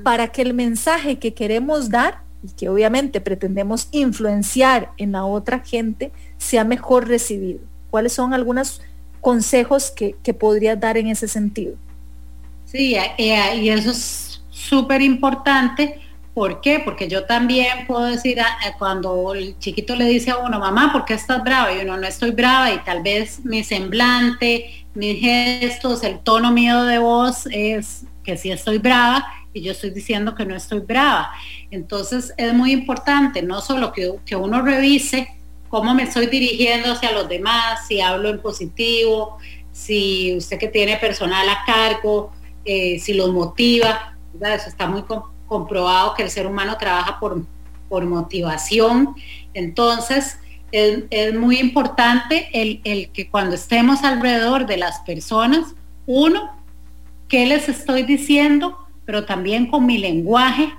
para 0.02 0.28
que 0.28 0.42
el 0.42 0.54
mensaje 0.54 1.18
que 1.18 1.32
queremos 1.32 1.88
dar 1.88 2.22
y 2.42 2.48
que 2.52 2.68
obviamente 2.68 3.20
pretendemos 3.20 3.88
influenciar 3.92 4.92
en 4.98 5.12
la 5.12 5.24
otra 5.24 5.60
gente 5.60 6.12
sea 6.38 6.64
mejor 6.64 7.08
recibido? 7.08 7.60
¿Cuáles 7.90 8.12
son 8.12 8.34
algunas 8.34 8.80
consejos 9.26 9.90
que, 9.90 10.14
que 10.22 10.32
podrías 10.34 10.78
dar 10.78 10.96
en 10.96 11.08
ese 11.08 11.26
sentido. 11.26 11.74
Sí, 12.64 12.94
eh, 12.94 13.12
eh, 13.18 13.56
y 13.56 13.70
eso 13.70 13.90
es 13.90 14.40
súper 14.50 15.02
importante. 15.02 15.98
¿Por 16.36 16.60
qué? 16.60 16.80
Porque 16.80 17.08
yo 17.08 17.24
también 17.24 17.86
puedo 17.86 18.04
decir, 18.04 18.36
cuando 18.78 19.32
el 19.32 19.58
chiquito 19.58 19.96
le 19.96 20.04
dice 20.04 20.32
a 20.32 20.36
uno, 20.36 20.58
mamá, 20.58 20.92
¿por 20.92 21.06
qué 21.06 21.14
estás 21.14 21.42
brava? 21.42 21.72
Y 21.72 21.78
uno, 21.78 21.96
no 21.96 22.06
estoy 22.06 22.32
brava 22.32 22.70
y 22.74 22.78
tal 22.80 23.02
vez 23.02 23.42
mi 23.42 23.64
semblante, 23.64 24.84
mis 24.92 25.18
gestos, 25.18 26.04
el 26.04 26.18
tono 26.18 26.52
mío 26.52 26.82
de 26.82 26.98
voz 26.98 27.46
es 27.50 28.04
que 28.22 28.36
sí 28.36 28.50
estoy 28.50 28.76
brava 28.76 29.26
y 29.54 29.62
yo 29.62 29.72
estoy 29.72 29.88
diciendo 29.88 30.34
que 30.34 30.44
no 30.44 30.54
estoy 30.54 30.80
brava. 30.80 31.32
Entonces 31.70 32.34
es 32.36 32.52
muy 32.52 32.70
importante 32.72 33.40
no 33.40 33.62
solo 33.62 33.94
que, 33.94 34.16
que 34.26 34.36
uno 34.36 34.60
revise 34.60 35.28
cómo 35.70 35.94
me 35.94 36.02
estoy 36.02 36.26
dirigiendo 36.26 36.92
hacia 36.92 37.12
los 37.12 37.30
demás, 37.30 37.86
si 37.88 38.02
hablo 38.02 38.28
en 38.28 38.42
positivo, 38.42 39.38
si 39.72 40.36
usted 40.36 40.58
que 40.58 40.68
tiene 40.68 40.98
personal 40.98 41.48
a 41.48 41.64
cargo, 41.64 42.30
eh, 42.66 42.98
si 42.98 43.14
los 43.14 43.32
motiva, 43.32 44.18
eso 44.38 44.68
está 44.68 44.86
muy 44.86 45.00
comprobado 45.46 46.14
que 46.14 46.22
el 46.22 46.30
ser 46.30 46.46
humano 46.46 46.76
trabaja 46.78 47.18
por, 47.18 47.44
por 47.88 48.04
motivación. 48.04 49.14
Entonces, 49.54 50.38
es, 50.72 51.34
muy 51.34 51.58
importante 51.58 52.48
el, 52.52 52.80
el, 52.84 53.10
que 53.10 53.30
cuando 53.30 53.54
estemos 53.54 54.02
alrededor 54.02 54.66
de 54.66 54.76
las 54.76 55.00
personas, 55.00 55.74
uno, 56.06 56.52
¿qué 57.28 57.46
les 57.46 57.68
estoy 57.68 58.02
diciendo? 58.02 58.78
Pero 59.04 59.24
también 59.24 59.70
con 59.70 59.86
mi 59.86 59.98
lenguaje, 59.98 60.72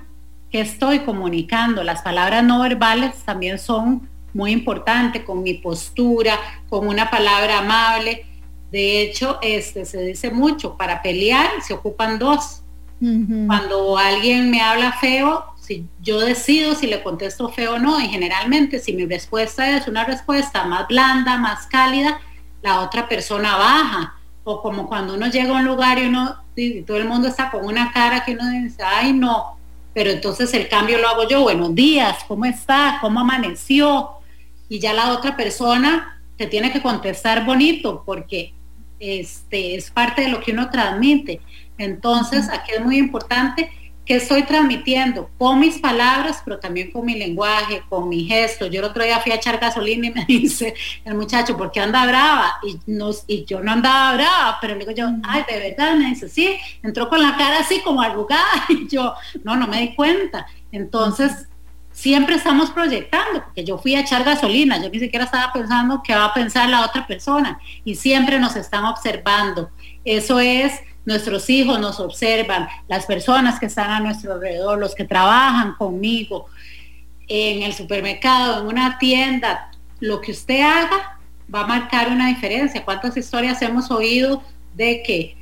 ¿qué 0.50 0.60
estoy 0.60 1.00
comunicando? 1.00 1.82
Las 1.82 2.02
palabras 2.02 2.44
no 2.44 2.60
verbales 2.60 3.14
también 3.24 3.58
son 3.58 4.08
muy 4.34 4.52
importante, 4.52 5.24
con 5.24 5.42
mi 5.42 5.54
postura, 5.54 6.38
con 6.68 6.86
una 6.86 7.10
palabra 7.10 7.58
amable. 7.58 8.24
De 8.70 9.02
hecho, 9.02 9.38
este, 9.42 9.84
se 9.84 10.02
dice 10.02 10.30
mucho, 10.30 10.76
para 10.76 11.02
pelear 11.02 11.48
se 11.66 11.74
ocupan 11.74 12.18
dos. 12.18 12.62
Cuando 12.98 13.96
alguien 13.96 14.50
me 14.50 14.60
habla 14.60 14.92
feo, 14.92 15.44
si 15.60 15.86
yo 16.00 16.20
decido 16.20 16.74
si 16.74 16.86
le 16.86 17.02
contesto 17.02 17.48
feo 17.48 17.74
o 17.74 17.78
no, 17.78 18.00
y 18.00 18.08
generalmente 18.08 18.78
si 18.78 18.92
mi 18.92 19.06
respuesta 19.06 19.76
es 19.76 19.86
una 19.86 20.04
respuesta 20.04 20.64
más 20.64 20.88
blanda, 20.88 21.38
más 21.38 21.66
cálida, 21.66 22.20
la 22.62 22.80
otra 22.80 23.08
persona 23.08 23.56
baja. 23.56 24.14
O 24.44 24.62
como 24.62 24.88
cuando 24.88 25.14
uno 25.14 25.28
llega 25.28 25.50
a 25.50 25.60
un 25.60 25.64
lugar 25.64 25.98
y 25.98 26.06
uno, 26.06 26.36
y 26.56 26.82
todo 26.82 26.96
el 26.96 27.06
mundo 27.06 27.28
está 27.28 27.50
con 27.50 27.64
una 27.64 27.92
cara 27.92 28.24
que 28.24 28.32
uno 28.32 28.50
dice, 28.50 28.82
ay 28.82 29.12
no, 29.12 29.58
pero 29.92 30.10
entonces 30.10 30.52
el 30.54 30.68
cambio 30.68 30.98
lo 30.98 31.08
hago 31.08 31.28
yo, 31.28 31.42
buenos 31.42 31.74
días, 31.74 32.24
¿cómo 32.26 32.46
está? 32.46 32.98
¿Cómo 33.00 33.20
amaneció? 33.20 34.18
y 34.68 34.78
ya 34.78 34.92
la 34.92 35.12
otra 35.12 35.36
persona 35.36 36.20
te 36.36 36.46
tiene 36.46 36.72
que 36.72 36.82
contestar 36.82 37.44
bonito 37.44 38.02
porque 38.04 38.52
este, 39.00 39.74
es 39.74 39.90
parte 39.90 40.22
de 40.22 40.28
lo 40.28 40.40
que 40.40 40.52
uno 40.52 40.70
transmite. 40.70 41.40
Entonces, 41.78 42.48
aquí 42.48 42.72
es 42.72 42.84
muy 42.84 42.98
importante 42.98 43.70
que 44.08 44.16
estoy 44.16 44.44
transmitiendo 44.44 45.28
con 45.36 45.60
mis 45.60 45.78
palabras, 45.78 46.40
pero 46.42 46.58
también 46.58 46.90
con 46.90 47.04
mi 47.04 47.14
lenguaje, 47.14 47.82
con 47.90 48.08
mi 48.08 48.24
gesto. 48.24 48.66
Yo 48.66 48.80
el 48.80 48.86
otro 48.86 49.04
día 49.04 49.20
fui 49.20 49.32
a 49.32 49.34
echar 49.34 49.58
gasolina 49.58 50.06
y 50.06 50.10
me 50.10 50.24
dice 50.28 50.74
el 51.04 51.14
muchacho, 51.14 51.58
¿por 51.58 51.70
qué 51.70 51.80
anda 51.80 52.06
brava? 52.06 52.54
Y, 52.66 52.78
no, 52.90 53.10
y 53.26 53.44
yo 53.44 53.60
no 53.60 53.70
andaba 53.70 54.14
brava, 54.14 54.58
pero 54.62 54.72
le 54.74 54.80
digo 54.80 54.92
yo, 54.92 55.08
ay, 55.24 55.44
de 55.46 55.58
verdad, 55.58 55.94
me 55.96 56.06
dice, 56.06 56.26
sí, 56.30 56.56
entró 56.82 57.10
con 57.10 57.22
la 57.22 57.36
cara 57.36 57.58
así 57.58 57.82
como 57.82 58.00
arrugada 58.00 58.48
y 58.70 58.88
yo, 58.88 59.12
no, 59.44 59.56
no 59.56 59.66
me 59.66 59.82
di 59.82 59.94
cuenta. 59.94 60.46
Entonces, 60.72 61.46
siempre 61.92 62.36
estamos 62.36 62.70
proyectando, 62.70 63.44
porque 63.44 63.64
yo 63.64 63.76
fui 63.76 63.94
a 63.94 64.00
echar 64.00 64.24
gasolina, 64.24 64.80
yo 64.82 64.88
ni 64.88 65.00
siquiera 65.00 65.26
estaba 65.26 65.52
pensando 65.52 66.00
qué 66.02 66.14
va 66.14 66.26
a 66.26 66.34
pensar 66.34 66.70
la 66.70 66.86
otra 66.86 67.06
persona 67.06 67.60
y 67.84 67.94
siempre 67.96 68.38
nos 68.38 68.56
están 68.56 68.86
observando. 68.86 69.70
Eso 70.02 70.40
es, 70.40 70.72
nuestros 71.08 71.48
hijos 71.48 71.80
nos 71.80 72.00
observan, 72.00 72.68
las 72.86 73.06
personas 73.06 73.58
que 73.58 73.64
están 73.64 73.90
a 73.90 73.98
nuestro 73.98 74.34
alrededor, 74.34 74.78
los 74.78 74.94
que 74.94 75.04
trabajan 75.04 75.74
conmigo. 75.74 76.46
en 77.30 77.62
el 77.62 77.74
supermercado, 77.74 78.60
en 78.60 78.66
una 78.68 78.98
tienda, 78.98 79.70
lo 80.00 80.20
que 80.20 80.32
usted 80.32 80.60
haga 80.60 81.18
va 81.54 81.62
a 81.62 81.66
marcar 81.66 82.08
una 82.08 82.28
diferencia. 82.28 82.84
¿Cuántas 82.84 83.16
historias 83.16 83.60
hemos 83.60 83.90
oído 83.90 84.42
de 84.74 85.02
que 85.02 85.36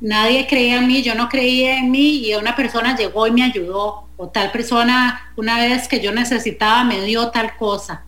nadie 0.00 0.46
creía 0.46 0.78
en 0.78 0.86
mí, 0.86 1.02
yo 1.02 1.14
no 1.14 1.28
creía 1.28 1.78
en 1.78 1.90
mí 1.90 2.26
y 2.26 2.34
una 2.34 2.54
persona 2.54 2.96
llegó 2.96 3.26
y 3.26 3.32
me 3.32 3.42
ayudó? 3.42 4.08
O 4.16 4.28
tal 4.28 4.50
persona 4.50 5.32
una 5.36 5.58
vez 5.58 5.88
que 5.88 6.00
yo 6.00 6.12
necesitaba 6.12 6.84
me 6.84 7.02
dio 7.02 7.30
tal 7.30 7.56
cosa. 7.56 8.04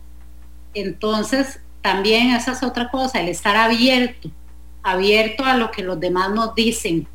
Entonces, 0.73 1.59
también 1.81 2.31
esa 2.31 2.51
es 2.53 2.63
otra 2.63 2.89
cosa, 2.89 3.21
el 3.21 3.29
estar 3.29 3.55
abierto, 3.55 4.29
abierto 4.85 5.43
a 5.43 5.57
lo 5.57 5.71
que 5.71 5.83
los 5.83 5.99
demás 5.99 6.31
nos 6.31 6.55
dicen, 6.55 7.07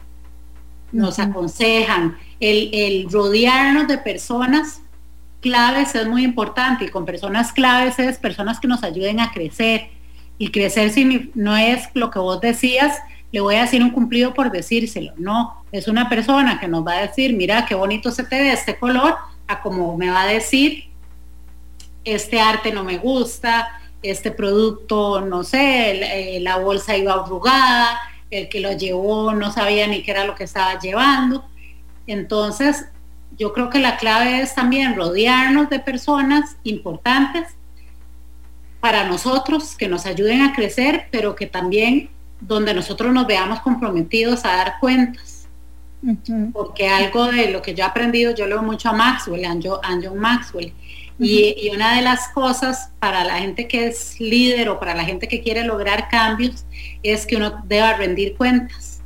nos 0.92 1.18
aconsejan, 1.18 2.18
el, 2.40 2.68
el 2.72 3.10
rodearnos 3.10 3.86
de 3.86 3.96
personas 3.96 4.82
claves 5.40 5.94
es 5.94 6.06
muy 6.06 6.24
importante 6.24 6.84
y 6.84 6.88
con 6.88 7.06
personas 7.06 7.52
claves 7.52 7.98
es 7.98 8.18
personas 8.18 8.60
que 8.60 8.68
nos 8.68 8.82
ayuden 8.82 9.20
a 9.20 9.32
crecer. 9.32 9.88
Y 10.36 10.50
crecer 10.50 10.90
no 11.34 11.56
es 11.56 11.88
lo 11.94 12.10
que 12.10 12.18
vos 12.18 12.40
decías, 12.40 12.98
le 13.30 13.40
voy 13.40 13.54
a 13.54 13.62
decir 13.62 13.82
un 13.82 13.90
cumplido 13.90 14.34
por 14.34 14.50
decírselo, 14.50 15.12
no, 15.16 15.64
es 15.70 15.86
una 15.86 16.08
persona 16.08 16.58
que 16.58 16.66
nos 16.66 16.84
va 16.84 16.94
a 16.94 17.06
decir, 17.06 17.36
mira 17.36 17.66
qué 17.66 17.74
bonito 17.74 18.10
se 18.10 18.24
te 18.24 18.40
ve 18.40 18.52
este 18.52 18.78
color, 18.78 19.14
a 19.46 19.60
como 19.60 19.96
me 19.96 20.10
va 20.10 20.22
a 20.22 20.26
decir, 20.26 20.84
este 22.04 22.40
arte 22.40 22.72
no 22.72 22.82
me 22.82 22.98
gusta, 22.98 23.68
este 24.03 24.30
producto, 24.30 25.20
no 25.20 25.44
sé, 25.44 26.36
eh, 26.36 26.40
la 26.40 26.59
bolsa 26.59 26.96
iba 26.96 27.14
arrugada, 27.14 27.98
el 28.30 28.48
que 28.48 28.61
lo 28.61 28.72
llevó 28.72 29.32
no 29.34 29.53
sabía 29.53 29.86
ni 29.86 30.03
qué 30.03 30.12
era 30.12 30.24
lo 30.24 30.34
que 30.34 30.44
estaba 30.44 30.78
llevando. 30.78 31.44
Entonces, 32.07 32.86
yo 33.38 33.53
creo 33.53 33.70
que 33.70 33.78
la 33.78 33.96
clave 33.96 34.40
es 34.40 34.55
también 34.55 34.96
rodearnos 34.96 35.70
de 35.70 35.80
personas 35.80 36.57
importantes 36.64 37.48
para 38.80 39.05
nosotros, 39.05 39.76
que 39.76 39.88
nos 39.88 40.07
ayuden 40.07 40.40
a 40.42 40.55
crecer, 40.55 41.09
pero 41.11 41.34
que 41.34 41.46
también 41.46 42.09
donde 42.40 42.72
nosotros 42.72 43.12
nos 43.12 43.26
veamos 43.26 43.61
comprometidos 43.61 44.44
a 44.44 44.57
dar 44.57 44.74
cuentas. 44.80 45.46
Porque 46.55 46.88
algo 46.88 47.26
de 47.26 47.51
lo 47.51 47.61
que 47.61 47.74
yo 47.74 47.84
he 47.84 47.86
aprendido, 47.86 48.34
yo 48.34 48.46
leo 48.46 48.62
mucho 48.62 48.88
a 48.88 48.92
Maxwell, 48.92 49.44
a 49.44 49.55
John 49.62 50.18
Maxwell, 50.18 50.72
y, 51.20 51.54
y, 51.56 51.70
una 51.70 51.96
de 51.96 52.02
las 52.02 52.28
cosas 52.28 52.90
para 52.98 53.24
la 53.24 53.38
gente 53.38 53.68
que 53.68 53.88
es 53.88 54.18
líder 54.18 54.68
o 54.70 54.80
para 54.80 54.94
la 54.94 55.04
gente 55.04 55.28
que 55.28 55.42
quiere 55.42 55.64
lograr 55.64 56.08
cambios 56.08 56.64
es 57.02 57.26
que 57.26 57.36
uno 57.36 57.62
deba 57.66 57.94
rendir 57.94 58.36
cuentas. 58.36 59.00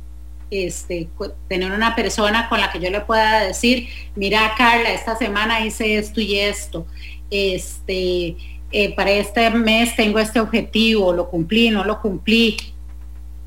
Este, 0.51 1.09
tener 1.49 1.71
una 1.71 1.95
persona 1.95 2.47
con 2.47 2.61
la 2.61 2.71
que 2.71 2.79
yo 2.79 2.89
le 2.89 3.01
pueda 3.01 3.41
decir, 3.41 3.89
mira 4.15 4.53
Carla, 4.57 4.93
esta 4.93 5.17
semana 5.17 5.65
hice 5.65 5.97
esto 5.97 6.21
y 6.21 6.37
esto, 6.39 6.85
este, 7.31 8.37
eh, 8.71 8.95
para 8.95 9.11
este 9.11 9.49
mes 9.49 9.95
tengo 9.95 10.19
este 10.19 10.39
objetivo, 10.39 11.13
lo 11.13 11.29
cumplí, 11.29 11.71
no 11.71 11.83
lo 11.83 11.99
cumplí, 11.99 12.57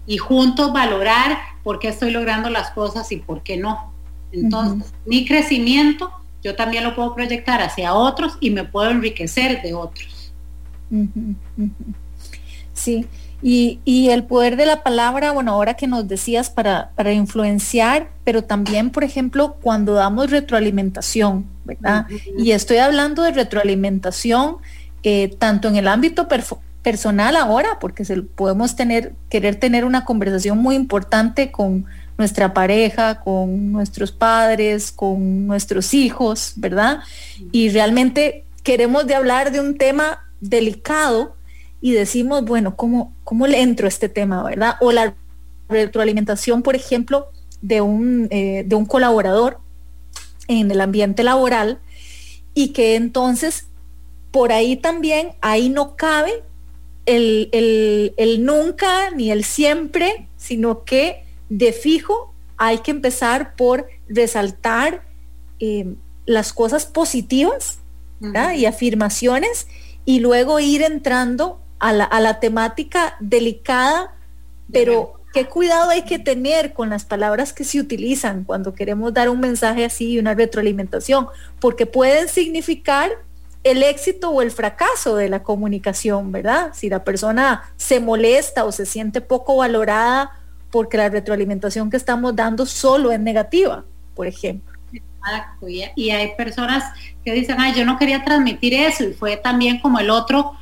y 0.06 0.18
juntos 0.18 0.72
valorar 0.72 1.38
por 1.62 1.78
qué 1.78 1.88
estoy 1.88 2.10
logrando 2.10 2.50
las 2.50 2.70
cosas 2.72 3.10
y 3.12 3.16
por 3.16 3.42
qué 3.42 3.56
no. 3.56 3.92
Entonces, 4.32 4.92
mi 5.06 5.24
crecimiento 5.24 6.10
yo 6.42 6.54
también 6.54 6.84
lo 6.84 6.94
puedo 6.94 7.14
proyectar 7.14 7.60
hacia 7.60 7.94
otros 7.94 8.36
y 8.40 8.50
me 8.50 8.64
puedo 8.64 8.90
enriquecer 8.90 9.62
de 9.62 9.74
otros. 9.74 10.32
Sí, 12.72 13.06
y, 13.40 14.08
el 14.10 14.24
poder 14.24 14.56
de 14.56 14.66
la 14.66 14.82
palabra, 14.82 15.30
bueno, 15.32 15.52
ahora 15.52 15.74
que 15.74 15.86
nos 15.86 16.08
decías 16.08 16.50
para, 16.50 16.90
para 16.96 17.12
influenciar, 17.12 18.08
pero 18.24 18.42
también, 18.42 18.90
por 18.90 19.04
ejemplo, 19.04 19.56
cuando 19.60 19.94
damos 19.94 20.30
retroalimentación, 20.30 21.46
¿verdad? 21.64 22.06
Y 22.36 22.50
estoy 22.50 22.78
hablando 22.78 23.22
de 23.22 23.32
retroalimentación 23.32 24.56
eh, 25.04 25.36
tanto 25.38 25.68
en 25.68 25.76
el 25.76 25.86
ámbito 25.86 26.26
personal 26.82 27.36
ahora, 27.36 27.78
porque 27.80 28.04
se, 28.04 28.22
podemos 28.22 28.74
tener, 28.74 29.14
querer 29.28 29.56
tener 29.56 29.84
una 29.84 30.04
conversación 30.04 30.58
muy 30.58 30.74
importante 30.74 31.52
con 31.52 31.86
nuestra 32.18 32.52
pareja, 32.52 33.20
con 33.20 33.72
nuestros 33.72 34.12
padres, 34.12 34.92
con 34.92 35.46
nuestros 35.46 35.94
hijos, 35.94 36.52
¿verdad? 36.56 36.98
Y 37.52 37.70
realmente 37.70 38.44
queremos 38.62 39.06
de 39.06 39.14
hablar 39.14 39.52
de 39.52 39.60
un 39.60 39.78
tema 39.78 40.26
delicado 40.40 41.36
y 41.80 41.92
decimos, 41.92 42.44
bueno, 42.44 42.76
¿cómo, 42.76 43.14
cómo 43.24 43.46
le 43.46 43.62
entro 43.62 43.86
a 43.86 43.88
este 43.88 44.08
tema, 44.08 44.42
verdad? 44.42 44.74
O 44.80 44.92
la 44.92 45.14
retroalimentación, 45.68 46.62
por 46.62 46.74
ejemplo, 46.74 47.28
de 47.62 47.80
un, 47.80 48.28
eh, 48.30 48.64
de 48.66 48.74
un 48.74 48.84
colaborador 48.84 49.60
en 50.48 50.70
el 50.70 50.80
ambiente 50.80 51.22
laboral 51.22 51.78
y 52.54 52.68
que 52.68 52.96
entonces 52.96 53.66
por 54.30 54.52
ahí 54.52 54.76
también, 54.76 55.32
ahí 55.40 55.68
no 55.68 55.96
cabe 55.96 56.42
el, 57.06 57.48
el, 58.16 58.44
nunca 58.44 59.10
ni 59.10 59.30
el 59.30 59.44
siempre, 59.44 60.28
sino 60.36 60.84
que 60.84 61.24
de 61.48 61.72
fijo 61.72 62.34
hay 62.56 62.78
que 62.78 62.90
empezar 62.90 63.54
por 63.54 63.86
resaltar 64.08 65.02
eh, 65.60 65.94
las 66.26 66.52
cosas 66.52 66.86
positivas 66.86 67.78
y 68.56 68.66
afirmaciones 68.66 69.68
y 70.04 70.18
luego 70.18 70.58
ir 70.58 70.82
entrando 70.82 71.60
a 71.78 71.92
la, 71.92 72.40
temática 72.40 73.16
delicada, 73.20 74.16
pero 74.72 75.20
qué 75.32 75.46
cuidado 75.46 75.90
hay 75.90 76.02
que 76.02 76.18
tener 76.18 76.72
con 76.72 76.90
las 76.90 77.04
palabras 77.04 77.52
que 77.52 77.62
se 77.62 77.78
utilizan 77.78 78.42
cuando 78.42 78.74
queremos 78.74 79.14
dar 79.14 79.28
un 79.28 79.38
mensaje 79.38 79.84
así 79.84 80.12
y 80.12 80.18
una 80.18 80.34
retroalimentación, 80.34 81.28
porque 81.60 81.86
pueden 81.86 82.28
significar 82.28 83.12
el 83.62 83.82
éxito 83.84 84.30
o 84.30 84.42
el 84.42 84.50
fracaso 84.50 85.14
de 85.14 85.28
la 85.28 85.44
comunicación, 85.44 86.32
¿verdad? 86.32 86.70
Si 86.74 86.88
la 86.88 87.04
persona 87.04 87.72
se 87.76 88.00
molesta 88.00 88.64
o 88.64 88.72
se 88.72 88.86
siente 88.86 89.20
poco 89.20 89.56
valorada 89.56 90.32
porque 90.70 90.96
la 90.96 91.08
retroalimentación 91.08 91.90
que 91.90 91.96
estamos 91.96 92.34
dando 92.36 92.66
solo 92.66 93.10
es 93.10 93.20
negativa, 93.20 93.84
por 94.14 94.26
ejemplo. 94.26 94.78
Exacto, 94.92 95.68
y, 95.68 96.10
hay 96.10 96.34
personas 96.36 96.84
que 97.24 97.32
dicen, 97.32 97.56
ay, 97.58 97.74
yo 97.74 97.84
no 97.84 97.98
quería 97.98 98.24
transmitir 98.24 98.74
eso, 98.74 99.04
y 99.04 99.12
fue 99.12 99.36
también 99.36 99.80
como 99.80 99.98
el 99.98 100.10
otro 100.10 100.52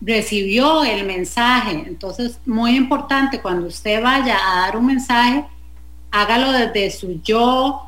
recibió 0.00 0.84
el 0.84 1.04
mensaje. 1.04 1.84
Entonces, 1.86 2.38
muy 2.46 2.76
importante, 2.76 3.40
cuando 3.40 3.66
usted 3.66 4.02
vaya 4.02 4.36
a 4.36 4.60
dar 4.60 4.76
un 4.76 4.86
mensaje, 4.86 5.44
hágalo 6.10 6.52
desde 6.52 6.90
su 6.90 7.20
yo, 7.22 7.82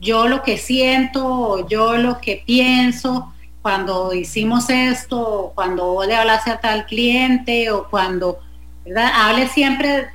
yo 0.00 0.28
lo 0.28 0.42
que 0.42 0.56
siento, 0.56 1.68
yo 1.68 1.96
lo 1.96 2.20
que 2.20 2.42
pienso, 2.46 3.32
cuando 3.62 4.14
hicimos 4.14 4.70
esto, 4.70 5.52
cuando 5.54 6.02
le 6.06 6.14
hablaste 6.14 6.50
a 6.50 6.60
tal 6.60 6.86
cliente, 6.86 7.70
o 7.70 7.88
cuando, 7.88 8.38
¿verdad? 8.84 9.10
Hable 9.14 9.48
siempre 9.48 10.08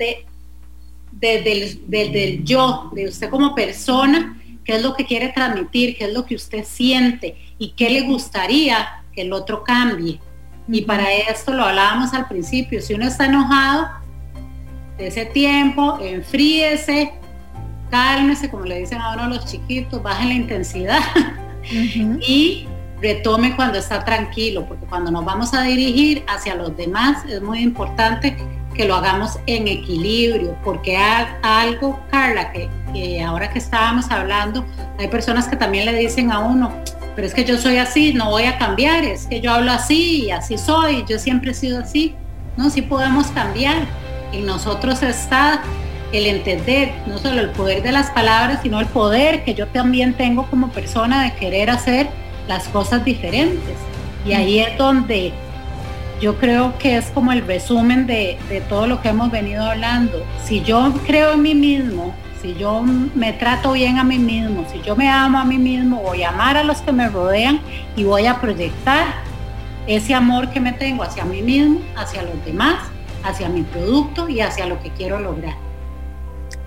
desde, 1.20 1.78
desde 1.86 2.24
el 2.24 2.44
yo, 2.44 2.90
de 2.94 3.08
usted 3.08 3.30
como 3.30 3.54
persona, 3.54 4.40
qué 4.64 4.76
es 4.76 4.82
lo 4.82 4.94
que 4.94 5.06
quiere 5.06 5.28
transmitir, 5.28 5.96
qué 5.96 6.04
es 6.04 6.12
lo 6.12 6.24
que 6.26 6.34
usted 6.34 6.64
siente 6.64 7.36
y 7.58 7.70
qué 7.70 7.90
le 7.90 8.02
gustaría 8.02 9.02
que 9.12 9.22
el 9.22 9.32
otro 9.32 9.64
cambie. 9.64 10.20
Y 10.68 10.82
para 10.82 11.12
esto 11.12 11.52
lo 11.54 11.64
hablábamos 11.64 12.12
al 12.12 12.26
principio, 12.26 12.82
si 12.82 12.94
uno 12.94 13.06
está 13.06 13.26
enojado, 13.26 13.88
de 14.98 15.08
ese 15.08 15.26
tiempo, 15.26 15.98
enfríese, 16.00 17.12
cálmese, 17.90 18.50
como 18.50 18.64
le 18.64 18.80
dicen 18.80 18.98
a 19.00 19.12
uno 19.14 19.28
los 19.28 19.44
chiquitos, 19.44 20.02
baje 20.02 20.26
la 20.26 20.34
intensidad 20.34 21.00
y 22.26 22.66
retome 23.00 23.54
cuando 23.54 23.78
está 23.78 24.04
tranquilo, 24.04 24.66
porque 24.66 24.86
cuando 24.86 25.10
nos 25.10 25.24
vamos 25.24 25.52
a 25.52 25.62
dirigir 25.62 26.24
hacia 26.28 26.54
los 26.54 26.76
demás 26.76 27.24
es 27.26 27.42
muy 27.42 27.60
importante 27.60 28.36
que 28.76 28.86
lo 28.86 28.94
hagamos 28.94 29.38
en 29.46 29.66
equilibrio, 29.68 30.56
porque 30.62 30.96
algo, 31.42 32.00
Carla, 32.10 32.52
que, 32.52 32.68
que 32.92 33.22
ahora 33.22 33.50
que 33.50 33.58
estábamos 33.58 34.10
hablando, 34.10 34.64
hay 34.98 35.08
personas 35.08 35.48
que 35.48 35.56
también 35.56 35.86
le 35.86 35.94
dicen 35.94 36.30
a 36.30 36.40
uno, 36.40 36.72
pero 37.16 37.26
es 37.26 37.34
que 37.34 37.44
yo 37.44 37.56
soy 37.56 37.78
así, 37.78 38.12
no 38.12 38.30
voy 38.30 38.44
a 38.44 38.58
cambiar, 38.58 39.02
es 39.04 39.26
que 39.26 39.40
yo 39.40 39.50
hablo 39.50 39.72
así 39.72 40.26
y 40.26 40.30
así 40.30 40.58
soy, 40.58 41.04
yo 41.08 41.18
siempre 41.18 41.52
he 41.52 41.54
sido 41.54 41.80
así. 41.80 42.14
No, 42.58 42.70
sí 42.70 42.82
podemos 42.82 43.28
cambiar. 43.28 43.86
Y 44.32 44.38
nosotros 44.38 45.02
está 45.02 45.62
el 46.12 46.26
entender 46.26 46.92
no 47.06 47.18
solo 47.18 47.40
el 47.40 47.50
poder 47.50 47.82
de 47.82 47.92
las 47.92 48.10
palabras, 48.10 48.60
sino 48.62 48.80
el 48.80 48.86
poder 48.86 49.44
que 49.44 49.54
yo 49.54 49.66
también 49.68 50.14
tengo 50.14 50.46
como 50.46 50.68
persona 50.70 51.22
de 51.24 51.34
querer 51.34 51.70
hacer 51.70 52.08
las 52.48 52.68
cosas 52.68 53.04
diferentes. 53.04 53.74
Y 54.26 54.32
ahí 54.32 54.58
es 54.58 54.76
donde 54.76 55.32
yo 56.20 56.36
creo 56.36 56.78
que 56.78 56.96
es 56.96 57.06
como 57.10 57.32
el 57.32 57.46
resumen 57.46 58.06
de, 58.06 58.38
de 58.48 58.60
todo 58.62 58.86
lo 58.86 59.02
que 59.02 59.08
hemos 59.08 59.30
venido 59.30 59.64
hablando. 59.64 60.24
Si 60.44 60.62
yo 60.62 60.92
creo 61.06 61.32
en 61.32 61.42
mí 61.42 61.54
mismo, 61.54 62.14
si 62.40 62.54
yo 62.54 62.82
me 62.82 63.32
trato 63.32 63.72
bien 63.72 63.98
a 63.98 64.04
mí 64.04 64.18
mismo, 64.18 64.64
si 64.70 64.80
yo 64.82 64.96
me 64.96 65.08
amo 65.08 65.38
a 65.38 65.44
mí 65.44 65.58
mismo, 65.58 66.00
voy 66.00 66.22
a 66.22 66.28
amar 66.28 66.56
a 66.56 66.64
los 66.64 66.80
que 66.80 66.92
me 66.92 67.08
rodean 67.08 67.60
y 67.96 68.04
voy 68.04 68.26
a 68.26 68.40
proyectar 68.40 69.06
ese 69.86 70.14
amor 70.14 70.50
que 70.50 70.60
me 70.60 70.72
tengo 70.72 71.02
hacia 71.02 71.24
mí 71.24 71.42
mismo, 71.42 71.80
hacia 71.96 72.22
los 72.22 72.44
demás, 72.44 72.76
hacia 73.24 73.48
mi 73.48 73.62
producto 73.62 74.28
y 74.28 74.40
hacia 74.40 74.66
lo 74.66 74.80
que 74.80 74.90
quiero 74.90 75.20
lograr. 75.20 75.54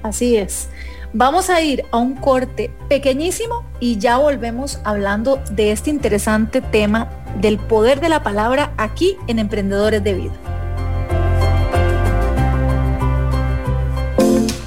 Así 0.03 0.37
es. 0.37 0.69
Vamos 1.11 1.49
a 1.49 1.61
ir 1.61 1.85
a 1.91 1.97
un 1.97 2.15
corte 2.15 2.71
pequeñísimo 2.87 3.65
y 3.79 3.97
ya 3.97 4.17
volvemos 4.17 4.79
hablando 4.83 5.41
de 5.49 5.71
este 5.71 5.89
interesante 5.89 6.61
tema 6.61 7.09
del 7.39 7.57
poder 7.57 8.01
de 8.01 8.09
la 8.09 8.23
palabra 8.23 8.73
aquí 8.77 9.17
en 9.27 9.39
Emprendedores 9.39 10.03
de 10.03 10.13
Vida. 10.13 10.33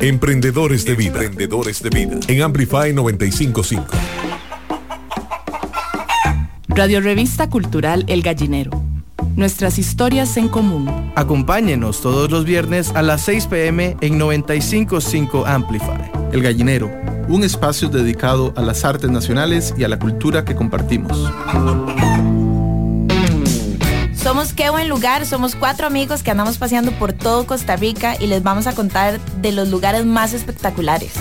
Emprendedores 0.02 0.84
de 0.84 0.96
vida. 0.96 1.22
Emprendedores 1.22 1.80
de 1.80 1.90
vida. 1.90 2.18
En 2.26 2.42
Amplify 2.42 2.92
955. 2.92 3.86
Radio 6.66 7.00
Revista 7.00 7.48
Cultural 7.48 8.04
El 8.08 8.22
Gallinero. 8.22 8.82
Nuestras 9.36 9.78
historias 9.78 10.36
en 10.36 10.48
común. 10.48 11.12
Acompáñenos 11.14 12.00
todos 12.00 12.32
los 12.32 12.44
viernes 12.44 12.90
a 12.96 13.02
las 13.02 13.20
6 13.22 13.46
pm 13.46 13.96
en 14.00 14.18
955 14.18 15.46
Amplify. 15.46 16.10
El 16.32 16.42
Gallinero, 16.42 16.90
un 17.28 17.44
espacio 17.44 17.88
dedicado 17.88 18.52
a 18.56 18.62
las 18.62 18.84
artes 18.84 19.08
nacionales 19.08 19.72
y 19.78 19.84
a 19.84 19.88
la 19.88 20.00
cultura 20.00 20.44
que 20.44 20.56
compartimos. 20.56 21.30
Somos 24.22 24.52
Qué 24.52 24.70
Buen 24.70 24.88
Lugar, 24.88 25.26
somos 25.26 25.56
cuatro 25.56 25.84
amigos 25.84 26.22
que 26.22 26.30
andamos 26.30 26.56
paseando 26.56 26.92
por 26.92 27.12
todo 27.12 27.44
Costa 27.44 27.74
Rica 27.74 28.14
y 28.20 28.28
les 28.28 28.44
vamos 28.44 28.68
a 28.68 28.72
contar 28.72 29.18
de 29.40 29.50
los 29.50 29.68
lugares 29.68 30.06
más 30.06 30.32
espectaculares. 30.32 31.14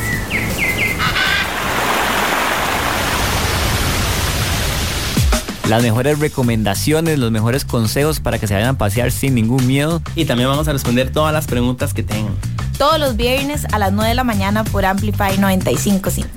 las 5.67 5.81
mejores 5.81 6.19
recomendaciones, 6.19 7.17
los 7.17 7.31
mejores 7.31 7.63
consejos 7.63 8.19
para 8.19 8.37
que 8.37 8.45
se 8.45 8.53
vayan 8.53 8.75
a 8.75 8.77
pasear 8.77 9.09
sin 9.09 9.33
ningún 9.33 9.65
miedo. 9.65 10.01
Y 10.15 10.25
también 10.25 10.49
vamos 10.49 10.67
a 10.67 10.73
responder 10.73 11.13
todas 11.13 11.33
las 11.33 11.47
preguntas 11.47 11.93
que 11.93 12.03
tengan. 12.03 12.35
Todos 12.77 12.99
los 12.99 13.15
viernes 13.15 13.65
a 13.71 13.79
las 13.79 13.93
9 13.93 14.09
de 14.09 14.15
la 14.15 14.25
mañana 14.25 14.65
por 14.65 14.83
Amplify 14.85 15.37
955. 15.37 16.29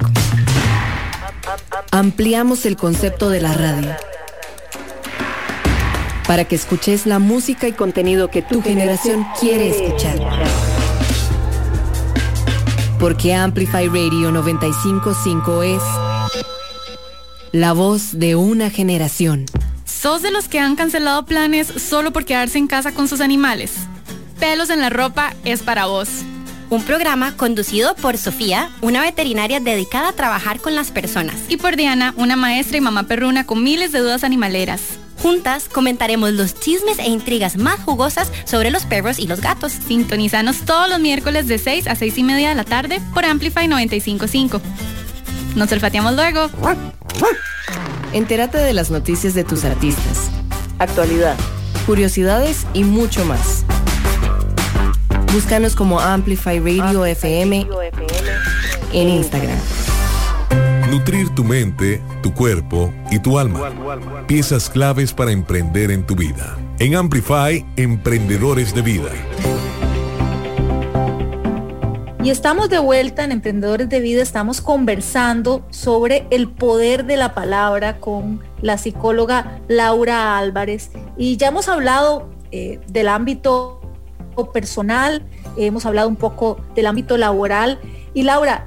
Ampliamos 1.90 2.64
el 2.64 2.76
concepto 2.76 3.28
de 3.28 3.40
la 3.40 3.52
radio 3.54 4.13
para 6.34 6.46
que 6.46 6.56
escuches 6.56 7.06
la 7.06 7.20
música 7.20 7.68
y 7.68 7.72
contenido 7.72 8.28
que 8.28 8.42
tu 8.42 8.60
generación 8.60 9.24
quiere 9.38 9.68
escuchar. 9.68 10.18
Porque 12.98 13.32
Amplify 13.32 13.86
Radio 13.86 14.32
955 14.32 15.62
es 15.62 15.82
la 17.52 17.72
voz 17.72 18.18
de 18.18 18.34
una 18.34 18.68
generación. 18.68 19.46
¿Sos 19.84 20.22
de 20.22 20.32
los 20.32 20.48
que 20.48 20.58
han 20.58 20.74
cancelado 20.74 21.24
planes 21.24 21.68
solo 21.68 22.12
por 22.12 22.24
quedarse 22.24 22.58
en 22.58 22.66
casa 22.66 22.90
con 22.90 23.06
sus 23.06 23.20
animales? 23.20 23.70
Pelos 24.40 24.70
en 24.70 24.80
la 24.80 24.90
ropa 24.90 25.34
es 25.44 25.62
para 25.62 25.86
vos. 25.86 26.08
Un 26.68 26.82
programa 26.82 27.36
conducido 27.36 27.94
por 27.94 28.18
Sofía, 28.18 28.70
una 28.80 29.02
veterinaria 29.02 29.60
dedicada 29.60 30.08
a 30.08 30.14
trabajar 30.14 30.58
con 30.58 30.74
las 30.74 30.90
personas. 30.90 31.36
Y 31.48 31.58
por 31.58 31.76
Diana, 31.76 32.12
una 32.16 32.34
maestra 32.34 32.76
y 32.76 32.80
mamá 32.80 33.04
perruna 33.04 33.46
con 33.46 33.62
miles 33.62 33.92
de 33.92 34.00
dudas 34.00 34.24
animaleras. 34.24 34.98
Juntas 35.24 35.70
comentaremos 35.72 36.34
los 36.34 36.54
chismes 36.60 36.98
e 36.98 37.08
intrigas 37.08 37.56
más 37.56 37.80
jugosas 37.80 38.30
sobre 38.44 38.70
los 38.70 38.84
perros 38.84 39.18
y 39.18 39.26
los 39.26 39.40
gatos. 39.40 39.72
Sintonizanos 39.72 40.66
todos 40.66 40.86
los 40.86 41.00
miércoles 41.00 41.48
de 41.48 41.56
6 41.56 41.86
a 41.86 41.94
6 41.94 42.18
y 42.18 42.22
media 42.22 42.50
de 42.50 42.54
la 42.54 42.64
tarde 42.64 43.00
por 43.14 43.24
Amplify 43.24 43.66
955. 43.66 44.60
Nos 45.56 45.72
olfateamos 45.72 46.14
luego. 46.14 46.50
Entérate 48.12 48.58
de 48.58 48.74
las 48.74 48.90
noticias 48.90 49.32
de 49.32 49.44
tus 49.44 49.64
artistas, 49.64 50.30
actualidad, 50.78 51.36
curiosidades 51.86 52.66
y 52.74 52.84
mucho 52.84 53.24
más. 53.24 53.64
Búscanos 55.32 55.74
como 55.74 56.00
Amplify 56.00 56.60
Radio 56.60 57.06
FM 57.06 57.66
en 58.92 59.08
Instagram. 59.08 59.58
Nutrir 60.94 61.34
tu 61.34 61.42
mente, 61.42 62.00
tu 62.22 62.32
cuerpo 62.32 62.94
y 63.10 63.18
tu 63.18 63.36
alma. 63.36 63.72
Piezas 64.28 64.70
claves 64.70 65.12
para 65.12 65.32
emprender 65.32 65.90
en 65.90 66.06
tu 66.06 66.14
vida. 66.14 66.56
En 66.78 66.94
Amplify, 66.94 67.66
Emprendedores 67.74 68.72
de 68.76 68.82
Vida. 68.82 69.10
Y 72.22 72.30
estamos 72.30 72.70
de 72.70 72.78
vuelta 72.78 73.24
en 73.24 73.32
Emprendedores 73.32 73.88
de 73.88 73.98
Vida, 73.98 74.22
estamos 74.22 74.60
conversando 74.60 75.66
sobre 75.70 76.28
el 76.30 76.48
poder 76.48 77.06
de 77.06 77.16
la 77.16 77.34
palabra 77.34 77.98
con 77.98 78.40
la 78.62 78.78
psicóloga 78.78 79.60
Laura 79.66 80.38
Álvarez. 80.38 80.92
Y 81.16 81.38
ya 81.38 81.48
hemos 81.48 81.68
hablado 81.68 82.30
eh, 82.52 82.78
del 82.86 83.08
ámbito 83.08 83.80
personal, 84.52 85.26
hemos 85.56 85.86
hablado 85.86 86.08
un 86.08 86.16
poco 86.16 86.60
del 86.76 86.86
ámbito 86.86 87.16
laboral. 87.16 87.80
Y 88.14 88.22
Laura, 88.22 88.66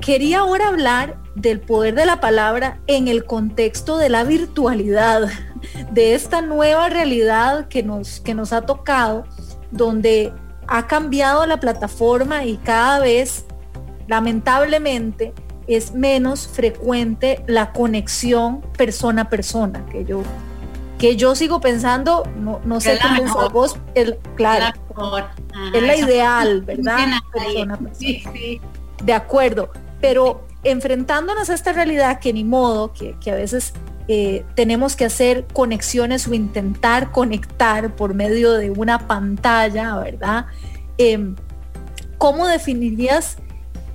quería 0.00 0.38
ahora 0.38 0.68
hablar 0.68 1.23
del 1.34 1.60
poder 1.60 1.94
de 1.94 2.06
la 2.06 2.20
palabra 2.20 2.78
en 2.86 3.08
el 3.08 3.24
contexto 3.24 3.98
de 3.98 4.08
la 4.08 4.24
virtualidad, 4.24 5.28
de 5.90 6.14
esta 6.14 6.42
nueva 6.42 6.88
realidad 6.88 7.68
que 7.68 7.82
nos, 7.82 8.20
que 8.20 8.34
nos 8.34 8.52
ha 8.52 8.62
tocado, 8.62 9.24
donde 9.70 10.32
ha 10.66 10.86
cambiado 10.86 11.44
la 11.46 11.58
plataforma 11.58 12.44
y 12.44 12.56
cada 12.58 13.00
vez, 13.00 13.46
lamentablemente, 14.06 15.32
es 15.66 15.92
menos 15.92 16.46
frecuente 16.46 17.42
la 17.46 17.72
conexión 17.72 18.60
persona 18.76 19.22
a 19.22 19.28
persona, 19.28 19.84
que 19.86 20.04
yo, 20.04 20.22
que 20.98 21.16
yo 21.16 21.34
sigo 21.34 21.60
pensando, 21.60 22.22
no, 22.36 22.60
no 22.64 22.80
sé 22.80 22.98
qué 22.98 23.20
pensás 23.20 23.52
vos, 23.52 23.76
el, 23.94 24.18
claro, 24.36 24.74
es 25.72 25.82
la 25.82 25.96
ideal, 25.96 26.62
¿verdad? 26.62 27.20
Persona, 27.32 27.78
persona. 27.78 27.78
De 29.02 29.12
acuerdo, 29.12 29.70
pero 30.00 30.46
enfrentándonos 30.64 31.50
a 31.50 31.54
esta 31.54 31.72
realidad 31.72 32.18
que 32.20 32.32
ni 32.32 32.44
modo, 32.44 32.92
que, 32.92 33.30
a 33.30 33.34
veces 33.34 33.72
eh, 34.08 34.44
tenemos 34.54 34.96
que 34.96 35.04
hacer 35.04 35.46
conexiones 35.52 36.26
o 36.26 36.34
intentar 36.34 37.12
conectar 37.12 37.94
por 37.94 38.14
medio 38.14 38.52
de 38.52 38.70
una 38.70 39.06
pantalla, 39.06 39.96
¿verdad? 39.96 40.46
Em, 40.98 41.36
¿Cómo 42.18 42.46
definirías 42.46 43.36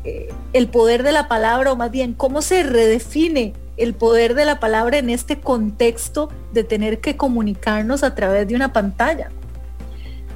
eh, 0.04 0.30
el 0.54 0.68
poder 0.68 1.04
de 1.04 1.12
la 1.12 1.28
palabra 1.28 1.72
o 1.72 1.76
más 1.76 1.92
bien 1.92 2.14
cómo 2.14 2.42
se 2.42 2.64
redefine 2.64 3.54
el 3.78 3.94
poder 3.94 4.36
de 4.36 4.46
la 4.46 4.60
palabra 4.60 4.98
en 4.98 5.10
este 5.10 5.40
contexto 5.40 6.30
de 6.54 6.64
tener 6.64 7.00
que 7.00 7.18
comunicarnos 7.18 8.04
a 8.04 8.14
través 8.14 8.48
de 8.48 8.56
una 8.56 8.72
pantalla? 8.74 9.30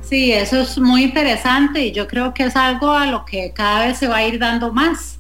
Sí, 0.02 0.32
eso 0.32 0.62
es 0.62 0.78
muy 0.78 1.04
interesante 1.04 1.82
y 1.82 1.92
yo 1.92 2.08
creo 2.08 2.34
que 2.34 2.44
es 2.46 2.56
algo 2.56 2.92
a 2.92 3.06
lo 3.06 3.26
que 3.26 3.52
cada 3.54 3.86
vez 3.86 3.98
se 3.98 4.08
va 4.08 4.18
a 4.18 4.28
ir 4.28 4.40
dando 4.40 4.72
más 4.74 5.20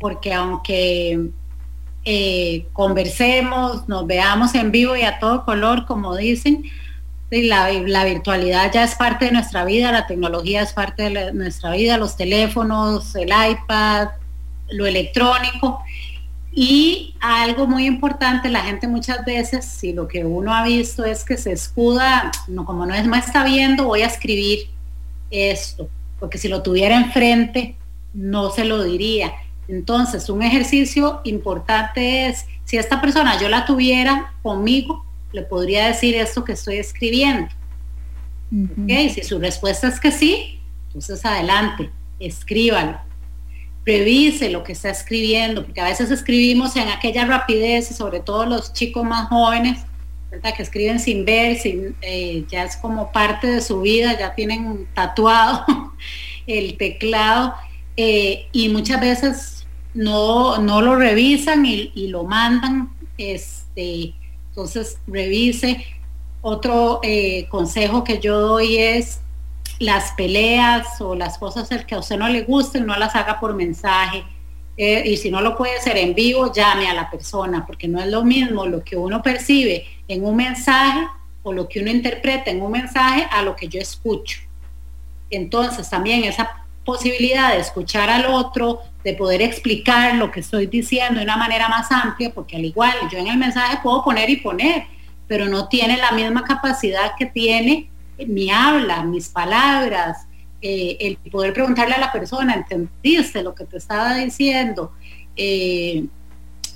porque 0.00 0.32
aunque 0.32 1.30
eh, 2.04 2.66
conversemos, 2.72 3.86
nos 3.88 4.06
veamos 4.06 4.54
en 4.54 4.72
vivo 4.72 4.96
y 4.96 5.02
a 5.02 5.20
todo 5.20 5.44
color, 5.44 5.86
como 5.86 6.16
dicen, 6.16 6.64
la, 7.30 8.04
virtualidad 8.04 8.72
ya 8.72 8.82
es 8.82 8.94
parte 8.94 9.26
de 9.26 9.32
nuestra 9.32 9.64
vida, 9.64 9.92
la 9.92 10.06
tecnología 10.06 10.62
es 10.62 10.72
parte 10.72 11.10
de 11.10 11.32
nuestra 11.32 11.72
vida, 11.72 11.96
los 11.96 12.16
teléfonos, 12.16 13.14
el 13.14 13.28
iPad, 13.28 14.08
lo 14.70 14.86
electrónico. 14.86 15.80
Y 16.52 17.14
algo 17.20 17.68
muy 17.68 17.86
importante, 17.86 18.48
la 18.48 18.62
gente 18.62 18.88
muchas 18.88 19.24
veces, 19.24 19.64
si 19.64 19.92
lo 19.92 20.08
que 20.08 20.24
uno 20.24 20.52
ha 20.52 20.64
visto 20.64 21.04
es 21.04 21.24
que 21.24 21.36
se 21.36 21.52
escuda, 21.52 22.32
no, 22.48 22.64
como 22.64 22.86
no 22.86 22.94
es 22.94 23.06
más 23.06 23.26
está 23.28 23.44
viendo, 23.44 23.84
voy 23.84 24.02
a 24.02 24.06
escribir 24.06 24.68
esto, 25.30 25.88
porque 26.18 26.38
si 26.38 26.48
lo 26.48 26.62
tuviera 26.62 26.96
enfrente, 26.96 27.76
no 28.12 28.50
se 28.50 28.64
lo 28.64 28.82
diría. 28.82 29.32
Entonces, 29.70 30.28
un 30.28 30.42
ejercicio 30.42 31.20
importante 31.22 32.26
es, 32.26 32.44
si 32.64 32.76
esta 32.76 33.00
persona 33.00 33.40
yo 33.40 33.48
la 33.48 33.64
tuviera 33.64 34.34
conmigo, 34.42 35.04
le 35.32 35.42
podría 35.42 35.86
decir 35.86 36.16
esto 36.16 36.44
que 36.44 36.52
estoy 36.52 36.78
escribiendo. 36.78 37.48
Si 38.88 39.22
su 39.22 39.38
respuesta 39.38 39.86
es 39.86 40.00
que 40.00 40.10
sí, 40.10 40.58
entonces 40.88 41.24
adelante, 41.24 41.88
escríbalo. 42.18 42.98
Revise 43.86 44.50
lo 44.50 44.64
que 44.64 44.72
está 44.72 44.90
escribiendo, 44.90 45.64
porque 45.64 45.80
a 45.80 45.84
veces 45.84 46.10
escribimos 46.10 46.74
en 46.74 46.88
aquella 46.88 47.24
rapidez 47.24 47.92
y 47.92 47.94
sobre 47.94 48.18
todo 48.18 48.46
los 48.46 48.72
chicos 48.72 49.04
más 49.04 49.28
jóvenes, 49.28 49.84
¿verdad? 50.32 50.52
que 50.56 50.64
escriben 50.64 50.98
sin 50.98 51.24
ver, 51.24 51.58
sin, 51.58 51.94
eh, 52.02 52.44
ya 52.48 52.64
es 52.64 52.76
como 52.76 53.12
parte 53.12 53.46
de 53.46 53.60
su 53.60 53.82
vida, 53.82 54.18
ya 54.18 54.34
tienen 54.34 54.88
tatuado 54.94 55.64
el 56.48 56.76
teclado 56.76 57.54
eh, 57.96 58.48
y 58.50 58.68
muchas 58.68 59.00
veces 59.00 59.59
no, 59.94 60.58
no 60.58 60.80
lo 60.82 60.96
revisan 60.96 61.64
y, 61.66 62.08
lo 62.08 62.24
mandan. 62.24 62.90
Este, 63.18 64.14
entonces, 64.48 64.98
revise. 65.06 65.84
Otro 66.42 67.00
eh, 67.02 67.46
consejo 67.50 68.02
que 68.02 68.18
yo 68.18 68.40
doy 68.40 68.78
es 68.78 69.20
las 69.78 70.12
peleas 70.12 71.00
o 71.00 71.14
las 71.14 71.38
cosas 71.38 71.68
que 71.84 71.94
a 71.94 71.98
usted 71.98 72.18
no 72.18 72.28
le 72.28 72.42
gusten, 72.42 72.86
no 72.86 72.96
las 72.96 73.14
haga 73.14 73.40
por 73.40 73.54
mensaje. 73.54 74.24
Eh, 74.76 75.02
y 75.04 75.16
si 75.16 75.30
no 75.30 75.40
lo 75.40 75.56
puede 75.56 75.76
hacer 75.76 75.96
en 75.98 76.14
vivo, 76.14 76.52
llame 76.52 76.88
a 76.88 76.94
la 76.94 77.10
persona, 77.10 77.66
porque 77.66 77.88
no 77.88 78.00
es 78.00 78.06
lo 78.06 78.24
mismo 78.24 78.64
lo 78.66 78.82
que 78.82 78.96
uno 78.96 79.22
percibe 79.22 79.86
en 80.08 80.24
un 80.24 80.36
mensaje 80.36 81.06
o 81.42 81.52
lo 81.52 81.68
que 81.68 81.80
uno 81.80 81.90
interpreta 81.90 82.50
en 82.50 82.62
un 82.62 82.72
mensaje 82.72 83.26
a 83.30 83.42
lo 83.42 83.56
que 83.56 83.68
yo 83.68 83.80
escucho. 83.80 84.40
Entonces 85.30 85.88
también 85.88 86.24
esa 86.24 86.59
posibilidad 86.84 87.52
de 87.52 87.60
escuchar 87.60 88.10
al 88.10 88.26
otro, 88.26 88.80
de 89.04 89.14
poder 89.14 89.42
explicar 89.42 90.14
lo 90.16 90.30
que 90.30 90.40
estoy 90.40 90.66
diciendo 90.66 91.18
de 91.18 91.24
una 91.24 91.36
manera 91.36 91.68
más 91.68 91.90
amplia, 91.90 92.32
porque 92.34 92.56
al 92.56 92.64
igual 92.64 92.94
yo 93.10 93.18
en 93.18 93.28
el 93.28 93.36
mensaje 93.36 93.78
puedo 93.82 94.04
poner 94.04 94.28
y 94.28 94.36
poner, 94.36 94.84
pero 95.26 95.46
no 95.46 95.68
tiene 95.68 95.96
la 95.96 96.12
misma 96.12 96.44
capacidad 96.44 97.12
que 97.18 97.26
tiene 97.26 97.90
mi 98.26 98.50
habla, 98.50 99.02
mis 99.02 99.28
palabras, 99.28 100.26
eh, 100.62 100.96
el 101.00 101.16
poder 101.30 101.54
preguntarle 101.54 101.94
a 101.94 102.00
la 102.00 102.12
persona, 102.12 102.54
¿entendiste 102.54 103.42
lo 103.42 103.54
que 103.54 103.64
te 103.64 103.78
estaba 103.78 104.14
diciendo? 104.14 104.92
Eh, 105.36 106.04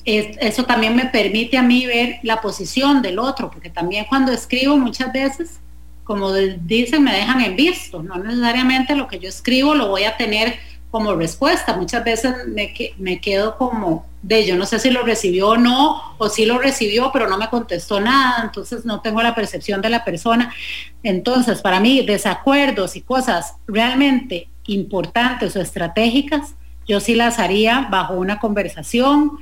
eso 0.07 0.65
también 0.65 0.95
me 0.95 1.07
permite 1.07 1.57
a 1.57 1.63
mí 1.63 1.87
ver 1.87 2.19
la 2.23 2.41
posición 2.41 3.03
del 3.03 3.19
otro, 3.19 3.51
porque 3.51 3.71
también 3.71 4.05
cuando 4.09 4.33
escribo 4.33 4.77
muchas 4.77 5.13
veces, 5.13 5.61
como 6.05 6.33
dicen, 6.33 7.03
me 7.03 7.15
dejan 7.15 7.41
en 7.41 7.57
visto, 7.57 8.03
no 8.03 8.17
necesariamente 8.17 8.95
lo 8.95 9.09
que 9.09 9.19
yo 9.19 9.29
escribo 9.29 9.75
lo 9.75 9.89
voy 9.89 10.05
a 10.05 10.17
tener 10.17 10.59
como 10.91 11.15
respuesta, 11.15 11.77
muchas 11.77 12.05
veces 12.05 12.35
me, 12.47 12.73
me 12.99 13.21
quedo 13.21 13.57
como 13.57 14.07
de 14.23 14.47
yo 14.47 14.57
no 14.57 14.65
sé 14.65 14.79
si 14.79 14.91
lo 14.91 15.03
recibió 15.03 15.51
o 15.51 15.57
no, 15.57 16.01
o 16.19 16.29
si 16.29 16.47
lo 16.47 16.59
recibió, 16.59 17.11
pero 17.13 17.29
no 17.29 17.37
me 17.37 17.49
contestó 17.49 18.01
nada, 18.01 18.45
entonces 18.45 18.85
no 18.85 19.01
tengo 19.01 19.21
la 19.21 19.35
percepción 19.35 19.83
de 19.83 19.91
la 19.91 20.05
persona. 20.05 20.55
Entonces, 21.03 21.61
para 21.61 21.79
mí, 21.81 22.07
desacuerdos 22.07 22.97
y 22.97 23.03
cosas 23.03 23.57
realmente 23.67 24.49
importantes 24.67 25.55
o 25.57 25.61
estratégicas, 25.61 26.55
yo 26.87 27.01
sí 27.01 27.15
las 27.15 27.39
haría 27.39 27.89
bajo 27.91 28.15
una 28.15 28.39
conversación, 28.39 29.33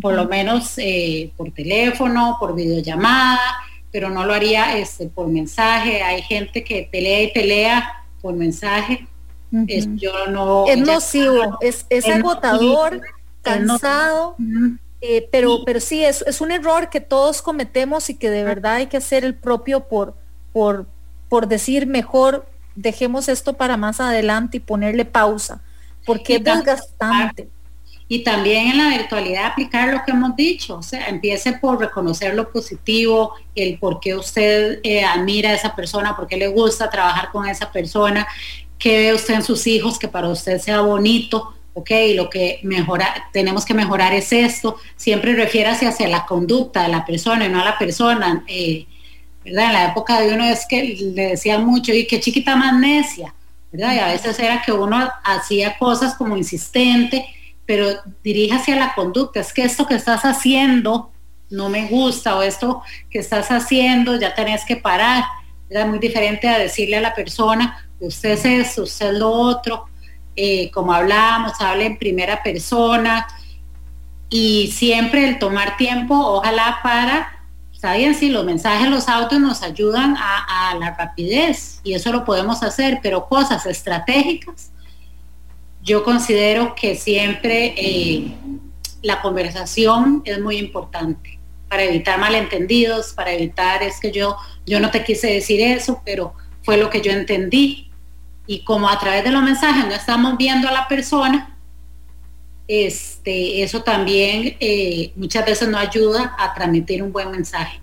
por 0.00 0.14
lo 0.14 0.26
menos 0.26 0.74
eh, 0.78 1.30
por 1.36 1.52
teléfono, 1.52 2.36
por 2.40 2.56
videollamada, 2.56 3.40
pero 3.92 4.08
no 4.08 4.24
lo 4.24 4.32
haría 4.32 4.76
este, 4.78 5.06
por 5.06 5.28
mensaje. 5.28 6.02
Hay 6.02 6.22
gente 6.22 6.64
que 6.64 6.88
pelea 6.90 7.22
y 7.22 7.32
pelea 7.32 8.04
por 8.20 8.34
mensaje. 8.34 9.06
es, 9.68 9.86
yo 9.96 10.26
no, 10.28 10.66
es 10.66 10.78
nocivo, 10.78 11.58
es, 11.60 11.86
es, 11.90 12.08
agotador, 12.08 13.02
cansado. 13.42 14.36
Eh, 15.02 15.28
pero, 15.30 15.64
pero 15.66 15.80
sí, 15.80 16.04
es, 16.04 16.24
es 16.26 16.40
un 16.40 16.52
error 16.52 16.88
que 16.88 17.00
todos 17.00 17.42
cometemos 17.42 18.08
y 18.08 18.14
que 18.14 18.30
de 18.30 18.44
verdad 18.44 18.76
hay 18.76 18.86
que 18.86 18.96
hacer 18.96 19.24
el 19.24 19.34
propio 19.34 19.88
por, 19.88 20.14
por, 20.52 20.86
por 21.28 21.48
decir 21.48 21.86
mejor, 21.86 22.46
dejemos 22.76 23.28
esto 23.28 23.54
para 23.54 23.76
más 23.76 24.00
adelante 24.00 24.58
y 24.58 24.60
ponerle 24.60 25.04
pausa, 25.04 25.60
porque 26.06 26.36
es 26.36 26.44
desgastante. 26.44 27.48
Y 28.12 28.18
también 28.18 28.68
en 28.68 28.76
la 28.76 28.90
virtualidad 28.90 29.46
aplicar 29.46 29.88
lo 29.88 30.04
que 30.04 30.10
hemos 30.10 30.36
dicho, 30.36 30.76
o 30.76 30.82
sea, 30.82 31.06
empiece 31.06 31.54
por 31.54 31.80
reconocer 31.80 32.34
lo 32.34 32.52
positivo, 32.52 33.32
el 33.54 33.78
por 33.78 34.00
qué 34.00 34.14
usted 34.14 34.80
eh, 34.82 35.02
admira 35.02 35.48
a 35.48 35.54
esa 35.54 35.74
persona, 35.74 36.14
por 36.14 36.26
qué 36.26 36.36
le 36.36 36.48
gusta 36.48 36.90
trabajar 36.90 37.30
con 37.32 37.48
esa 37.48 37.72
persona, 37.72 38.28
qué 38.78 38.98
ve 38.98 39.14
usted 39.14 39.32
en 39.32 39.42
sus 39.42 39.66
hijos 39.66 39.98
que 39.98 40.08
para 40.08 40.28
usted 40.28 40.58
sea 40.58 40.82
bonito, 40.82 41.54
ok, 41.72 41.90
lo 42.14 42.28
que 42.28 42.60
mejora, 42.64 43.30
tenemos 43.32 43.64
que 43.64 43.72
mejorar 43.72 44.12
es 44.12 44.30
esto, 44.30 44.76
siempre 44.94 45.34
refiérase 45.34 45.86
hacia 45.86 46.06
la 46.06 46.26
conducta 46.26 46.82
de 46.82 46.90
la 46.90 47.06
persona 47.06 47.46
y 47.46 47.48
no 47.48 47.62
a 47.62 47.64
la 47.64 47.78
persona, 47.78 48.44
eh, 48.46 48.84
¿verdad? 49.42 49.68
En 49.68 49.72
la 49.72 49.84
época 49.86 50.20
de 50.20 50.34
uno 50.34 50.44
es 50.44 50.66
que 50.68 50.82
le 51.14 51.28
decían 51.28 51.64
mucho, 51.64 51.94
y 51.94 52.06
qué 52.06 52.20
chiquita 52.20 52.56
más 52.56 52.74
¿verdad? 53.72 53.94
Y 53.94 53.98
a 54.00 54.08
veces 54.08 54.38
era 54.38 54.60
que 54.60 54.72
uno 54.72 55.10
hacía 55.24 55.78
cosas 55.78 56.14
como 56.14 56.36
insistente, 56.36 57.24
pero 57.66 57.86
dirige 58.22 58.54
hacia 58.54 58.76
la 58.76 58.94
conducta, 58.94 59.40
es 59.40 59.52
que 59.52 59.64
esto 59.64 59.86
que 59.86 59.94
estás 59.94 60.22
haciendo 60.22 61.10
no 61.50 61.68
me 61.68 61.86
gusta 61.86 62.36
o 62.36 62.42
esto 62.42 62.82
que 63.10 63.18
estás 63.18 63.50
haciendo 63.50 64.18
ya 64.18 64.34
tenés 64.34 64.64
que 64.64 64.76
parar. 64.76 65.24
Era 65.68 65.86
muy 65.86 65.98
diferente 65.98 66.48
a 66.48 66.58
decirle 66.58 66.96
a 66.96 67.00
la 67.00 67.14
persona, 67.14 67.88
usted 68.00 68.30
es 68.30 68.44
esto, 68.44 68.82
usted 68.82 69.12
es 69.12 69.18
lo 69.18 69.30
otro, 69.30 69.86
eh, 70.34 70.70
como 70.70 70.92
hablábamos, 70.92 71.60
hable 71.60 71.86
en 71.86 71.98
primera 71.98 72.42
persona 72.42 73.26
y 74.28 74.72
siempre 74.72 75.28
el 75.28 75.38
tomar 75.38 75.76
tiempo, 75.76 76.14
ojalá 76.14 76.80
para, 76.82 77.46
está 77.72 77.94
bien, 77.94 78.14
si 78.14 78.30
los 78.30 78.44
mensajes, 78.44 78.88
los 78.88 79.08
autos 79.08 79.38
nos 79.38 79.62
ayudan 79.62 80.16
a 80.18 80.74
la 80.80 80.94
rapidez 80.94 81.80
y 81.84 81.92
eso 81.92 82.12
lo 82.12 82.24
podemos 82.24 82.62
hacer, 82.62 83.00
pero 83.02 83.28
cosas 83.28 83.66
estratégicas 83.66 84.72
yo 85.82 86.04
considero 86.04 86.74
que 86.74 86.94
siempre 86.94 87.74
eh, 87.76 88.34
la 89.02 89.20
conversación 89.20 90.22
es 90.24 90.40
muy 90.40 90.56
importante 90.56 91.38
para 91.68 91.84
evitar 91.84 92.18
malentendidos, 92.18 93.12
para 93.14 93.32
evitar 93.32 93.82
es 93.82 93.98
que 93.98 94.12
yo, 94.12 94.36
yo 94.66 94.78
no 94.78 94.90
te 94.90 95.02
quise 95.02 95.28
decir 95.28 95.60
eso, 95.60 96.02
pero 96.04 96.34
fue 96.62 96.76
lo 96.76 96.90
que 96.90 97.00
yo 97.00 97.10
entendí. 97.12 97.90
Y 98.46 98.62
como 98.64 98.88
a 98.88 98.98
través 98.98 99.24
de 99.24 99.30
los 99.30 99.42
mensajes 99.42 99.86
no 99.86 99.94
estamos 99.94 100.36
viendo 100.36 100.68
a 100.68 100.72
la 100.72 100.86
persona, 100.86 101.56
este, 102.68 103.62
eso 103.62 103.82
también 103.82 104.56
eh, 104.60 105.12
muchas 105.16 105.44
veces 105.46 105.68
no 105.68 105.78
ayuda 105.78 106.36
a 106.38 106.54
transmitir 106.54 107.02
un 107.02 107.12
buen 107.12 107.30
mensaje. 107.30 107.80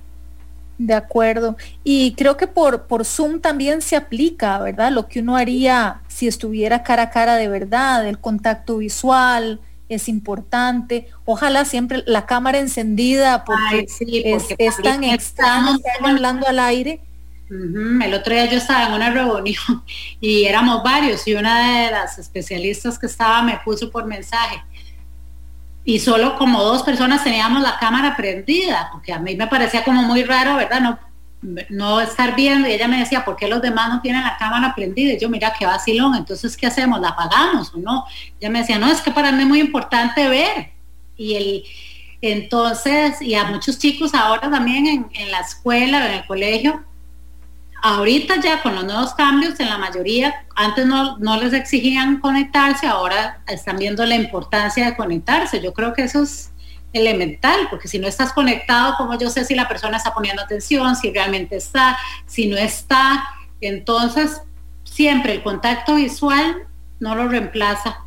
De 0.79 0.95
acuerdo. 0.95 1.57
Y 1.83 2.13
creo 2.13 2.37
que 2.37 2.47
por, 2.47 2.87
por 2.87 3.05
Zoom 3.05 3.39
también 3.39 3.81
se 3.81 3.95
aplica, 3.95 4.57
¿verdad? 4.59 4.91
Lo 4.91 5.07
que 5.07 5.19
uno 5.19 5.35
haría 5.35 6.01
si 6.07 6.27
estuviera 6.27 6.83
cara 6.83 7.03
a 7.03 7.09
cara 7.11 7.35
de 7.35 7.47
verdad, 7.49 8.07
el 8.07 8.17
contacto 8.17 8.77
visual 8.77 9.59
es 9.89 10.07
importante. 10.07 11.07
Ojalá 11.25 11.65
siempre 11.65 12.03
la 12.05 12.25
cámara 12.25 12.59
encendida 12.59 13.43
porque, 13.43 13.87
es, 13.89 14.77
tan 14.81 15.03
extraño 15.03 15.75
estar 15.75 16.05
hablando 16.05 16.47
al 16.47 16.59
aire. 16.59 17.01
El 17.49 18.13
otro 18.13 18.33
día 18.33 18.45
yo 18.45 18.57
estaba 18.57 18.85
en 18.85 18.93
una 18.93 19.09
reunión 19.09 19.83
y 20.21 20.43
éramos 20.45 20.83
varios 20.83 21.27
y 21.27 21.33
una 21.33 21.85
de 21.85 21.91
las 21.91 22.19
especialistas 22.19 22.99
que 22.99 23.07
estaba 23.07 23.41
me 23.41 23.59
puso 23.65 23.89
por 23.89 24.05
mensaje, 24.05 24.61
y 25.89 25.97
solo 25.97 26.35
como 26.37 26.61
dos 26.61 26.83
personas 26.83 27.23
teníamos 27.23 27.63
la 27.63 27.79
cámara 27.79 28.15
prendida, 28.15 28.89
porque 28.91 29.11
a 29.11 29.17
mí 29.17 29.35
me 29.35 29.47
parecía 29.47 29.83
como 29.83 30.03
muy 30.03 30.23
raro, 30.23 30.55
¿verdad? 30.55 30.81
No, 30.81 30.99
no 31.69 31.99
estar 31.99 32.35
viendo 32.35 32.67
y 32.67 32.73
ella 32.73 32.87
me 32.87 32.99
decía, 32.99 33.25
¿por 33.25 33.35
qué 33.35 33.47
los 33.47 33.59
demás 33.59 33.89
no 33.89 33.99
tienen 33.99 34.21
la 34.21 34.37
cámara 34.37 34.75
prendida? 34.75 35.13
Y 35.13 35.19
yo, 35.19 35.29
mira, 35.29 35.51
qué 35.57 35.65
vacilón, 35.65 36.13
entonces, 36.13 36.55
¿qué 36.55 36.67
hacemos? 36.67 37.01
¿La 37.01 37.09
apagamos 37.09 37.73
o 37.73 37.79
no? 37.79 38.05
Ella 38.39 38.51
me 38.51 38.59
decía, 38.59 38.77
no, 38.77 38.85
es 38.85 39.01
que 39.01 39.09
para 39.09 39.31
mí 39.31 39.41
es 39.41 39.47
muy 39.47 39.61
importante 39.61 40.29
ver. 40.29 40.73
Y 41.17 41.33
el, 41.33 41.63
entonces, 42.21 43.19
y 43.19 43.33
a 43.33 43.45
muchos 43.45 43.79
chicos 43.79 44.13
ahora 44.13 44.47
también 44.47 44.85
en, 44.85 45.07
en 45.11 45.31
la 45.31 45.39
escuela, 45.39 46.05
en 46.05 46.19
el 46.19 46.25
colegio, 46.27 46.83
Ahorita 47.81 48.41
ya 48.41 48.61
con 48.61 48.75
los 48.75 48.83
nuevos 48.83 49.13
cambios, 49.13 49.59
en 49.59 49.69
la 49.69 49.77
mayoría, 49.77 50.45
antes 50.55 50.85
no, 50.85 51.17
les 51.41 51.53
exigían 51.53 52.19
conectarse, 52.19 52.87
ahora 52.87 53.41
están 53.47 53.77
viendo 53.77 54.05
la 54.05 54.15
importancia 54.15 54.85
de 54.85 54.95
conectarse. 54.95 55.61
Yo 55.61 55.73
creo 55.73 55.93
que 55.93 56.03
eso 56.03 56.23
es 56.23 56.51
elemental, 56.93 57.67
porque 57.69 57.87
si 57.87 57.99
no 57.99 58.07
estás 58.07 58.33
conectado, 58.33 58.95
como 58.97 59.17
yo 59.17 59.29
sé 59.29 59.45
si 59.45 59.55
la 59.55 59.67
persona 59.67 59.97
está 59.97 60.13
poniendo 60.13 60.41
atención, 60.41 60.95
si 60.95 61.11
realmente 61.11 61.55
está, 61.55 61.97
si 62.25 62.47
no 62.47 62.57
está, 62.57 63.23
entonces 63.61 64.41
siempre 64.83 65.33
el 65.33 65.43
contacto 65.43 65.95
visual 65.95 66.67
no 66.99 67.15
lo 67.15 67.27
reemplaza. 67.27 67.99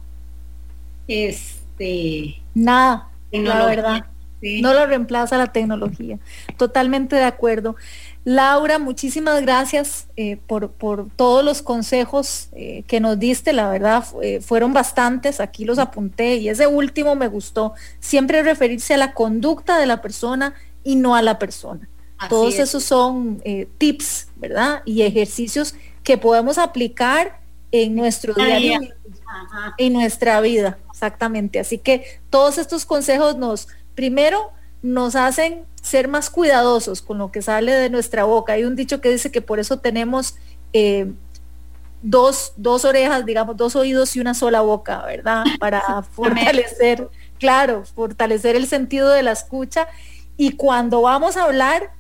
Este, 1.09 2.43
nada, 2.55 3.09
la 3.31 3.67
verdad. 3.67 4.07
No 4.43 4.75
lo 4.75 4.87
reemplaza 4.87 5.39
la 5.39 5.53
tecnología. 5.53 6.19
Totalmente 6.57 7.15
de 7.15 7.25
acuerdo. 7.25 7.77
Laura, 8.25 8.79
muchísimas 8.79 9.43
gracias 9.43 10.07
eh, 10.17 10.37
por, 10.47 10.73
todos 11.17 11.45
los 11.45 11.61
consejos 11.61 12.51
eh, 12.53 12.85
que 12.87 13.01
nos 13.01 13.19
diste, 13.19 13.53
la 13.53 13.69
verdad 13.69 14.05
eh, 14.23 14.41
fueron 14.41 14.73
bastantes, 14.73 15.41
aquí 15.41 15.65
los 15.65 15.81
apunté 15.81 16.37
y 16.37 16.49
ese 16.49 16.69
último 16.69 17.17
me 17.17 17.27
gustó, 17.27 17.73
siempre 17.99 18.45
referirse 18.45 18.95
a 18.95 18.97
la 18.97 19.13
conducta 19.13 19.77
de 19.79 19.87
la 19.87 20.01
persona 20.01 20.55
y 20.85 20.95
no 20.95 21.17
a 21.17 21.23
la 21.23 21.39
persona. 21.39 21.89
Todos 22.29 22.61
esos 22.61 22.85
son 22.85 23.43
tips, 23.79 24.29
¿verdad? 24.37 24.83
Y 24.85 25.03
ejercicios 25.03 25.75
que 26.05 26.19
podemos 26.19 26.57
aplicar 26.57 27.41
en 27.73 27.97
nuestro 27.97 28.33
día 28.33 28.55
a 28.55 28.59
día, 28.59 28.81
en 29.77 29.93
nuestra 29.93 30.41
vida, 30.41 30.79
exactamente. 30.93 31.59
Así 31.59 31.79
que 31.79 32.05
todos 32.31 32.59
estos 32.59 32.87
consejos 32.87 33.37
nos, 33.37 33.67
primero, 33.97 34.53
nos 34.83 35.17
hacen 35.17 35.65
ser 35.83 36.09
más 36.09 36.31
cuidadosos 36.31 37.03
con 37.03 37.19
lo 37.19 37.31
que 37.31 37.43
sale 37.43 37.73
de 37.73 37.91
nuestra 37.91 38.25
boca. 38.25 38.55
Hay 38.55 38.65
un 38.65 38.77
dicho 38.77 39.01
que 39.01 39.11
dice 39.11 39.31
que 39.31 39.43
por 39.43 39.59
eso 39.59 39.81
tenemos 39.81 40.37
eh, 40.73 41.13
dos, 42.03 42.53
dos 42.57 42.85
orejas, 42.85 43.27
digamos, 43.27 43.57
dos 43.57 43.77
oídos 43.77 44.17
y 44.17 44.21
una 44.21 44.33
sola 44.33 44.61
boca, 44.63 45.05
¿verdad? 45.05 45.45
Para 45.61 46.03
fortalecer, 46.03 47.09
claro, 47.39 47.85
fortalecer 47.85 48.57
el 48.57 48.67
sentido 48.67 49.11
de 49.11 49.25
la 49.25 49.33
escucha. 49.33 49.89
Y 50.37 50.53
cuando 50.53 51.03
vamos 51.03 51.37
a 51.37 51.45
hablar, 51.45 51.91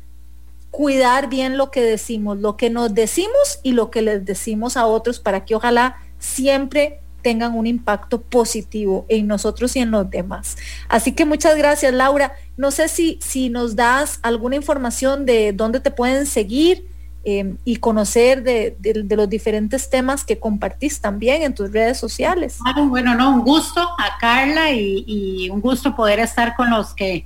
cuidar 0.71 1.29
bien 1.29 1.59
lo 1.59 1.71
que 1.71 1.83
decimos, 1.83 2.39
lo 2.39 2.57
que 2.57 2.71
nos 2.71 2.95
decimos 2.95 3.61
y 3.63 3.73
lo 3.73 3.91
que 3.91 4.01
les 4.01 4.25
decimos 4.25 4.79
a 4.79 4.87
otros 4.87 5.21
para 5.21 5.45
que 5.45 5.55
ojalá 5.55 5.99
siempre 6.19 7.02
tengan 7.23 7.55
un 7.55 7.67
impacto 7.67 8.21
positivo 8.21 9.07
en 9.09 9.27
nosotros 9.27 9.77
y 9.77 9.81
en 9.81 9.91
los 9.91 10.11
demás. 10.11 10.57
Así 10.89 11.13
que 11.13 11.25
muchas 11.25 11.57
gracias, 11.57 11.93
Laura. 11.95 12.33
No 12.57 12.71
sé 12.71 12.89
si, 12.89 13.19
si 13.23 13.49
nos 13.49 13.77
das 13.77 14.19
alguna 14.23 14.57
información 14.57 15.25
de 15.25 15.53
dónde 15.53 15.81
te 15.81 15.91
pueden 15.91 16.27
seguir 16.27 16.87
eh, 17.25 17.55
y 17.65 17.77
conocer 17.77 18.43
de, 18.43 18.77
los 19.09 19.31
diferentes 19.31 19.89
temas 19.89 20.25
que 20.25 20.41
compartís 20.41 21.01
también 21.01 21.43
en 21.43 21.55
tus 21.55 21.71
redes 21.71 21.97
sociales. 21.97 22.59
bueno, 22.89 23.15
no, 23.15 23.31
un 23.31 23.43
gusto 23.43 23.81
a 23.81 24.19
Carla 24.19 24.73
y, 24.73 25.49
un 25.49 25.61
gusto 25.61 25.95
poder 25.95 26.19
estar 26.19 26.57
con 26.57 26.71
los 26.71 26.95
que 26.95 27.25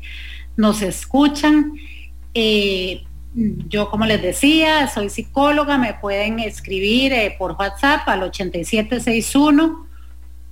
nos 0.54 0.82
escuchan. 0.82 1.72
Eh, 2.34 3.04
yo, 3.68 3.90
como 3.90 4.06
les 4.06 4.22
decía, 4.22 4.88
soy 4.88 5.10
psicóloga, 5.10 5.76
me 5.76 5.92
pueden 5.94 6.38
escribir 6.38 7.12
eh, 7.12 7.36
por 7.38 7.52
WhatsApp 7.52 8.08
al 8.08 8.22
8761. 8.22 9.86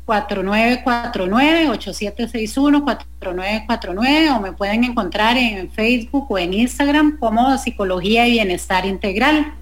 4949 0.06 1.70
8761 1.70 2.84
4949 2.84 4.30
o 4.30 4.40
me 4.40 4.52
pueden 4.52 4.84
encontrar 4.84 5.38
en 5.38 5.70
Facebook 5.70 6.26
o 6.28 6.38
en 6.38 6.52
Instagram 6.52 7.16
como 7.18 7.56
Psicología 7.56 8.28
y 8.28 8.32
Bienestar 8.32 8.84
Integral. 8.84 9.54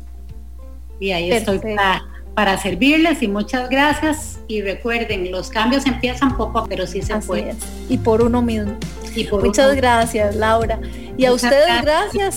Y 0.98 1.12
ahí 1.12 1.30
estoy 1.30 1.60
para, 2.34 2.58
servirles 2.58 3.22
y 3.22 3.28
muchas 3.28 3.68
gracias. 3.68 4.40
Y 4.48 4.62
recuerden, 4.62 5.30
los 5.30 5.48
cambios 5.48 5.86
empiezan 5.86 6.36
poco, 6.36 6.66
pero 6.68 6.88
sí 6.88 7.02
se 7.02 7.16
pueden. 7.18 7.56
Y 7.88 7.98
por 7.98 8.20
uno 8.20 8.42
mismo. 8.42 8.76
muchas 9.40 9.76
gracias, 9.76 10.34
Laura. 10.34 10.80
Y 11.16 11.24
a 11.24 11.32
ustedes 11.32 11.82
gracias. 11.82 12.36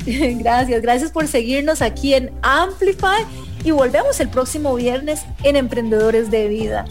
gracias, 0.38 0.82
gracias 0.82 1.10
por 1.10 1.26
seguirnos 1.26 1.82
aquí 1.82 2.14
en 2.14 2.30
Amplify 2.42 3.24
y 3.64 3.70
volvemos 3.70 4.20
el 4.20 4.28
próximo 4.28 4.74
viernes 4.74 5.22
en 5.42 5.56
Emprendedores 5.56 6.30
de 6.30 6.48
Vida. 6.48 6.84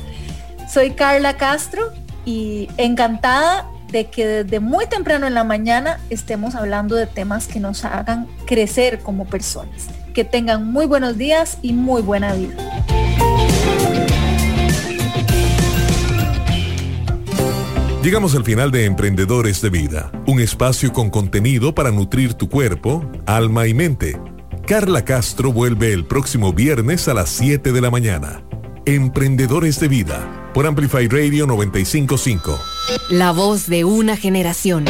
Soy 0.72 0.92
Carla 0.92 1.36
Castro 1.38 1.92
y 2.26 2.70
encantada 2.78 3.68
de 3.92 4.06
que 4.06 4.28
desde 4.28 4.60
muy 4.60 4.86
temprano 4.86 5.26
en 5.26 5.34
la 5.34 5.44
mañana 5.44 6.00
estemos 6.12 6.54
hablando 6.54 6.96
de 6.96 7.08
temas 7.08 7.48
que 7.48 7.60
nos 7.60 7.86
hagan 7.86 8.28
crecer 8.46 9.00
como 9.00 9.26
personas. 9.26 9.88
Que 10.14 10.24
tengan 10.24 10.72
muy 10.72 10.86
buenos 10.86 11.18
días 11.18 11.58
y 11.64 11.74
muy 11.74 12.02
buena 12.02 12.34
vida. 12.34 12.56
Llegamos 18.10 18.34
al 18.34 18.44
final 18.44 18.72
de 18.72 18.86
Emprendedores 18.86 19.62
de 19.62 19.70
Vida, 19.70 20.12
un 20.26 20.40
espacio 20.40 20.92
con 20.92 21.12
contenido 21.12 21.76
para 21.76 21.92
nutrir 21.92 22.34
tu 22.34 22.50
cuerpo, 22.50 23.08
alma 23.28 23.68
y 23.68 23.76
mente 23.76 24.20
Carla 24.66 25.06
Castro 25.06 25.54
vuelve 25.54 25.94
el 25.94 26.06
próximo 26.06 26.52
viernes 26.52 27.08
a 27.08 27.14
las 27.14 27.30
7 27.30 27.72
de 27.72 27.82
la 27.82 27.92
mañana. 27.92 28.44
Emprendedores 28.86 29.80
de 29.80 29.88
Vida 29.88 30.52
por 30.56 30.66
Amplify 30.66 31.08
Radio 31.08 31.46
955. 31.46 32.60
La 33.12 33.32
voz 33.32 33.68
de 33.68 33.84
una 33.84 34.18
generación. 34.18 34.86